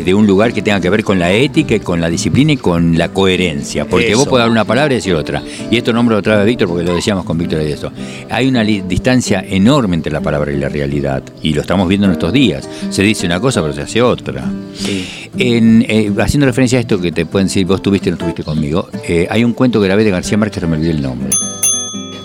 Desde 0.00 0.14
un 0.14 0.26
lugar 0.26 0.54
que 0.54 0.62
tenga 0.62 0.80
que 0.80 0.88
ver 0.88 1.04
con 1.04 1.18
la 1.18 1.30
ética, 1.30 1.74
y 1.74 1.80
con 1.80 2.00
la 2.00 2.08
disciplina 2.08 2.52
y 2.52 2.56
con 2.56 2.96
la 2.96 3.10
coherencia. 3.10 3.84
Porque 3.84 4.08
Eso. 4.08 4.20
vos 4.20 4.28
podés 4.28 4.44
dar 4.44 4.50
una 4.50 4.64
palabra 4.64 4.94
y 4.94 4.96
decir 4.96 5.12
otra. 5.14 5.42
Y 5.70 5.76
esto 5.76 5.92
nombro 5.92 6.16
otra 6.16 6.36
vez 6.36 6.42
a 6.42 6.44
Víctor 6.46 6.68
porque 6.68 6.84
lo 6.84 6.94
decíamos 6.94 7.26
con 7.26 7.36
Víctor 7.36 7.60
y 7.60 7.72
esto. 7.72 7.92
Hay 8.30 8.48
una 8.48 8.64
distancia 8.64 9.44
enorme 9.46 9.96
entre 9.96 10.10
la 10.10 10.22
palabra 10.22 10.52
y 10.52 10.56
la 10.56 10.70
realidad. 10.70 11.22
Y 11.42 11.52
lo 11.52 11.60
estamos 11.60 11.86
viendo 11.86 12.06
en 12.06 12.14
estos 12.14 12.32
días. 12.32 12.66
Se 12.88 13.02
dice 13.02 13.26
una 13.26 13.40
cosa, 13.40 13.60
pero 13.60 13.74
se 13.74 13.82
hace 13.82 14.00
otra. 14.00 14.42
Sí. 14.74 15.06
En, 15.36 15.84
eh, 15.86 16.10
haciendo 16.18 16.46
referencia 16.46 16.78
a 16.78 16.80
esto 16.80 16.98
que 16.98 17.12
te 17.12 17.26
pueden 17.26 17.48
decir, 17.48 17.66
vos 17.66 17.82
tuviste 17.82 18.08
o 18.08 18.12
no 18.12 18.16
estuviste 18.16 18.42
conmigo, 18.42 18.88
eh, 19.06 19.28
hay 19.28 19.44
un 19.44 19.52
cuento 19.52 19.82
que 19.82 19.86
grabé 19.86 20.02
de 20.02 20.12
García 20.12 20.38
Márquez, 20.38 20.66
me 20.66 20.76
olvidé 20.76 20.92
el 20.92 21.02
nombre. 21.02 21.28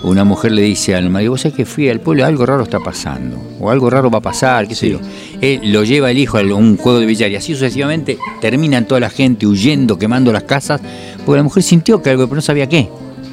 Una 0.06 0.24
mujer 0.24 0.52
le 0.52 0.62
dice 0.62 0.94
al 0.94 1.10
marido, 1.10 1.32
vos 1.32 1.42
sabés 1.42 1.58
que 1.58 1.66
fui 1.66 1.90
al 1.90 2.00
pueblo, 2.00 2.26
algo 2.26 2.46
raro 2.46 2.64
está 2.64 2.80
pasando, 2.80 3.42
o 3.60 3.72
algo 3.72 3.90
raro 3.90 4.12
va 4.12 4.20
a 4.20 4.22
pasar, 4.22 4.68
qué 4.68 4.76
sé 4.76 4.90
yo. 4.92 5.00
Él 5.42 5.62
lo 5.74 5.84
lleva 5.84 6.12
el 6.12 6.18
hijo 6.20 6.38
a 6.38 6.42
un 6.44 6.78
juego 6.78 7.00
de 7.00 7.06
billar 7.08 7.32
y 7.32 7.36
así 7.36 7.54
sucesivamente 7.54 8.18
terminan 8.40 8.86
toda 8.86 9.00
la 9.02 9.10
gente 9.10 9.48
huyendo, 9.48 9.98
quemando 9.98 10.32
las 10.32 10.44
casas, 10.44 10.80
porque 11.26 11.38
la 11.38 11.44
mujer 11.44 11.64
sintió 11.64 12.02
que 12.04 12.12
algo, 12.12 12.26
pero 12.28 12.36
no 12.36 12.42
sabía 12.42 12.70
qué. 12.70 12.88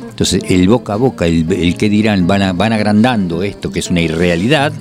Entonces 0.09 0.43
el 0.49 0.67
boca 0.67 0.95
a 0.95 0.97
boca, 0.97 1.27
el, 1.27 1.51
el 1.53 1.77
que 1.77 1.89
dirán, 1.91 2.27
van, 2.27 2.41
a- 2.43 2.53
van 2.55 2.73
agrandando 2.73 3.43
esto, 3.43 3.71
que 3.71 3.81
es 3.81 3.91
una 3.91 4.01
irrealidad, 4.01 4.73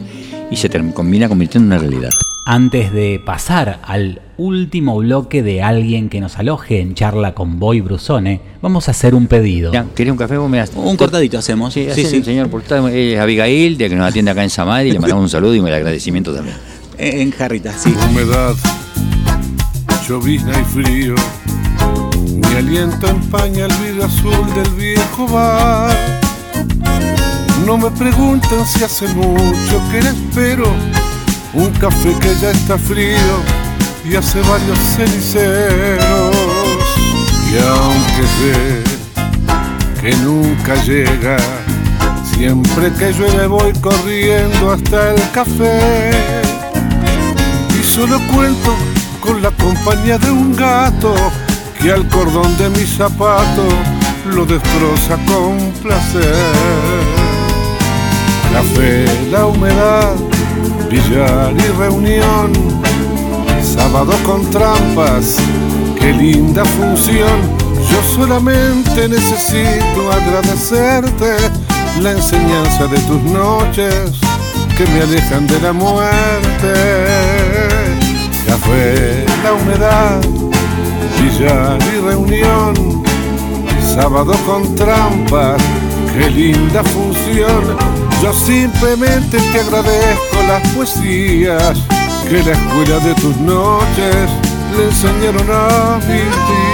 y 0.50 0.56
se 0.56 0.70
term- 0.70 0.94
combina 0.94 1.28
convirtiendo 1.28 1.76
en 1.76 1.82
una 1.82 1.90
realidad. 1.90 2.10
Antes 2.44 2.92
de 2.92 3.22
pasar 3.24 3.82
al 3.84 4.20
último 4.38 4.98
bloque 4.98 5.44
de 5.44 5.62
alguien 5.62 6.10
que 6.10 6.20
nos 6.20 6.40
aloje 6.40 6.82
en 6.82 6.96
charla 6.96 7.36
con 7.36 7.60
Boy 7.60 7.82
Brusone, 7.82 8.42
vamos 8.64 8.88
a 8.88 8.92
hacer 8.92 9.14
un 9.14 9.28
pedido. 9.28 9.72
Ya, 9.72 9.86
¿Querés 9.94 10.12
un 10.12 10.18
café? 10.18 10.38
Vos 10.38 10.50
me 10.50 10.58
das. 10.58 10.72
Un 10.76 10.98
cortadito 10.98 11.38
hacemos. 11.38 11.72
Sí, 11.72 11.88
Sí, 11.94 12.04
sí, 12.04 12.24
señor, 12.24 12.50
por 12.50 12.62
estar, 12.64 12.82
eh, 12.90 13.20
Abigail, 13.20 13.78
de 13.78 13.90
que 13.90 13.96
nos 13.96 14.08
atiende 14.10 14.32
acá 14.32 14.44
en 14.44 14.50
Samadhi, 14.50 14.92
le 14.92 15.00
mandamos 15.00 15.24
un 15.24 15.30
saludo 15.30 15.54
y 15.54 15.60
un 15.60 15.68
agradecimiento 15.68 16.34
también. 16.34 16.56
En 16.98 17.32
jarrita, 17.32 17.74
sí. 17.74 17.96
humedad, 18.12 18.54
llovizna 20.08 20.52
y 20.60 20.64
frío. 20.66 21.16
Mi 22.26 22.56
aliento 22.58 23.08
empaña 23.08 23.66
el 23.66 23.74
vidrio 23.84 24.06
azul 24.06 24.54
del 24.54 24.70
viejo 24.76 25.28
bar. 25.28 25.96
No 27.66 27.78
me 27.78 27.90
pregunten 27.92 28.66
si 28.68 28.84
hace 28.84 29.08
mucho 29.10 29.82
que 29.92 30.02
la 30.04 30.10
espero. 30.10 30.66
Un 31.54 31.70
café 31.72 32.16
que 32.22 32.34
ya 32.42 32.52
está 32.52 32.78
frío 32.78 33.44
y 34.06 34.16
hace 34.16 34.40
varios 34.42 34.80
ceniceros. 34.96 36.36
Y 37.52 37.58
aunque 37.58 38.24
sé 38.38 40.02
que 40.02 40.16
nunca 40.18 40.76
llega, 40.84 41.38
siempre 42.34 42.92
que 42.94 43.12
llueve 43.12 43.48
voy 43.48 43.74
corriendo 43.74 44.72
hasta 44.72 45.12
el 45.12 45.22
café. 45.32 46.12
Y 47.78 47.84
solo 47.84 48.18
cuento 48.34 48.74
con 49.20 49.42
la 49.42 49.52
compañía 49.52 50.18
de 50.18 50.32
un 50.32 50.56
gato 50.56 51.14
que 51.82 51.92
al 51.92 52.08
cordón 52.08 52.58
de 52.58 52.70
mi 52.70 52.86
zapato 52.86 53.68
lo 54.34 54.46
destroza 54.46 55.18
con 55.28 55.58
placer. 55.84 56.36
Café, 58.54 59.06
la 59.30 59.46
humedad, 59.46 60.16
billar 60.92 61.54
y 61.54 61.80
reunión, 61.80 62.52
sábado 63.64 64.14
con 64.26 64.46
trampas, 64.52 65.38
qué 65.98 66.12
linda 66.12 66.66
función. 66.66 67.40
Yo 67.90 68.16
solamente 68.16 69.08
necesito 69.08 70.12
agradecerte 70.12 71.38
la 72.02 72.12
enseñanza 72.12 72.88
de 72.88 72.98
tus 73.00 73.22
noches 73.24 74.12
que 74.78 74.86
me 74.88 75.02
alejan 75.02 75.48
de 75.48 75.62
la 75.62 75.72
muerte. 75.72 76.74
Café, 78.46 79.26
la 79.44 79.54
humedad, 79.54 80.22
billar 81.22 81.80
y 81.94 82.02
reunión, 82.02 83.04
sábado 83.96 84.34
con 84.46 84.76
trampas, 84.76 85.62
qué 86.14 86.30
linda 86.30 86.84
función. 86.84 88.11
Yo 88.22 88.32
simplemente 88.34 89.38
te 89.40 89.60
agradezco 89.60 90.38
las 90.48 90.68
poesías 90.70 91.80
que 92.30 92.44
la 92.44 92.52
escuela 92.52 93.00
de 93.00 93.16
tus 93.16 93.36
noches 93.38 94.30
le 94.78 94.86
enseñaron 94.86 95.50
a 95.50 96.00
mis 96.08 96.71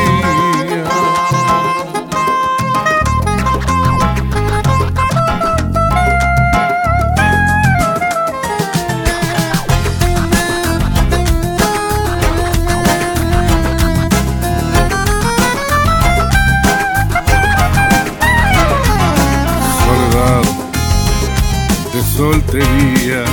soltería. 22.32 23.24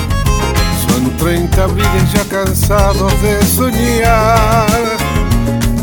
Son 0.86 1.16
30 1.16 1.64
abriles 1.64 2.12
ya 2.12 2.24
cansados 2.24 3.12
de 3.22 3.44
soñar. 3.44 4.96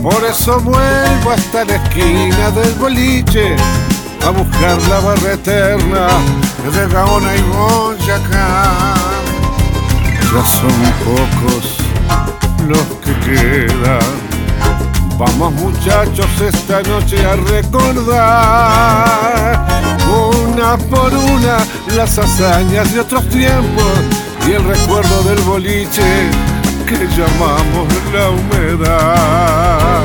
Por 0.01 0.24
eso 0.24 0.59
vuelvo 0.62 1.32
hasta 1.32 1.66
la 1.66 1.76
esquina 1.76 2.51
del 2.51 2.74
boliche 2.76 3.55
a 4.26 4.30
buscar 4.30 4.78
la 4.89 4.99
barra 4.99 5.34
eterna 5.34 6.07
de 6.74 6.88
Gaona 6.93 7.36
y 7.36 7.41
Boyacá. 7.53 8.64
Ya 10.32 10.43
son 10.57 10.80
pocos 11.03 11.66
los 12.68 12.88
que 13.03 13.14
quedan. 13.26 14.30
Vamos 15.22 15.53
muchachos 15.53 16.26
esta 16.41 16.82
noche 16.82 17.24
a 17.24 17.36
recordar 17.36 18.17
una 20.09 20.76
por 20.89 21.13
una 21.13 21.59
las 21.95 22.17
hazañas 22.17 22.91
de 22.91 23.01
otros 23.01 23.30
tiempos 23.30 23.86
y 24.47 24.53
el 24.53 24.63
recuerdo 24.63 25.22
del 25.22 25.38
boliche 25.41 26.28
que 26.88 27.05
llamamos 27.15 27.88
la 28.11 28.32
humedad. 28.32 30.01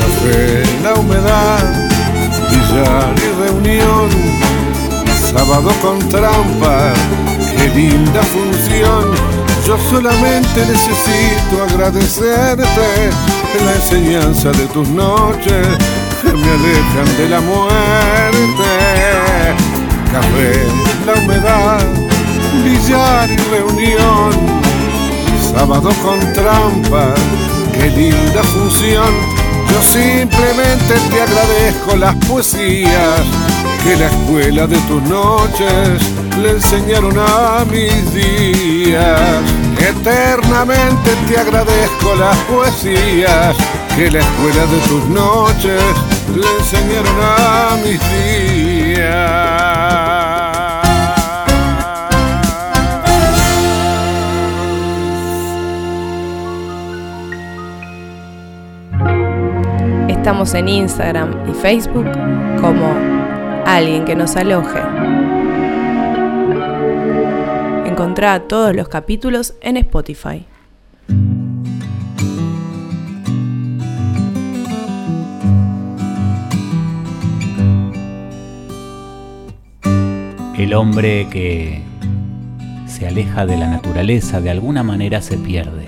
Café, 0.00 0.64
la 0.82 0.94
humedad, 0.94 1.90
billar 2.50 3.14
y 3.18 3.28
reunión, 3.44 4.08
sábado 5.30 5.70
con 5.82 5.98
trampa, 6.08 6.94
qué 7.54 7.68
linda 7.68 8.22
función. 8.22 9.36
Yo 9.66 9.76
solamente 9.90 10.64
necesito 10.64 11.64
agradecerte 11.68 12.64
la 13.64 13.74
enseñanza 13.74 14.50
de 14.52 14.66
tus 14.66 14.88
noches 14.88 15.66
que 16.22 16.32
me 16.32 16.50
alejan 16.50 17.16
de 17.16 17.28
la 17.28 17.40
muerte. 17.40 18.70
Café, 20.12 20.52
la 21.06 21.14
humedad, 21.20 21.80
billar 22.64 23.30
y 23.30 23.36
reunión, 23.54 24.32
sábado 25.52 25.90
con 26.02 26.20
trampa, 26.32 27.14
qué 27.72 27.90
linda 27.90 28.42
función. 28.44 29.12
Yo 29.70 29.82
simplemente 29.82 30.94
te 31.10 31.22
agradezco 31.22 31.96
las 31.96 32.14
poesías 32.26 33.20
que 33.84 33.96
la 33.96 34.06
escuela 34.06 34.66
de 34.66 34.78
tus 34.88 35.02
noches 35.02 36.02
le 36.40 36.50
enseñaron 36.50 37.18
a 37.18 37.64
mis 37.70 38.14
días. 38.14 39.55
Eternamente 39.78 41.10
te 41.28 41.38
agradezco 41.38 42.14
las 42.18 42.36
poesías 42.44 43.56
que 43.94 44.10
la 44.10 44.20
escuela 44.20 44.66
de 44.66 44.78
tus 44.88 45.08
noches 45.08 45.82
le 46.34 46.46
enseñaron 46.58 47.16
a 47.20 47.76
mis 47.84 48.00
días. 48.10 49.66
Estamos 60.08 60.54
en 60.54 60.68
Instagram 60.68 61.48
y 61.48 61.54
Facebook 61.54 62.10
como 62.60 62.92
alguien 63.64 64.04
que 64.04 64.16
nos 64.16 64.34
aloje. 64.36 64.80
Encontrá 67.96 68.40
todos 68.40 68.76
los 68.76 68.88
capítulos 68.88 69.54
en 69.62 69.78
Spotify. 69.78 70.44
El 80.58 80.74
hombre 80.74 81.26
que 81.30 81.80
se 82.86 83.06
aleja 83.06 83.46
de 83.46 83.56
la 83.56 83.66
naturaleza 83.66 84.42
de 84.42 84.50
alguna 84.50 84.82
manera 84.82 85.22
se 85.22 85.38
pierde. 85.38 85.86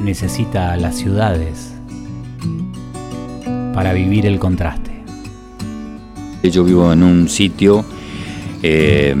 Necesita 0.00 0.76
las 0.76 0.96
ciudades 0.96 1.72
para 3.72 3.92
vivir 3.92 4.26
el 4.26 4.40
contraste. 4.40 4.90
Yo 6.42 6.64
vivo 6.64 6.92
en 6.92 7.04
un 7.04 7.28
sitio 7.28 7.84
eh, 8.64 9.14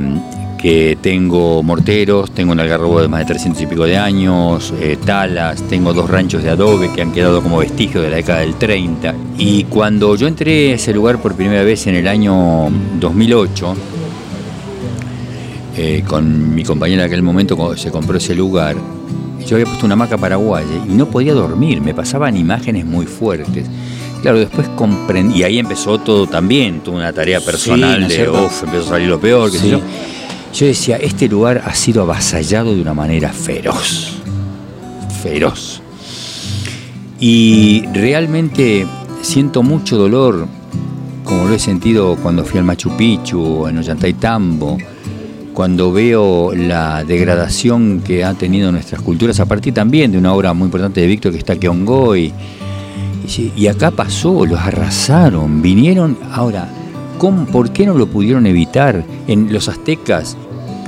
que 0.62 0.96
tengo 1.02 1.60
morteros, 1.64 2.30
tengo 2.30 2.52
un 2.52 2.60
algarrobo 2.60 3.00
de 3.00 3.08
más 3.08 3.18
de 3.20 3.26
300 3.26 3.62
y 3.62 3.66
pico 3.66 3.84
de 3.84 3.98
años, 3.98 4.72
eh, 4.80 4.96
talas, 5.04 5.60
tengo 5.62 5.92
dos 5.92 6.08
ranchos 6.08 6.40
de 6.44 6.50
adobe 6.50 6.88
que 6.94 7.02
han 7.02 7.10
quedado 7.10 7.42
como 7.42 7.58
vestigios 7.58 8.04
de 8.04 8.10
la 8.10 8.16
década 8.16 8.40
del 8.40 8.54
30. 8.54 9.12
Y 9.38 9.64
cuando 9.64 10.14
yo 10.14 10.28
entré 10.28 10.70
a 10.70 10.74
ese 10.76 10.94
lugar 10.94 11.20
por 11.20 11.34
primera 11.34 11.64
vez 11.64 11.88
en 11.88 11.96
el 11.96 12.06
año 12.06 12.68
2008, 13.00 13.74
eh, 15.76 16.04
con 16.06 16.54
mi 16.54 16.62
compañera 16.62 17.02
en 17.02 17.06
aquel 17.08 17.22
momento 17.22 17.56
cuando 17.56 17.76
se 17.76 17.90
compró 17.90 18.16
ese 18.18 18.36
lugar, 18.36 18.76
yo 19.44 19.56
había 19.56 19.66
puesto 19.66 19.84
una 19.86 19.94
hamaca 19.94 20.16
paraguaya 20.16 20.84
y 20.88 20.92
no 20.92 21.06
podía 21.06 21.34
dormir, 21.34 21.80
me 21.80 21.92
pasaban 21.92 22.36
imágenes 22.36 22.84
muy 22.86 23.06
fuertes. 23.06 23.66
Claro, 24.22 24.38
después 24.38 24.68
comprendí, 24.76 25.40
y 25.40 25.42
ahí 25.42 25.58
empezó 25.58 25.98
todo 25.98 26.28
también, 26.28 26.78
tuve 26.80 26.98
una 26.98 27.12
tarea 27.12 27.40
personal 27.40 27.94
Sí, 27.94 28.00
¿no 28.02 28.06
es 28.06 28.16
de, 28.16 28.30
uff, 28.30 28.62
empezó 28.62 28.84
a 28.84 28.88
salir 28.90 29.08
lo 29.08 29.18
peor, 29.18 29.50
qué 29.50 29.58
sé 29.58 29.64
Sí. 29.64 29.70
yo. 29.72 29.80
Yo 30.52 30.66
decía, 30.66 30.96
este 30.96 31.28
lugar 31.28 31.62
ha 31.64 31.74
sido 31.74 32.02
avasallado 32.02 32.74
de 32.74 32.82
una 32.82 32.92
manera 32.92 33.32
feroz, 33.32 34.18
feroz. 35.22 35.80
Y 37.18 37.86
realmente 37.94 38.86
siento 39.22 39.62
mucho 39.62 39.96
dolor, 39.96 40.46
como 41.24 41.46
lo 41.46 41.54
he 41.54 41.58
sentido 41.58 42.16
cuando 42.22 42.44
fui 42.44 42.58
al 42.58 42.64
Machu 42.64 42.90
Picchu 42.96 43.66
en 43.66 43.78
Ollantaytambo, 43.78 44.76
cuando 45.54 45.90
veo 45.90 46.52
la 46.54 47.02
degradación 47.04 48.02
que 48.04 48.22
han 48.22 48.36
tenido 48.36 48.70
nuestras 48.72 49.00
culturas, 49.00 49.40
a 49.40 49.46
partir 49.46 49.72
también 49.72 50.12
de 50.12 50.18
una 50.18 50.34
obra 50.34 50.52
muy 50.52 50.66
importante 50.66 51.00
de 51.00 51.06
Víctor 51.06 51.32
que 51.32 51.38
está 51.38 51.56
Keongoy. 51.56 52.32
Y 53.56 53.66
acá 53.68 53.90
pasó, 53.90 54.44
los 54.44 54.58
arrasaron, 54.60 55.62
vinieron. 55.62 56.18
Ahora, 56.30 56.68
¿cómo, 57.22 57.46
¿por 57.46 57.70
qué 57.72 57.86
no 57.86 57.94
lo 57.94 58.08
pudieron 58.08 58.46
evitar? 58.46 59.04
En 59.28 59.52
los 59.52 59.68
aztecas, 59.68 60.36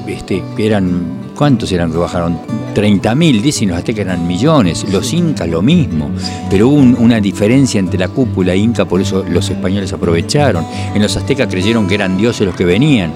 este, 0.08 0.42
eran 0.58 1.22
¿cuántos 1.36 1.70
eran 1.70 1.92
que 1.92 1.96
bajaron? 1.98 2.38
30.000, 2.74 3.40
dicen 3.40 3.68
los 3.68 3.78
aztecas 3.78 4.06
eran 4.06 4.26
millones, 4.26 4.84
los 4.90 5.12
incas 5.12 5.48
lo 5.48 5.62
mismo, 5.62 6.10
pero 6.50 6.66
hubo 6.68 6.76
un- 6.76 6.96
una 6.98 7.20
diferencia 7.20 7.78
entre 7.78 8.00
la 8.00 8.08
cúpula 8.08 8.52
inca, 8.56 8.84
por 8.84 9.00
eso 9.00 9.24
los 9.28 9.48
españoles 9.48 9.92
aprovecharon. 9.92 10.66
En 10.92 11.00
los 11.02 11.16
aztecas 11.16 11.46
creyeron 11.48 11.86
que 11.86 11.94
eran 11.94 12.16
dioses 12.16 12.44
los 12.44 12.56
que 12.56 12.64
venían. 12.64 13.12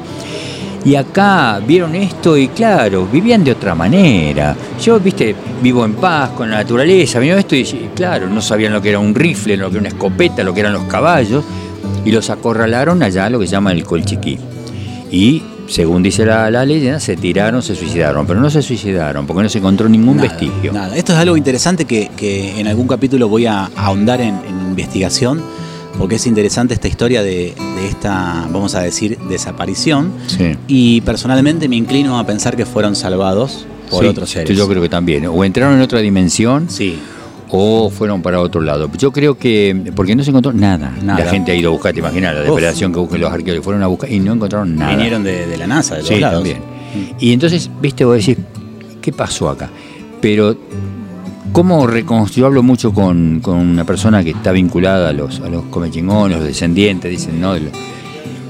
Y 0.85 0.95
acá 0.95 1.61
vieron 1.67 1.97
esto 1.97 2.37
y 2.37 2.47
claro, 2.49 3.05
vivían 3.13 3.43
de 3.43 3.51
otra 3.51 3.75
manera. 3.75 4.55
Yo, 4.81 5.01
viste, 5.01 5.35
vivo 5.61 5.85
en 5.85 5.95
paz 5.95 6.31
con 6.31 6.49
la 6.53 6.59
naturaleza, 6.59 7.19
vino 7.19 7.37
esto 7.37 7.57
y 7.57 7.63
y 7.63 7.91
claro, 7.97 8.29
no 8.29 8.41
sabían 8.41 8.73
lo 8.73 8.81
que 8.81 8.91
era 8.91 9.01
un 9.01 9.13
rifle, 9.13 9.57
lo 9.57 9.67
que 9.71 9.79
era 9.79 9.81
una 9.81 9.89
escopeta, 9.89 10.45
lo 10.45 10.55
que 10.55 10.61
eran 10.61 10.73
los 10.73 10.85
caballos, 10.85 11.43
y 12.05 12.11
los 12.13 12.31
acorralaron 12.31 13.03
allá 13.03 13.27
a 13.27 13.31
lo 13.31 13.39
que 13.39 13.47
se 13.47 13.53
llama 13.53 13.73
el 13.73 13.85
colchiquí. 13.85 14.39
Y, 15.11 15.43
según 15.69 16.03
dice 16.03 16.25
la, 16.25 16.51
la 16.51 16.65
leyenda, 16.65 17.01
se 17.01 17.17
tiraron, 17.17 17.63
se 17.63 17.75
suicidaron, 17.75 18.27
pero 18.27 18.41
no 18.41 18.51
se 18.51 18.63
suicidaron 18.63 19.27
porque 19.27 19.43
no 19.43 19.49
se 19.49 19.59
encontró 19.59 19.89
ningún 19.89 20.17
Nada, 20.17 20.29
vestigio. 20.29 20.73
nada. 20.73 20.97
Esto 20.97 21.13
es 21.13 21.19
algo 21.19 21.37
interesante 21.37 21.85
que, 21.85 22.11
que 22.17 22.59
en 22.61 22.67
algún 22.69 22.87
capítulo 22.89 23.29
voy 23.29 23.47
a 23.47 23.71
ahondar 23.77 24.21
en, 24.21 24.35
en 24.49 24.69
investigación, 24.69 25.43
porque 25.99 26.15
es 26.17 26.27
interesante 26.27 26.75
esta 26.75 26.89
historia 26.89 27.23
de, 27.23 27.55
de 27.77 27.87
esta, 27.89 28.47
vamos 28.51 28.75
a 28.75 28.81
decir, 28.81 29.19
desaparición. 29.29 30.13
Sí. 30.27 30.57
Y 30.69 31.01
personalmente 31.03 31.69
me 31.69 31.77
inclino 31.77 32.19
a 32.19 32.25
pensar 32.27 32.57
que 32.57 32.65
fueron 32.67 32.95
salvados 32.95 33.67
por 33.91 34.03
Sí, 34.05 34.09
otros 34.11 34.31
seres. 34.31 34.57
Yo 34.57 34.69
creo 34.69 34.81
que 34.83 34.89
también. 34.89 35.27
O 35.27 35.45
entraron 35.45 35.75
en 35.77 35.81
otra 35.81 36.01
dimensión 36.01 36.69
Sí, 36.69 36.99
o 37.51 37.91
fueron 37.91 38.23
para 38.23 38.41
otro 38.41 38.61
lado. 38.61 38.91
Yo 38.99 39.11
creo 39.13 39.39
que, 39.39 39.93
porque 39.95 40.15
no 40.15 40.23
se 40.23 40.31
encontró 40.31 40.53
nada. 40.53 40.93
Nada. 41.03 41.25
La 41.25 41.31
gente 41.31 41.53
ha 41.53 41.55
ido 41.55 41.71
a 41.71 41.73
buscar, 41.73 41.93
te 41.93 42.01
imaginas, 42.01 42.35
la 42.35 42.43
Uf. 42.43 42.49
depredación 42.49 42.93
que 42.93 42.99
buscan 43.01 43.21
los 43.21 43.33
arqueólogos. 43.33 43.65
Fueron 43.65 43.83
a 43.83 43.87
buscar 43.87 44.11
y 44.13 44.21
no 44.21 44.33
encontraron 44.35 44.77
nada. 44.77 44.95
vinieron 44.97 45.23
de, 45.25 45.47
de 45.47 45.57
la 45.57 45.67
NASA, 45.67 45.95
de 45.97 46.01
los 46.03 46.09
Sí, 46.09 46.19
lados. 46.21 46.37
también. 46.43 46.59
Y 47.19 47.33
entonces, 47.33 47.71
viste, 47.81 48.05
vos 48.05 48.17
decís, 48.25 48.37
¿qué 49.01 49.13
pasó 49.13 49.49
acá? 49.51 49.69
Pero, 50.21 50.57
¿cómo 51.53 51.87
reconstruyo? 51.87 52.47
Hablo 52.47 52.63
mucho 52.63 52.93
con, 52.93 53.41
con 53.41 53.57
una 53.57 53.85
persona 53.85 54.23
que 54.25 54.31
está 54.31 54.53
vinculada 54.53 55.11
a 55.11 55.13
los, 55.13 55.41
a 55.41 55.49
los 55.49 55.65
comechingones, 55.65 56.39
los 56.39 56.47
descendientes, 56.47 57.11
dicen, 57.11 57.41
¿no? 57.41 57.55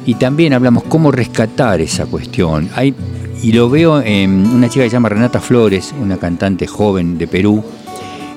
Y 0.07 0.15
también 0.15 0.55
hablamos 0.55 0.85
cómo 0.85 1.11
rescatar 1.13 1.81
esa 1.81 2.07
cuestión. 2.07 2.69
Hay, 2.75 2.95
y 3.43 3.53
lo 3.53 3.69
veo 3.69 4.01
en 4.01 4.47
una 4.47 4.69
chica 4.69 4.85
que 4.85 4.91
se 4.91 4.95
llama 4.97 5.11
Renata 5.11 5.41
Flores, 5.41 5.95
una 6.01 6.17
cantante 6.17 6.67
joven 6.67 7.19
de 7.19 7.27
Perú, 7.27 7.63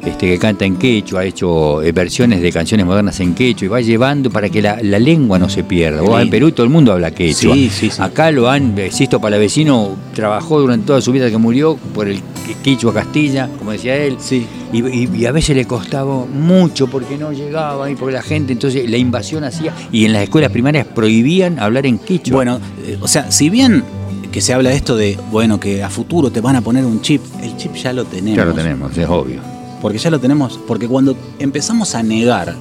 este, 0.03 0.27
que 0.27 0.37
canta 0.39 0.65
en 0.65 0.77
quechua, 0.77 1.21
ha 1.21 1.25
hecho 1.25 1.81
eh, 1.83 1.91
versiones 1.91 2.41
de 2.41 2.51
canciones 2.51 2.85
modernas 2.85 3.19
en 3.19 3.33
quechua 3.35 3.65
y 3.65 3.69
va 3.69 3.81
llevando 3.81 4.29
para 4.31 4.49
que 4.49 4.61
la, 4.61 4.79
la 4.81 4.97
lengua 4.99 5.37
no 5.37 5.47
se 5.49 5.63
pierda. 5.63 6.01
Vos 6.01 6.21
en. 6.21 6.29
Perú 6.29 6.51
todo 6.51 6.63
el 6.65 6.71
mundo 6.71 6.91
habla 6.91 7.11
quechua. 7.11 7.53
Sí, 7.53 7.69
sí, 7.69 7.89
sí. 7.91 8.01
Acá 8.01 8.31
lo 8.31 8.49
han, 8.49 8.77
eh, 8.79 8.89
Sisto 8.91 9.19
Palavecino 9.21 9.95
trabajó 10.15 10.59
durante 10.59 10.87
toda 10.87 11.01
su 11.01 11.11
vida 11.11 11.29
que 11.29 11.37
murió 11.37 11.75
por 11.93 12.07
el 12.07 12.17
que- 12.17 12.55
quechua 12.63 12.93
Castilla, 12.93 13.49
como 13.59 13.71
decía 13.71 13.95
él. 13.95 14.17
Sí. 14.19 14.47
Y, 14.73 14.83
y- 14.87 15.09
y 15.13 15.25
a 15.25 15.31
veces 15.31 15.55
le 15.55 15.65
costaba 15.65 16.25
mucho 16.25 16.87
porque 16.87 17.17
no 17.17 17.31
llegaba 17.31 17.89
y 17.91 17.95
porque 17.95 18.13
la 18.13 18.21
gente, 18.23 18.53
entonces 18.53 18.89
la 18.89 18.97
invasión 18.97 19.43
hacía, 19.43 19.73
y 19.91 20.05
en 20.05 20.13
las 20.13 20.23
escuelas 20.23 20.49
primarias 20.51 20.87
prohibían 20.87 21.59
hablar 21.59 21.85
en 21.85 21.99
quechua. 21.99 22.35
Bueno, 22.35 22.59
eh, 22.85 22.97
o 23.01 23.07
sea, 23.07 23.29
si 23.31 23.49
bien 23.49 23.83
que 24.31 24.39
se 24.41 24.53
habla 24.53 24.69
de 24.69 24.77
esto 24.77 24.95
de, 24.95 25.17
bueno, 25.29 25.59
que 25.59 25.83
a 25.83 25.89
futuro 25.89 26.31
te 26.31 26.39
van 26.39 26.55
a 26.55 26.61
poner 26.61 26.85
un 26.85 27.01
chip, 27.01 27.21
el 27.43 27.57
chip 27.57 27.75
ya 27.75 27.91
lo 27.91 28.05
tenemos. 28.05 28.37
ya 28.37 28.45
lo 28.45 28.53
tenemos, 28.53 28.97
es 28.97 29.07
obvio. 29.09 29.41
Porque 29.81 29.97
ya 29.97 30.09
lo 30.11 30.19
tenemos, 30.19 30.59
porque 30.67 30.87
cuando 30.87 31.15
empezamos 31.39 31.95
a 31.95 32.03
negar 32.03 32.55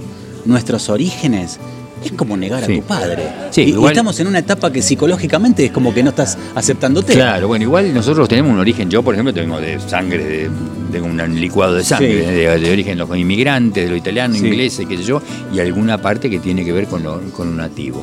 nuestros 0.46 0.88
orígenes, 0.88 1.58
es 2.02 2.12
como 2.12 2.34
negar 2.34 2.64
Sí. 2.64 2.72
a 2.72 2.80
tu 2.80 2.82
padre. 2.86 3.24
Sí, 3.50 3.60
y, 3.60 3.64
y 3.64 3.68
igual- 3.72 3.92
estamos 3.92 4.18
en 4.20 4.26
una 4.28 4.38
etapa 4.38 4.72
que 4.72 4.80
psicológicamente 4.80 5.66
es 5.66 5.70
como 5.70 5.92
que 5.92 6.02
no 6.02 6.08
estás 6.10 6.38
aceptándote. 6.54 7.12
Claro, 7.12 7.46
bueno, 7.48 7.64
igual 7.64 7.92
nosotros 7.92 8.26
tenemos 8.26 8.52
un 8.52 8.58
origen, 8.58 8.88
yo 8.88 9.02
por 9.02 9.14
ejemplo 9.14 9.34
tengo 9.34 9.60
de 9.60 9.78
sangre, 9.80 10.24
de, 10.24 10.50
de 10.92 11.00
un 11.02 11.18
licuado 11.38 11.74
de 11.74 11.84
sangre, 11.84 12.24
Sí. 12.24 12.30
de, 12.30 12.58
de 12.58 12.72
origen 12.72 12.96
de 12.96 13.04
los 13.04 13.16
inmigrantes, 13.18 13.84
de 13.84 13.90
lo 13.90 13.96
italiano, 13.96 14.34
Sí. 14.34 14.46
inglés, 14.46 14.80
qué 14.88 14.96
sé 14.96 15.02
yo, 15.04 15.20
y 15.52 15.60
alguna 15.60 15.98
parte 15.98 16.30
que 16.30 16.38
tiene 16.38 16.64
que 16.64 16.72
ver 16.72 16.86
con 16.86 17.02
lo, 17.02 17.20
con 17.36 17.50
lo 17.50 17.62
nativo. 17.62 18.02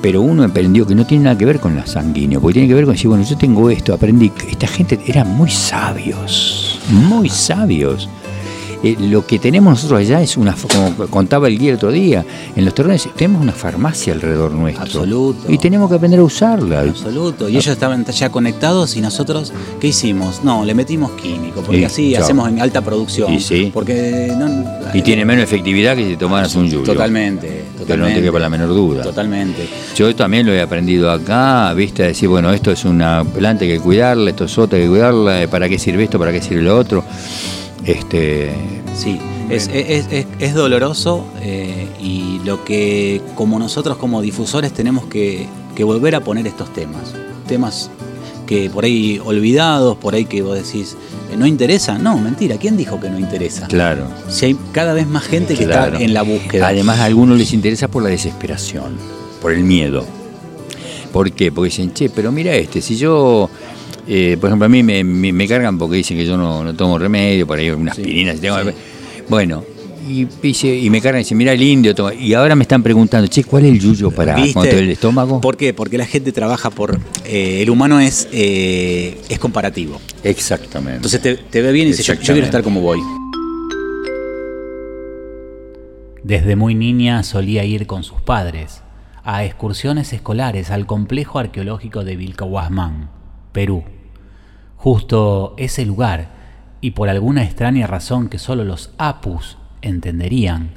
Pero 0.00 0.22
uno 0.22 0.44
aprendió 0.44 0.86
que 0.86 0.94
no 0.94 1.04
tiene 1.06 1.24
nada 1.24 1.36
que 1.36 1.44
ver 1.44 1.58
con 1.60 1.76
lo 1.76 1.86
sanguíneo, 1.86 2.40
porque 2.40 2.54
tiene 2.54 2.68
que 2.68 2.74
ver 2.74 2.84
con 2.86 2.94
decir, 2.94 3.08
bueno, 3.08 3.24
yo 3.24 3.36
tengo 3.36 3.68
esto, 3.68 3.92
aprendí, 3.92 4.30
que 4.30 4.50
esta 4.52 4.66
gente 4.68 4.98
eran 5.06 5.28
muy 5.36 5.50
sabios, 5.50 6.75
muy 6.88 7.28
sabios. 7.28 8.08
Eh, 8.82 8.96
lo 9.00 9.26
que 9.26 9.38
tenemos 9.38 9.70
nosotros 9.72 10.00
allá 10.00 10.20
es 10.20 10.36
una, 10.36 10.54
como 10.54 10.94
contaba 11.08 11.48
el 11.48 11.58
guía 11.58 11.70
el 11.70 11.76
otro 11.76 11.90
día, 11.90 12.24
en 12.54 12.64
los 12.64 12.74
terrenos 12.74 13.08
tenemos 13.16 13.42
una 13.42 13.52
farmacia 13.52 14.12
alrededor 14.12 14.52
nuestro. 14.52 14.84
Absoluto. 14.84 15.50
Y 15.50 15.58
tenemos 15.58 15.88
que 15.88 15.96
aprender 15.96 16.20
a 16.20 16.24
usarla. 16.24 16.80
Absoluto. 16.80 17.48
Y 17.48 17.52
ellos 17.52 17.66
estaban 17.68 18.04
ya 18.04 18.30
conectados 18.30 18.96
y 18.96 19.00
nosotros, 19.00 19.52
¿qué 19.80 19.88
hicimos? 19.88 20.42
No, 20.44 20.64
le 20.64 20.74
metimos 20.74 21.12
químico, 21.12 21.62
porque 21.62 21.78
Sí, 21.78 21.84
así 21.84 22.12
chao. 22.14 22.24
hacemos 22.24 22.48
en 22.48 22.60
alta 22.60 22.80
producción. 22.82 23.32
Y 23.32 23.40
sí. 23.40 23.70
Porque 23.72 24.32
no, 24.38 24.48
Y 24.94 25.02
tiene 25.02 25.24
menos 25.24 25.44
efectividad 25.44 25.96
que 25.96 26.06
si 26.06 26.16
tomaras 26.16 26.54
un 26.54 26.66
yuyo. 26.70 26.84
Totalmente, 26.84 27.48
Pero 27.48 27.62
no 27.74 27.78
totalmente. 27.86 28.20
te 28.20 28.26
quepa 28.26 28.38
la 28.38 28.48
menor 28.50 28.68
duda. 28.68 29.02
Totalmente. 29.02 29.68
Yo 29.96 30.14
también 30.14 30.46
lo 30.46 30.52
he 30.52 30.60
aprendido 30.60 31.10
acá, 31.10 31.72
viste, 31.74 32.02
a 32.04 32.06
decir, 32.06 32.28
bueno, 32.28 32.50
esto 32.52 32.70
es 32.70 32.84
una 32.84 33.24
planta 33.24 33.64
que 33.64 33.72
hay 33.72 33.78
que 33.78 33.84
cuidarla, 33.84 34.30
esto 34.30 34.44
es 34.44 34.58
otra 34.58 34.78
que 34.78 34.82
hay 34.84 34.88
que 34.88 34.90
cuidarla, 34.92 35.48
¿para 35.50 35.68
qué 35.68 35.78
sirve 35.78 36.04
esto? 36.04 36.18
¿Para 36.18 36.32
qué 36.32 36.40
sirve 36.42 36.62
lo 36.62 36.76
otro? 36.78 37.04
Este, 37.86 38.52
Sí, 38.96 39.18
es, 39.50 39.68
es- 39.72 40.06
es- 40.10 40.26
es 40.38 40.54
doloroso 40.54 41.24
eh, 41.42 41.86
y 42.02 42.40
lo 42.44 42.64
que 42.64 43.20
como 43.34 43.58
nosotros 43.58 43.96
como 43.98 44.22
difusores 44.22 44.72
tenemos 44.72 45.06
que, 45.06 45.46
que 45.74 45.84
volver 45.84 46.14
a 46.14 46.20
poner 46.20 46.46
estos 46.46 46.72
temas. 46.72 47.12
Temas 47.46 47.90
que 48.46 48.70
por 48.70 48.84
ahí 48.84 49.20
olvidados, 49.24 49.96
por 49.98 50.14
ahí 50.14 50.24
que 50.24 50.40
vos 50.40 50.56
decís, 50.56 50.96
eh, 51.30 51.36
¿no 51.36 51.46
interesa? 51.46 51.98
No, 51.98 52.16
mentira, 52.18 52.56
¿quién 52.56 52.76
dijo 52.76 52.98
que 53.00 53.10
no 53.10 53.18
interesa? 53.18 53.66
claro. 53.68 54.06
Si 54.28 54.46
hay 54.46 54.56
cada 54.72 54.94
vez 54.94 55.06
más 55.06 55.24
gente 55.24 55.54
que 55.54 55.64
claro. 55.66 55.92
está 55.94 56.04
en 56.04 56.14
la 56.14 56.22
búsqueda. 56.22 56.68
Además, 56.68 57.00
a 57.00 57.04
algunos 57.04 57.36
les 57.38 57.52
interesa 57.52 57.88
por 57.88 58.02
la 58.02 58.08
desesperación, 58.08 58.96
por 59.42 59.52
el 59.52 59.62
miedo. 59.64 60.04
¿Por 61.12 61.32
qué? 61.32 61.50
Porque 61.52 61.70
dicen, 61.70 61.92
che, 61.92 62.08
pero 62.08 62.30
mira 62.32 62.54
este, 62.54 62.80
si 62.80 62.96
yo, 62.96 63.48
eh, 64.08 64.36
por 64.40 64.48
ejemplo, 64.48 64.66
a 64.66 64.68
mí 64.68 64.82
me, 64.82 65.02
me- 65.04 65.32
me 65.32 65.48
cargan 65.48 65.78
porque 65.78 65.96
dicen 65.96 66.16
que 66.16 66.24
yo 66.26 66.36
no, 66.36 66.62
no 66.64 66.74
tomo 66.74 66.98
remedio, 66.98 67.46
por 67.46 67.58
ahí 67.58 67.70
una 67.70 67.92
aspirina, 67.92 68.32
si 68.34 68.38
tengo- 68.40 68.62
sí. 68.62 68.70
Bueno, 69.28 69.64
y, 70.08 70.24
dice- 70.40 70.76
y 70.76 70.88
me 70.90 71.00
cargan 71.00 71.20
y 71.20 71.24
dicen, 71.24 71.36
mira 71.38 71.52
el 71.52 71.60
indio, 71.62 71.94
toma. 71.94 72.14
y 72.14 72.32
ahora 72.34 72.54
me 72.54 72.62
están 72.62 72.82
preguntando, 72.82 73.26
che, 73.28 73.42
¿cuál 73.44 73.64
es 73.64 73.72
el 73.72 73.80
yuyo 73.80 74.10
para 74.12 74.36
¿Viste? 74.36 74.52
cuando 74.52 74.68
te 74.70 74.76
duele 74.76 74.86
el 74.86 74.92
estómago? 74.92 75.40
¿Por 75.40 75.56
qué? 75.56 75.74
Porque 75.74 75.98
la 75.98 76.06
gente 76.06 76.30
trabaja 76.32 76.70
por... 76.70 76.98
eh, 77.24 77.62
el 77.62 77.70
humano 77.70 77.98
es, 78.00 78.28
eh, 78.32 79.18
es 79.28 79.38
comparativo. 79.40 80.00
Exactamente. 80.22 80.96
Entonces 80.96 81.20
te, 81.20 81.34
te 81.36 81.60
ve 81.62 81.72
bien 81.72 81.88
y 81.88 81.90
dice, 81.90 82.02
yo, 82.04 82.14
yo 82.14 82.32
quiero 82.32 82.44
estar 82.44 82.62
como 82.62 82.80
voy. 82.80 83.00
Desde 86.22 86.56
muy 86.56 86.74
niña 86.74 87.22
solía 87.22 87.64
ir 87.64 87.86
con 87.86 88.02
sus 88.02 88.20
padres 88.20 88.82
a 89.24 89.44
excursiones 89.44 90.12
escolares 90.12 90.70
al 90.70 90.86
complejo 90.86 91.38
arqueológico 91.38 92.04
de 92.04 92.16
Vilcahuasmán, 92.16 93.10
Perú. 93.52 93.84
Justo 94.76 95.54
ese 95.56 95.84
lugar, 95.84 96.28
y 96.80 96.92
por 96.92 97.08
alguna 97.08 97.42
extraña 97.42 97.86
razón 97.86 98.28
que 98.28 98.38
solo 98.38 98.64
los 98.64 98.92
apus 98.98 99.58
entenderían, 99.82 100.70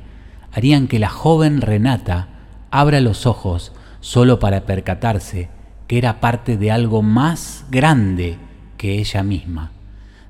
harían 0.52 0.88
que 0.88 1.00
la 1.00 1.10
joven 1.10 1.62
Renata 1.62 2.30
abra 2.72 3.02
los 3.02 3.26
ojos 3.26 3.74
solo 4.00 4.40
para 4.40 4.66
percatarse 4.66 5.50
que 5.88 5.98
era 5.98 6.20
parte 6.20 6.56
de 6.56 6.72
algo 6.72 7.02
más 7.02 7.66
grande 7.72 8.38
que 8.78 9.00
ella 9.00 9.24
misma, 9.24 9.72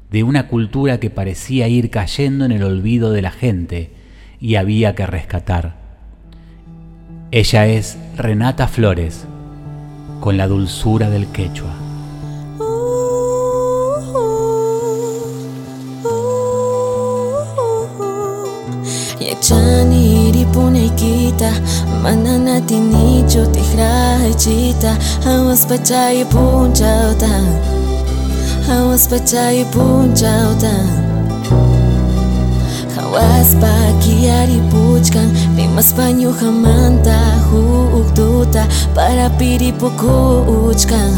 de 0.10 0.24
una 0.24 0.48
cultura 0.48 1.00
que 1.00 1.10
parecía 1.10 1.68
ir 1.68 1.90
cayendo 1.90 2.46
en 2.46 2.54
el 2.54 2.64
olvido 2.64 3.12
de 3.12 3.22
la 3.22 3.32
gente 3.32 3.92
y 4.40 4.56
había 4.56 4.96
que 4.96 5.06
rescatar. 5.06 5.76
Ella 7.32 7.68
es 7.68 8.00
Renata 8.16 8.68
Flores, 8.68 9.28
con 10.22 10.38
la 10.38 10.48
dulzura 10.48 11.10
del 11.10 11.28
quechua. 11.28 11.89
tunay 20.54 20.90
kita 20.98 21.52
Mananatili 22.04 23.24
cho 23.28 23.46
tihrahay 23.46 24.34
chita 24.34 24.96
Hawas 25.24 25.66
pa 25.66 25.78
tayo 25.78 26.26
punchauta 26.26 27.34
Hawas 28.68 29.08
pa 29.08 29.18
tayo 29.20 29.66
punchauta 29.74 30.74
Hawas 32.96 33.58
pa 33.58 33.74
kiari 34.00 34.62
puchkan 34.72 35.34
Rimas 35.58 35.94
pa 35.94 36.12
nyo 36.14 36.32
hamanta 36.32 37.18
Huugduta 37.50 38.68
Para 38.94 39.30
piripuku 39.36 40.46
uchkan 40.48 41.12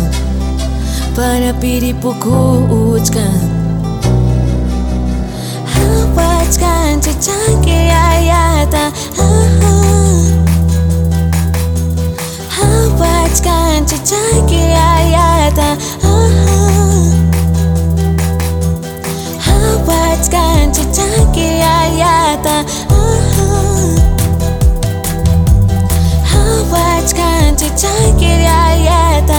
Para 1.16 1.52
piripuku 1.60 2.66
uchkan 2.72 3.40
Hawachkan 5.68 7.04
Chachan 7.04 7.60
kaya 7.60 8.06
ya 8.24 8.51
açken 13.32 13.86
çiçek 13.86 14.52
yayata 14.52 15.78
Hava 19.46 19.94
açken 20.12 20.72
çiçek 20.72 21.38
yayata 21.38 22.66
Hava 26.34 26.80
açken 26.98 27.56
çiçek 27.56 28.22
yayata 28.22 29.36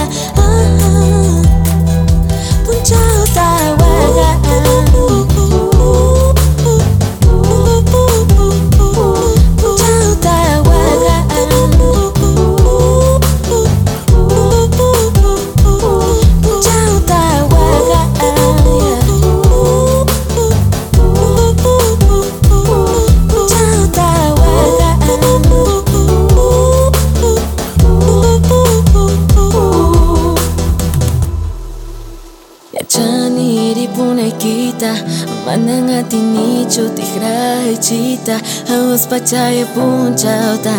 Mana 35.47 35.80
ngati 35.82 36.16
ni 36.16 36.66
cho 36.70 36.88
ti 36.97 37.03
khrai 37.03 37.76
chita 37.76 38.36
Hawas 38.68 39.07
pachaya 39.11 39.66
pun 39.74 40.14
chao 40.16 40.57
ta. 40.66 40.78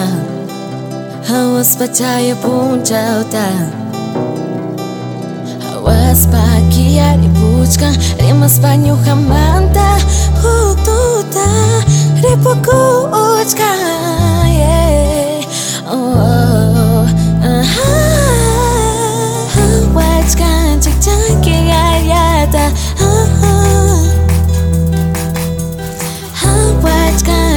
Hawas 1.30 1.76
pachaya 1.80 2.36
pun 2.42 2.84
chao 2.84 3.24
ta. 3.34 3.48
Hawas 5.66 6.22
pa 6.32 6.44
kia 6.72 7.16
ni 7.22 7.28
puchka 7.38 7.90
Rimas 8.20 8.60
pa 8.64 8.76
nyu 8.76 8.96
hamanta 9.06 9.90
Hututa 10.42 11.48
Ripoku 12.24 12.82
uchka 13.12 13.72
Yeah. 14.48 15.44
Oh, 15.92 16.16
oh, 16.16 16.72
oh. 16.80 17.08
Aha. 17.44 17.92
Hawachkan 19.56 20.80
chak 20.84 20.96
chak 21.04 21.42
kia 21.44 21.60
ya 21.72 21.84
yata 22.12 22.72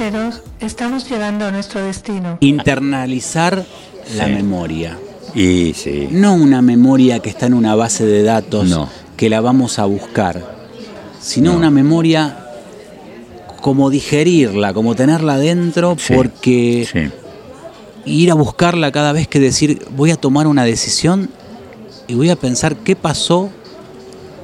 pasajeros, 0.00 0.42
estamos 0.60 1.08
llegando 1.10 1.44
a 1.44 1.50
nuestro 1.50 1.82
destino. 1.84 2.38
Internalizar 2.40 3.66
la 4.16 4.26
memoria. 4.28 4.96
Y 5.34 5.74
sí. 5.74 6.08
No 6.10 6.34
una 6.34 6.62
memoria 6.62 7.18
que 7.20 7.28
está 7.28 7.46
en 7.46 7.52
una 7.54 7.74
base 7.74 8.06
de 8.06 8.22
datos 8.22 8.68
No. 8.68 8.88
que 9.18 9.28
la 9.28 9.42
vamos 9.42 9.78
a 9.78 9.84
buscar, 9.84 10.42
sino 11.20 11.52
No. 11.52 11.58
una 11.58 11.70
memoria 11.70 12.38
como 13.60 13.90
digerirla, 13.90 14.72
como 14.72 14.94
tenerla 14.94 15.36
dentro, 15.36 15.96
Sí. 15.98 16.14
porque 16.14 16.88
Sí. 16.90 18.10
ir 18.10 18.30
a 18.30 18.34
buscarla 18.34 18.90
cada 18.92 19.12
vez 19.12 19.28
que 19.28 19.38
decir 19.38 19.82
voy 19.94 20.12
a 20.12 20.16
tomar 20.16 20.46
una 20.46 20.64
decisión 20.64 21.28
y 22.08 22.14
voy 22.14 22.30
a 22.30 22.36
pensar 22.36 22.74
qué 22.76 22.96
pasó 22.96 23.50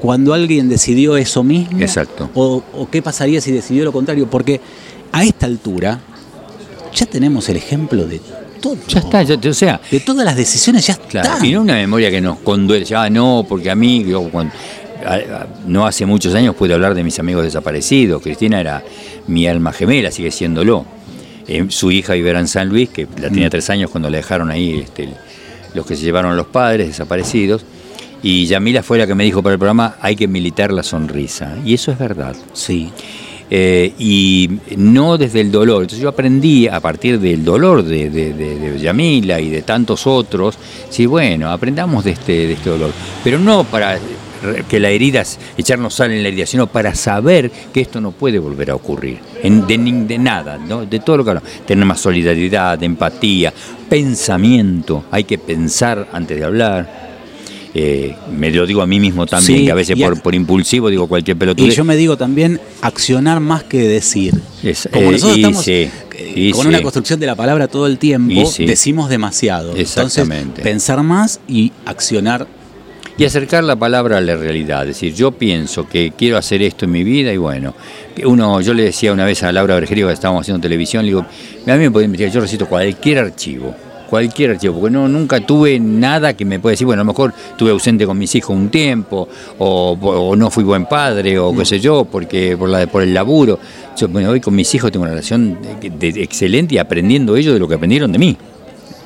cuando 0.02 0.34
alguien 0.34 0.68
decidió 0.68 1.16
eso 1.16 1.42
mismo. 1.42 1.80
Exacto. 1.80 2.28
O, 2.34 2.62
o 2.74 2.90
qué 2.90 3.00
pasaría 3.00 3.40
si 3.40 3.50
decidió 3.52 3.84
lo 3.86 3.92
contrario, 3.92 4.28
porque 4.28 4.60
a 5.18 5.24
esta 5.24 5.46
altura 5.46 5.98
ya 6.94 7.06
tenemos 7.06 7.48
el 7.48 7.56
ejemplo 7.56 8.04
de 8.06 8.20
todo. 8.60 8.76
Ya 8.88 9.00
está, 9.00 9.22
ya- 9.22 9.50
o 9.50 9.54
sea, 9.54 9.80
De 9.90 10.00
todas 10.00 10.24
las 10.24 10.36
decisiones 10.36 10.86
ya 10.86 10.94
Claro, 10.96 11.34
está. 11.34 11.46
y 11.46 11.52
no 11.52 11.62
una 11.62 11.74
memoria 11.74 12.10
que 12.10 12.20
nos 12.20 12.38
conduele, 12.38 12.86
ah, 12.94 13.08
no, 13.10 13.44
porque 13.48 13.70
a 13.70 13.74
mí, 13.74 14.04
yo, 14.04 14.22
cuando- 14.30 14.52
a- 15.06 15.14
a- 15.14 15.46
no 15.66 15.86
hace 15.86 16.04
muchos 16.06 16.34
años 16.34 16.54
pude 16.54 16.74
hablar 16.74 16.94
de 16.94 17.04
mis 17.04 17.18
amigos 17.18 17.44
desaparecidos. 17.44 18.22
Cristina 18.22 18.60
era 18.60 18.82
mi 19.26 19.46
alma 19.46 19.72
gemela, 19.72 20.10
sigue 20.10 20.30
siéndolo. 20.30 20.84
Eh, 21.48 21.66
su 21.68 21.92
hija 21.92 22.16
en 22.16 22.48
San 22.48 22.68
Luis, 22.68 22.88
que 22.88 23.06
la 23.20 23.28
tenía 23.28 23.46
Mm. 23.46 23.50
tres 23.50 23.70
años 23.70 23.90
cuando 23.90 24.10
la 24.10 24.16
dejaron 24.16 24.50
ahí 24.50 24.80
este, 24.80 25.08
los 25.74 25.86
que 25.86 25.94
se 25.96 26.02
llevaron 26.02 26.36
los 26.36 26.46
padres 26.46 26.88
desaparecidos. 26.88 27.64
Y 28.22 28.46
Yamila 28.46 28.82
fue 28.82 28.98
la 28.98 29.06
que 29.06 29.14
me 29.14 29.22
dijo 29.24 29.42
para 29.42 29.52
el 29.52 29.58
programa, 29.58 29.96
hay 30.00 30.16
que 30.16 30.26
militar 30.26 30.72
la 30.72 30.82
sonrisa. 30.82 31.54
Y 31.64 31.74
eso 31.74 31.92
es 31.92 31.98
verdad. 31.98 32.34
Sí. 32.54 32.90
Eh, 33.48 33.92
y 33.98 34.50
no 34.76 35.16
desde 35.16 35.40
el 35.40 35.52
dolor. 35.52 35.82
Entonces 35.82 36.02
yo 36.02 36.08
aprendí 36.08 36.66
a 36.66 36.80
partir 36.80 37.20
del 37.20 37.44
dolor 37.44 37.84
de, 37.84 38.10
de, 38.10 38.32
de- 38.32 38.78
Yamila 38.78 39.40
y 39.40 39.48
de 39.50 39.62
tantos 39.62 40.06
otros, 40.06 40.56
sí, 40.90 41.06
bueno, 41.06 41.50
aprendamos 41.50 42.04
de 42.04 42.10
este, 42.10 42.32
de 42.32 42.52
este 42.54 42.70
dolor. 42.70 42.90
Pero 43.22 43.38
no 43.38 43.64
para 43.64 43.98
que 44.68 44.78
la 44.78 44.90
herida, 44.90 45.22
echarnos 45.56 45.94
sal 45.94 46.12
en 46.12 46.22
la 46.22 46.28
herida, 46.28 46.44
sino 46.46 46.66
para 46.66 46.94
saber 46.94 47.50
que 47.72 47.80
esto 47.80 48.00
no 48.00 48.10
puede 48.12 48.38
volver 48.38 48.70
a 48.70 48.74
ocurrir. 48.74 49.18
De 49.42 50.18
nada, 50.18 50.58
¿no? 50.58 50.84
de 50.84 51.00
todo 51.00 51.18
lo 51.18 51.24
que 51.24 51.30
hablamos. 51.30 51.50
Tener 51.66 51.84
más 51.84 52.00
solidaridad, 52.00 52.80
empatía, 52.82 53.52
pensamiento. 53.88 55.04
Hay 55.10 55.24
que 55.24 55.38
pensar 55.38 56.08
antes 56.12 56.36
de 56.38 56.44
hablar. 56.44 57.05
Eh, 57.78 58.14
me 58.34 58.50
lo 58.50 58.64
digo 58.66 58.80
a 58.80 58.86
mí 58.86 58.98
mismo 58.98 59.26
también, 59.26 59.58
Sí, 59.58 59.64
que 59.66 59.70
a 59.70 59.74
veces 59.74 59.98
y 59.98 60.02
por, 60.22 60.34
impulsivo 60.34 60.88
digo 60.88 61.06
cualquier 61.08 61.36
Y 61.36 61.40
pelotudez. 61.40 61.76
yo 61.76 61.84
me 61.84 61.94
digo 61.94 62.16
también 62.16 62.58
accionar 62.80 63.40
más 63.40 63.64
que 63.64 63.86
decir. 63.86 64.32
Es- 64.62 64.88
Como 64.90 65.10
eh, 65.10 65.12
nosotros 65.12 65.36
y 65.36 65.40
estamos 65.42 65.68
eh, 65.68 65.90
y 66.34 66.52
con 66.52 66.66
una 66.68 66.80
construcción 66.80 67.20
de 67.20 67.26
la 67.26 67.34
palabra 67.34 67.68
todo 67.68 67.86
el 67.86 67.98
tiempo, 67.98 68.50
Y 68.58 68.64
decimos 68.64 69.10
demasiado. 69.10 69.76
Exactamente. 69.76 70.38
Entonces, 70.42 70.62
pensar 70.64 71.02
más 71.02 71.40
y 71.46 71.70
accionar. 71.84 72.46
Y 73.18 73.24
acercar 73.26 73.62
la 73.64 73.76
palabra 73.76 74.18
a 74.18 74.20
la 74.22 74.36
realidad, 74.36 74.82
es 74.82 74.88
decir, 74.88 75.14
yo 75.14 75.32
pienso 75.32 75.86
que 75.88 76.12
quiero 76.16 76.38
hacer 76.38 76.62
esto 76.62 76.84
en 76.86 76.92
mi 76.92 77.02
vida 77.04 77.30
y 77.32 77.36
bueno, 77.38 77.74
uno, 78.24 78.60
yo 78.62 78.72
le 78.74 78.84
decía 78.84 79.12
una 79.12 79.24
vez 79.26 79.42
a 79.42 79.52
Laura 79.52 79.74
Bergerio 79.74 80.06
que 80.06 80.12
estábamos 80.14 80.42
haciendo 80.42 80.60
televisión, 80.62 81.02
le 81.04 81.08
digo, 81.08 81.20
a 81.20 81.72
mí 81.72 81.78
me 81.78 81.90
puede 81.90 82.04
investigar, 82.06 82.32
yo 82.34 82.40
recito 82.42 82.66
cualquier 82.66 83.18
archivo, 83.20 83.74
cualquier 84.08 84.50
archivo, 84.52 84.78
porque 84.80 84.92
no, 84.92 85.08
nunca 85.08 85.40
tuve 85.40 85.78
nada 85.80 86.34
que 86.34 86.44
me 86.44 86.58
pueda 86.60 86.72
decir, 86.72 86.86
bueno, 86.86 87.02
a 87.02 87.04
lo 87.04 87.12
mejor 87.12 87.32
estuve 87.50 87.70
ausente 87.70 88.06
con 88.06 88.16
mis 88.18 88.34
hijos 88.34 88.56
un 88.56 88.68
tiempo, 88.70 89.28
o, 89.58 89.92
o 90.00 90.36
no 90.36 90.50
fui 90.50 90.64
buen 90.64 90.86
padre, 90.86 91.38
o 91.38 91.54
qué 91.56 91.64
sé 91.64 91.80
yo, 91.80 92.04
porque 92.04 92.56
por, 92.56 92.68
la, 92.68 92.86
por 92.86 93.02
el 93.02 93.12
laburo. 93.12 93.58
Yo, 93.96 94.08
bueno, 94.08 94.30
hoy 94.30 94.40
con 94.40 94.54
mis 94.54 94.74
hijos 94.74 94.90
tengo 94.92 95.02
una 95.04 95.12
relación 95.12 95.58
de- 95.80 95.90
de- 95.90 96.22
excelente 96.22 96.74
y 96.74 96.78
aprendiendo 96.78 97.36
ellos 97.36 97.54
de 97.54 97.58
lo 97.60 97.66
que 97.68 97.74
aprendieron 97.74 98.12
de 98.12 98.18
mí. 98.18 98.36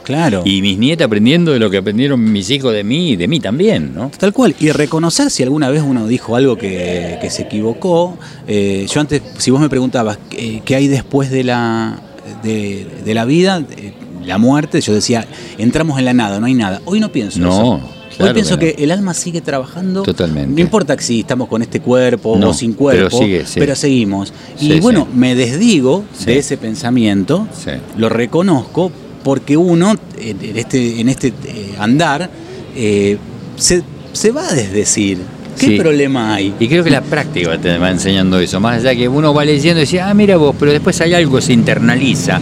Claro. 0.02 0.42
Y 0.44 0.60
mis 0.62 0.76
nietas 0.78 1.06
aprendiendo 1.06 1.52
de 1.52 1.60
lo 1.60 1.70
que 1.70 1.76
aprendieron 1.76 2.32
mis 2.32 2.50
hijos 2.50 2.72
de 2.72 2.82
mí 2.82 3.10
y 3.10 3.16
de 3.16 3.28
mí 3.28 3.38
también, 3.38 3.94
¿no? 3.94 4.10
Tal 4.18 4.32
cual. 4.32 4.56
Y 4.58 4.70
reconocer 4.72 5.30
si 5.30 5.42
alguna 5.44 5.70
vez 5.70 5.82
uno 5.86 6.06
dijo 6.08 6.34
algo 6.34 6.56
que, 6.56 7.18
que 7.20 7.30
se 7.30 7.42
equivocó. 7.42 8.18
Eh, 8.48 8.86
yo 8.92 9.00
antes, 9.00 9.22
si 9.38 9.52
vos 9.52 9.60
me 9.60 9.68
preguntabas 9.68 10.18
eh, 10.32 10.62
qué 10.64 10.74
hay 10.74 10.88
después 10.88 11.30
de 11.30 11.44
la, 11.44 12.00
de, 12.42 12.86
de 13.04 13.14
la 13.14 13.24
vida, 13.24 13.62
eh, 13.76 13.92
la 14.24 14.38
muerte, 14.38 14.80
yo 14.80 14.92
decía, 14.94 15.26
entramos 15.58 15.98
en 15.98 16.04
la 16.04 16.12
nada, 16.14 16.40
no 16.40 16.46
hay 16.46 16.54
nada. 16.54 16.80
Hoy 16.84 17.00
no 17.00 17.10
pienso 17.12 17.38
No, 17.40 17.48
eso. 17.50 17.80
claro 18.16 18.30
Hoy 18.30 18.34
pienso 18.34 18.58
que 18.58 18.76
el 18.78 18.90
alma 18.90 19.14
sigue 19.14 19.40
trabajando. 19.40 20.02
Totalmente. 20.02 20.52
No 20.54 20.60
importa 20.60 20.96
si 20.98 21.20
estamos 21.20 21.48
con 21.48 21.62
este 21.62 21.80
cuerpo 21.80 22.36
No, 22.38 22.50
o 22.50 22.54
sin 22.54 22.72
cuerpo, 22.74 23.08
pero 23.08 23.24
sigue, 23.24 23.46
sí. 23.46 23.58
pero 23.60 23.74
seguimos. 23.76 24.32
Y 24.60 24.72
Sí, 24.72 24.80
bueno, 24.80 25.06
sí. 25.10 25.18
me 25.18 25.34
desdigo 25.34 26.04
de 26.24 26.38
ese 26.38 26.56
pensamiento, 26.56 27.46
Sí. 27.52 27.70
lo 27.96 28.08
reconozco, 28.08 28.90
porque 29.22 29.56
uno 29.56 29.94
en 30.18 30.56
este, 30.56 31.00
en 31.00 31.08
este 31.08 31.28
eh, 31.28 31.74
andar 31.78 32.30
eh, 32.76 33.18
se, 33.56 33.82
se 34.12 34.30
va 34.30 34.48
a 34.48 34.54
desdecir. 34.54 35.18
¿Qué 35.58 35.66
Sí. 35.66 35.76
problema 35.76 36.34
hay? 36.34 36.54
Y 36.58 36.68
creo 36.68 36.82
que 36.82 36.88
la 36.88 37.02
práctica 37.02 37.58
te 37.58 37.76
va 37.76 37.90
enseñando 37.90 38.38
eso. 38.38 38.60
Más 38.60 38.78
allá 38.78 38.94
que 38.96 39.08
uno 39.08 39.34
va 39.34 39.44
leyendo 39.44 39.78
y 39.80 39.82
dice, 39.82 40.00
ah, 40.00 40.14
mira 40.14 40.38
vos, 40.38 40.56
pero 40.58 40.72
después 40.72 40.98
hay 41.02 41.12
algo 41.12 41.36
que 41.36 41.42
se 41.42 41.52
internaliza. 41.52 42.40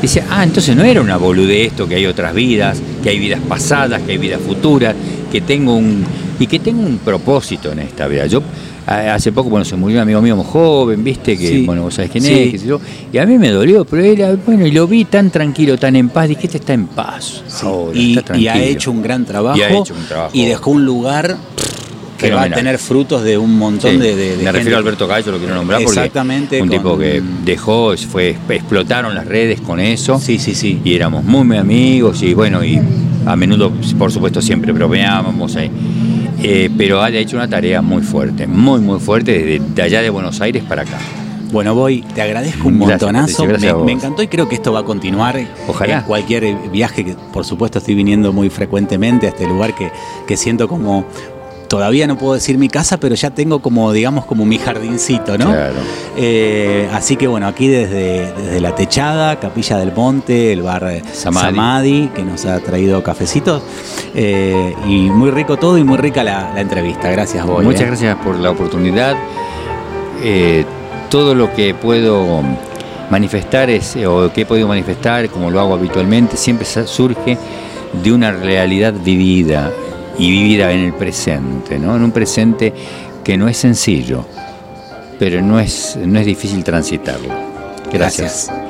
Dice, 0.00 0.22
ah, 0.30 0.44
entonces 0.44 0.74
no 0.74 0.82
era 0.82 1.00
una 1.00 1.16
boludez 1.18 1.68
esto, 1.72 1.86
que 1.86 1.96
hay 1.96 2.06
otras 2.06 2.34
vidas, 2.34 2.80
que 3.02 3.10
hay 3.10 3.18
vidas 3.18 3.40
pasadas, 3.46 4.00
que 4.02 4.12
hay 4.12 4.18
vidas 4.18 4.40
futuras, 4.40 4.94
que 5.30 5.40
tengo 5.42 5.74
un. 5.76 6.04
y 6.38 6.46
que 6.46 6.58
tengo 6.58 6.80
un 6.80 6.96
propósito 6.98 7.70
en 7.72 7.80
esta 7.80 8.06
vida. 8.08 8.24
Yo 8.26 8.42
hace 8.86 9.30
poco, 9.30 9.50
bueno, 9.50 9.64
se 9.64 9.76
murió 9.76 9.98
un 9.98 10.02
amigo 10.02 10.22
mío 10.22 10.34
muy 10.36 10.44
joven, 10.46 11.04
viste, 11.04 11.36
que, 11.38 11.48
Sí. 11.48 11.66
bueno, 11.66 11.82
vos 11.82 11.94
sabés 11.94 12.10
quién 12.10 12.24
Sí. 12.24 12.32
es, 12.32 12.50
qué 12.52 12.58
sé 12.58 12.66
yo, 12.66 12.80
y 13.12 13.18
a 13.18 13.26
mí 13.26 13.38
me 13.38 13.50
dolió, 13.50 13.84
pero 13.84 14.02
era, 14.02 14.34
bueno, 14.46 14.66
y 14.66 14.72
lo 14.72 14.86
vi 14.88 15.04
tan 15.04 15.30
tranquilo, 15.30 15.76
tan 15.78 15.94
en 15.96 16.08
paz, 16.08 16.28
dije, 16.28 16.46
este 16.46 16.56
está 16.58 16.72
en 16.72 16.86
paz. 16.86 17.44
ahora, 17.62 17.96
y, 17.96 18.16
está 18.18 18.36
y 18.38 18.48
ha 18.48 18.56
hecho 18.64 18.90
un 18.90 19.02
gran 19.02 19.24
trabajo 19.26 19.58
Y 19.58 19.62
ha 19.62 19.68
hecho 19.68 19.94
un 19.94 20.06
trabajo. 20.08 20.30
y 20.32 20.46
dejó 20.46 20.70
un 20.70 20.84
lugar 20.86 21.36
que 22.20 22.30
va 22.32 22.42
a 22.42 22.50
tener 22.50 22.78
frutos 22.78 23.22
de 23.22 23.36
un 23.38 23.58
montón 23.58 23.92
Sí, 23.92 23.96
de, 23.98 24.14
de- 24.16 24.30
de 24.30 24.36
me 24.36 24.36
gente. 24.44 24.52
refiero 24.52 24.76
a 24.76 24.80
Alberto 24.80 25.06
Gallo, 25.06 25.32
lo 25.32 25.38
quiero 25.38 25.54
nombrar 25.54 25.82
porque 25.82 25.98
Exactamente, 26.00 26.60
un 26.62 26.68
con- 26.68 26.76
tipo 26.78 26.98
que 26.98 27.22
dejó, 27.44 27.94
fue, 27.96 28.36
explotaron 28.48 29.14
las 29.14 29.26
redes 29.26 29.60
con 29.60 29.80
eso. 29.80 30.18
Sí, 30.18 30.38
sí, 30.38 30.54
sí. 30.54 30.80
Y 30.84 30.94
éramos 30.94 31.24
muy, 31.24 31.44
muy 31.44 31.56
amigos 31.56 32.22
y 32.22 32.34
bueno, 32.34 32.64
y 32.64 32.80
a 33.26 33.36
menudo, 33.36 33.72
por 33.98 34.10
supuesto, 34.12 34.40
siempre 34.40 34.72
bromeábamos 34.72 35.56
ahí. 35.56 35.70
Eh, 36.42 36.70
pero 36.76 37.02
ha 37.02 37.10
hecho 37.10 37.36
una 37.36 37.48
tarea 37.48 37.82
muy 37.82 38.02
fuerte, 38.02 38.46
muy, 38.46 38.80
muy 38.80 38.98
fuerte 38.98 39.32
desde 39.32 39.60
de 39.74 39.82
allá 39.82 40.00
de 40.02 40.08
Buenos 40.10 40.40
Aires 40.40 40.62
para 40.66 40.82
acá. 40.82 40.98
Bueno, 41.52 41.74
voy, 41.74 42.02
te 42.14 42.22
agradezco 42.22 42.68
un 42.68 42.78
montonazo. 42.78 43.44
Gracias 43.44 43.76
me, 43.76 43.84
me 43.84 43.92
encantó 43.92 44.22
y 44.22 44.28
creo 44.28 44.48
que 44.48 44.54
esto 44.54 44.72
va 44.72 44.80
a 44.80 44.84
continuar. 44.84 45.38
Ojalá. 45.66 45.98
En 45.98 46.04
cualquier 46.04 46.54
viaje, 46.70 47.04
que 47.04 47.16
por 47.32 47.44
supuesto 47.44 47.78
estoy 47.78 47.94
viniendo 47.96 48.32
muy 48.32 48.48
frecuentemente 48.50 49.26
a 49.26 49.30
este 49.30 49.46
lugar 49.48 49.74
que, 49.74 49.90
que 50.26 50.36
siento 50.36 50.68
como. 50.68 51.04
Todavía 51.70 52.08
no 52.08 52.18
puedo 52.18 52.34
decir 52.34 52.58
mi 52.58 52.68
casa, 52.68 52.98
pero 52.98 53.14
ya 53.14 53.30
tengo 53.30 53.62
como, 53.62 53.92
digamos, 53.92 54.24
como 54.24 54.44
mi 54.44 54.58
jardincito, 54.58 55.38
¿no? 55.38 55.52
Claro. 55.52 55.76
Eh, 56.16 56.88
así 56.92 57.14
que 57.14 57.28
bueno, 57.28 57.46
aquí 57.46 57.68
desde, 57.68 58.32
desde 58.32 58.60
la 58.60 58.74
techada, 58.74 59.38
Capilla 59.38 59.78
del 59.78 59.92
Monte, 59.92 60.52
el 60.52 60.62
bar 60.62 60.82
eh. 60.90 61.00
Samadhi, 61.12 62.10
que 62.12 62.24
nos 62.24 62.44
ha 62.44 62.58
traído 62.58 63.04
cafecitos. 63.04 63.62
eh, 64.16 64.74
y 64.88 65.10
muy 65.10 65.30
rico 65.30 65.58
todo 65.58 65.78
y 65.78 65.84
muy 65.84 65.96
rica 65.96 66.24
la, 66.24 66.52
la 66.52 66.60
entrevista. 66.60 67.08
Gracias, 67.08 67.46
Boy. 67.46 67.64
Muchas 67.64 67.82
eh. 67.82 67.86
gracias 67.86 68.16
por 68.16 68.36
la 68.36 68.50
oportunidad. 68.50 69.16
Todo 71.08 71.36
lo 71.36 71.54
que 71.54 71.72
puedo 71.74 72.42
manifestar 73.10 73.70
es, 73.70 73.96
o 74.04 74.32
que 74.32 74.40
he 74.40 74.46
podido 74.46 74.66
manifestar, 74.66 75.28
como 75.28 75.52
lo 75.52 75.60
hago 75.60 75.74
habitualmente, 75.74 76.36
siempre 76.36 76.66
surge 76.66 77.38
de 77.92 78.12
una 78.12 78.32
realidad 78.32 78.92
vivida 79.04 79.70
y 80.20 80.30
vivida 80.30 80.70
en 80.70 80.80
el 80.80 80.92
presente, 80.92 81.78
¿no? 81.78 81.96
En 81.96 82.04
un 82.04 82.12
presente 82.12 82.74
que 83.24 83.38
no 83.38 83.48
es 83.48 83.56
sencillo, 83.56 84.26
pero 85.18 85.40
no 85.40 85.58
es, 85.58 85.98
no 86.04 86.20
es 86.20 86.26
difícil 86.26 86.62
transitarlo. 86.62 87.28
Gracias. 87.90 88.48
Gracias. 88.48 88.69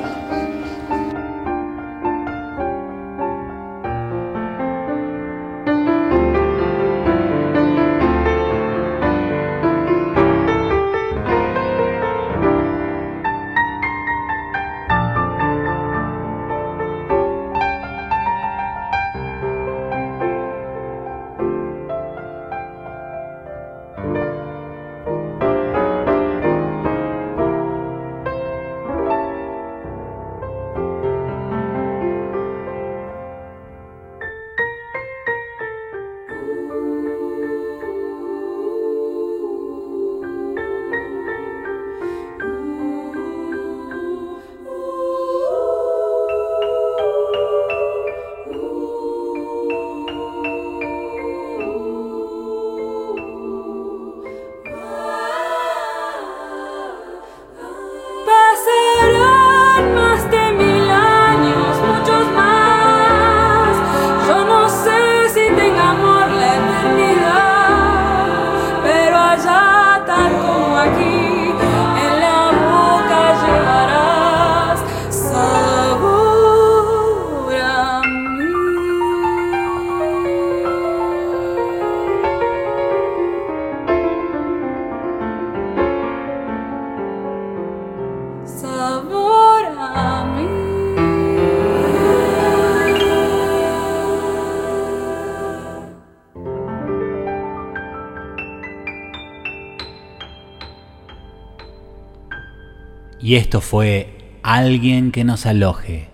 Y 103.31 103.37
esto 103.37 103.61
fue 103.61 104.39
Alguien 104.43 105.13
que 105.13 105.23
nos 105.23 105.45
aloje, 105.45 106.09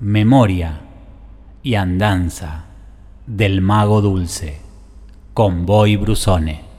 memoria 0.00 0.80
y 1.62 1.74
andanza 1.74 2.68
del 3.26 3.60
mago 3.60 4.00
dulce, 4.00 4.58
con 5.34 5.66
Boy 5.66 5.96
Brusone. 5.96 6.71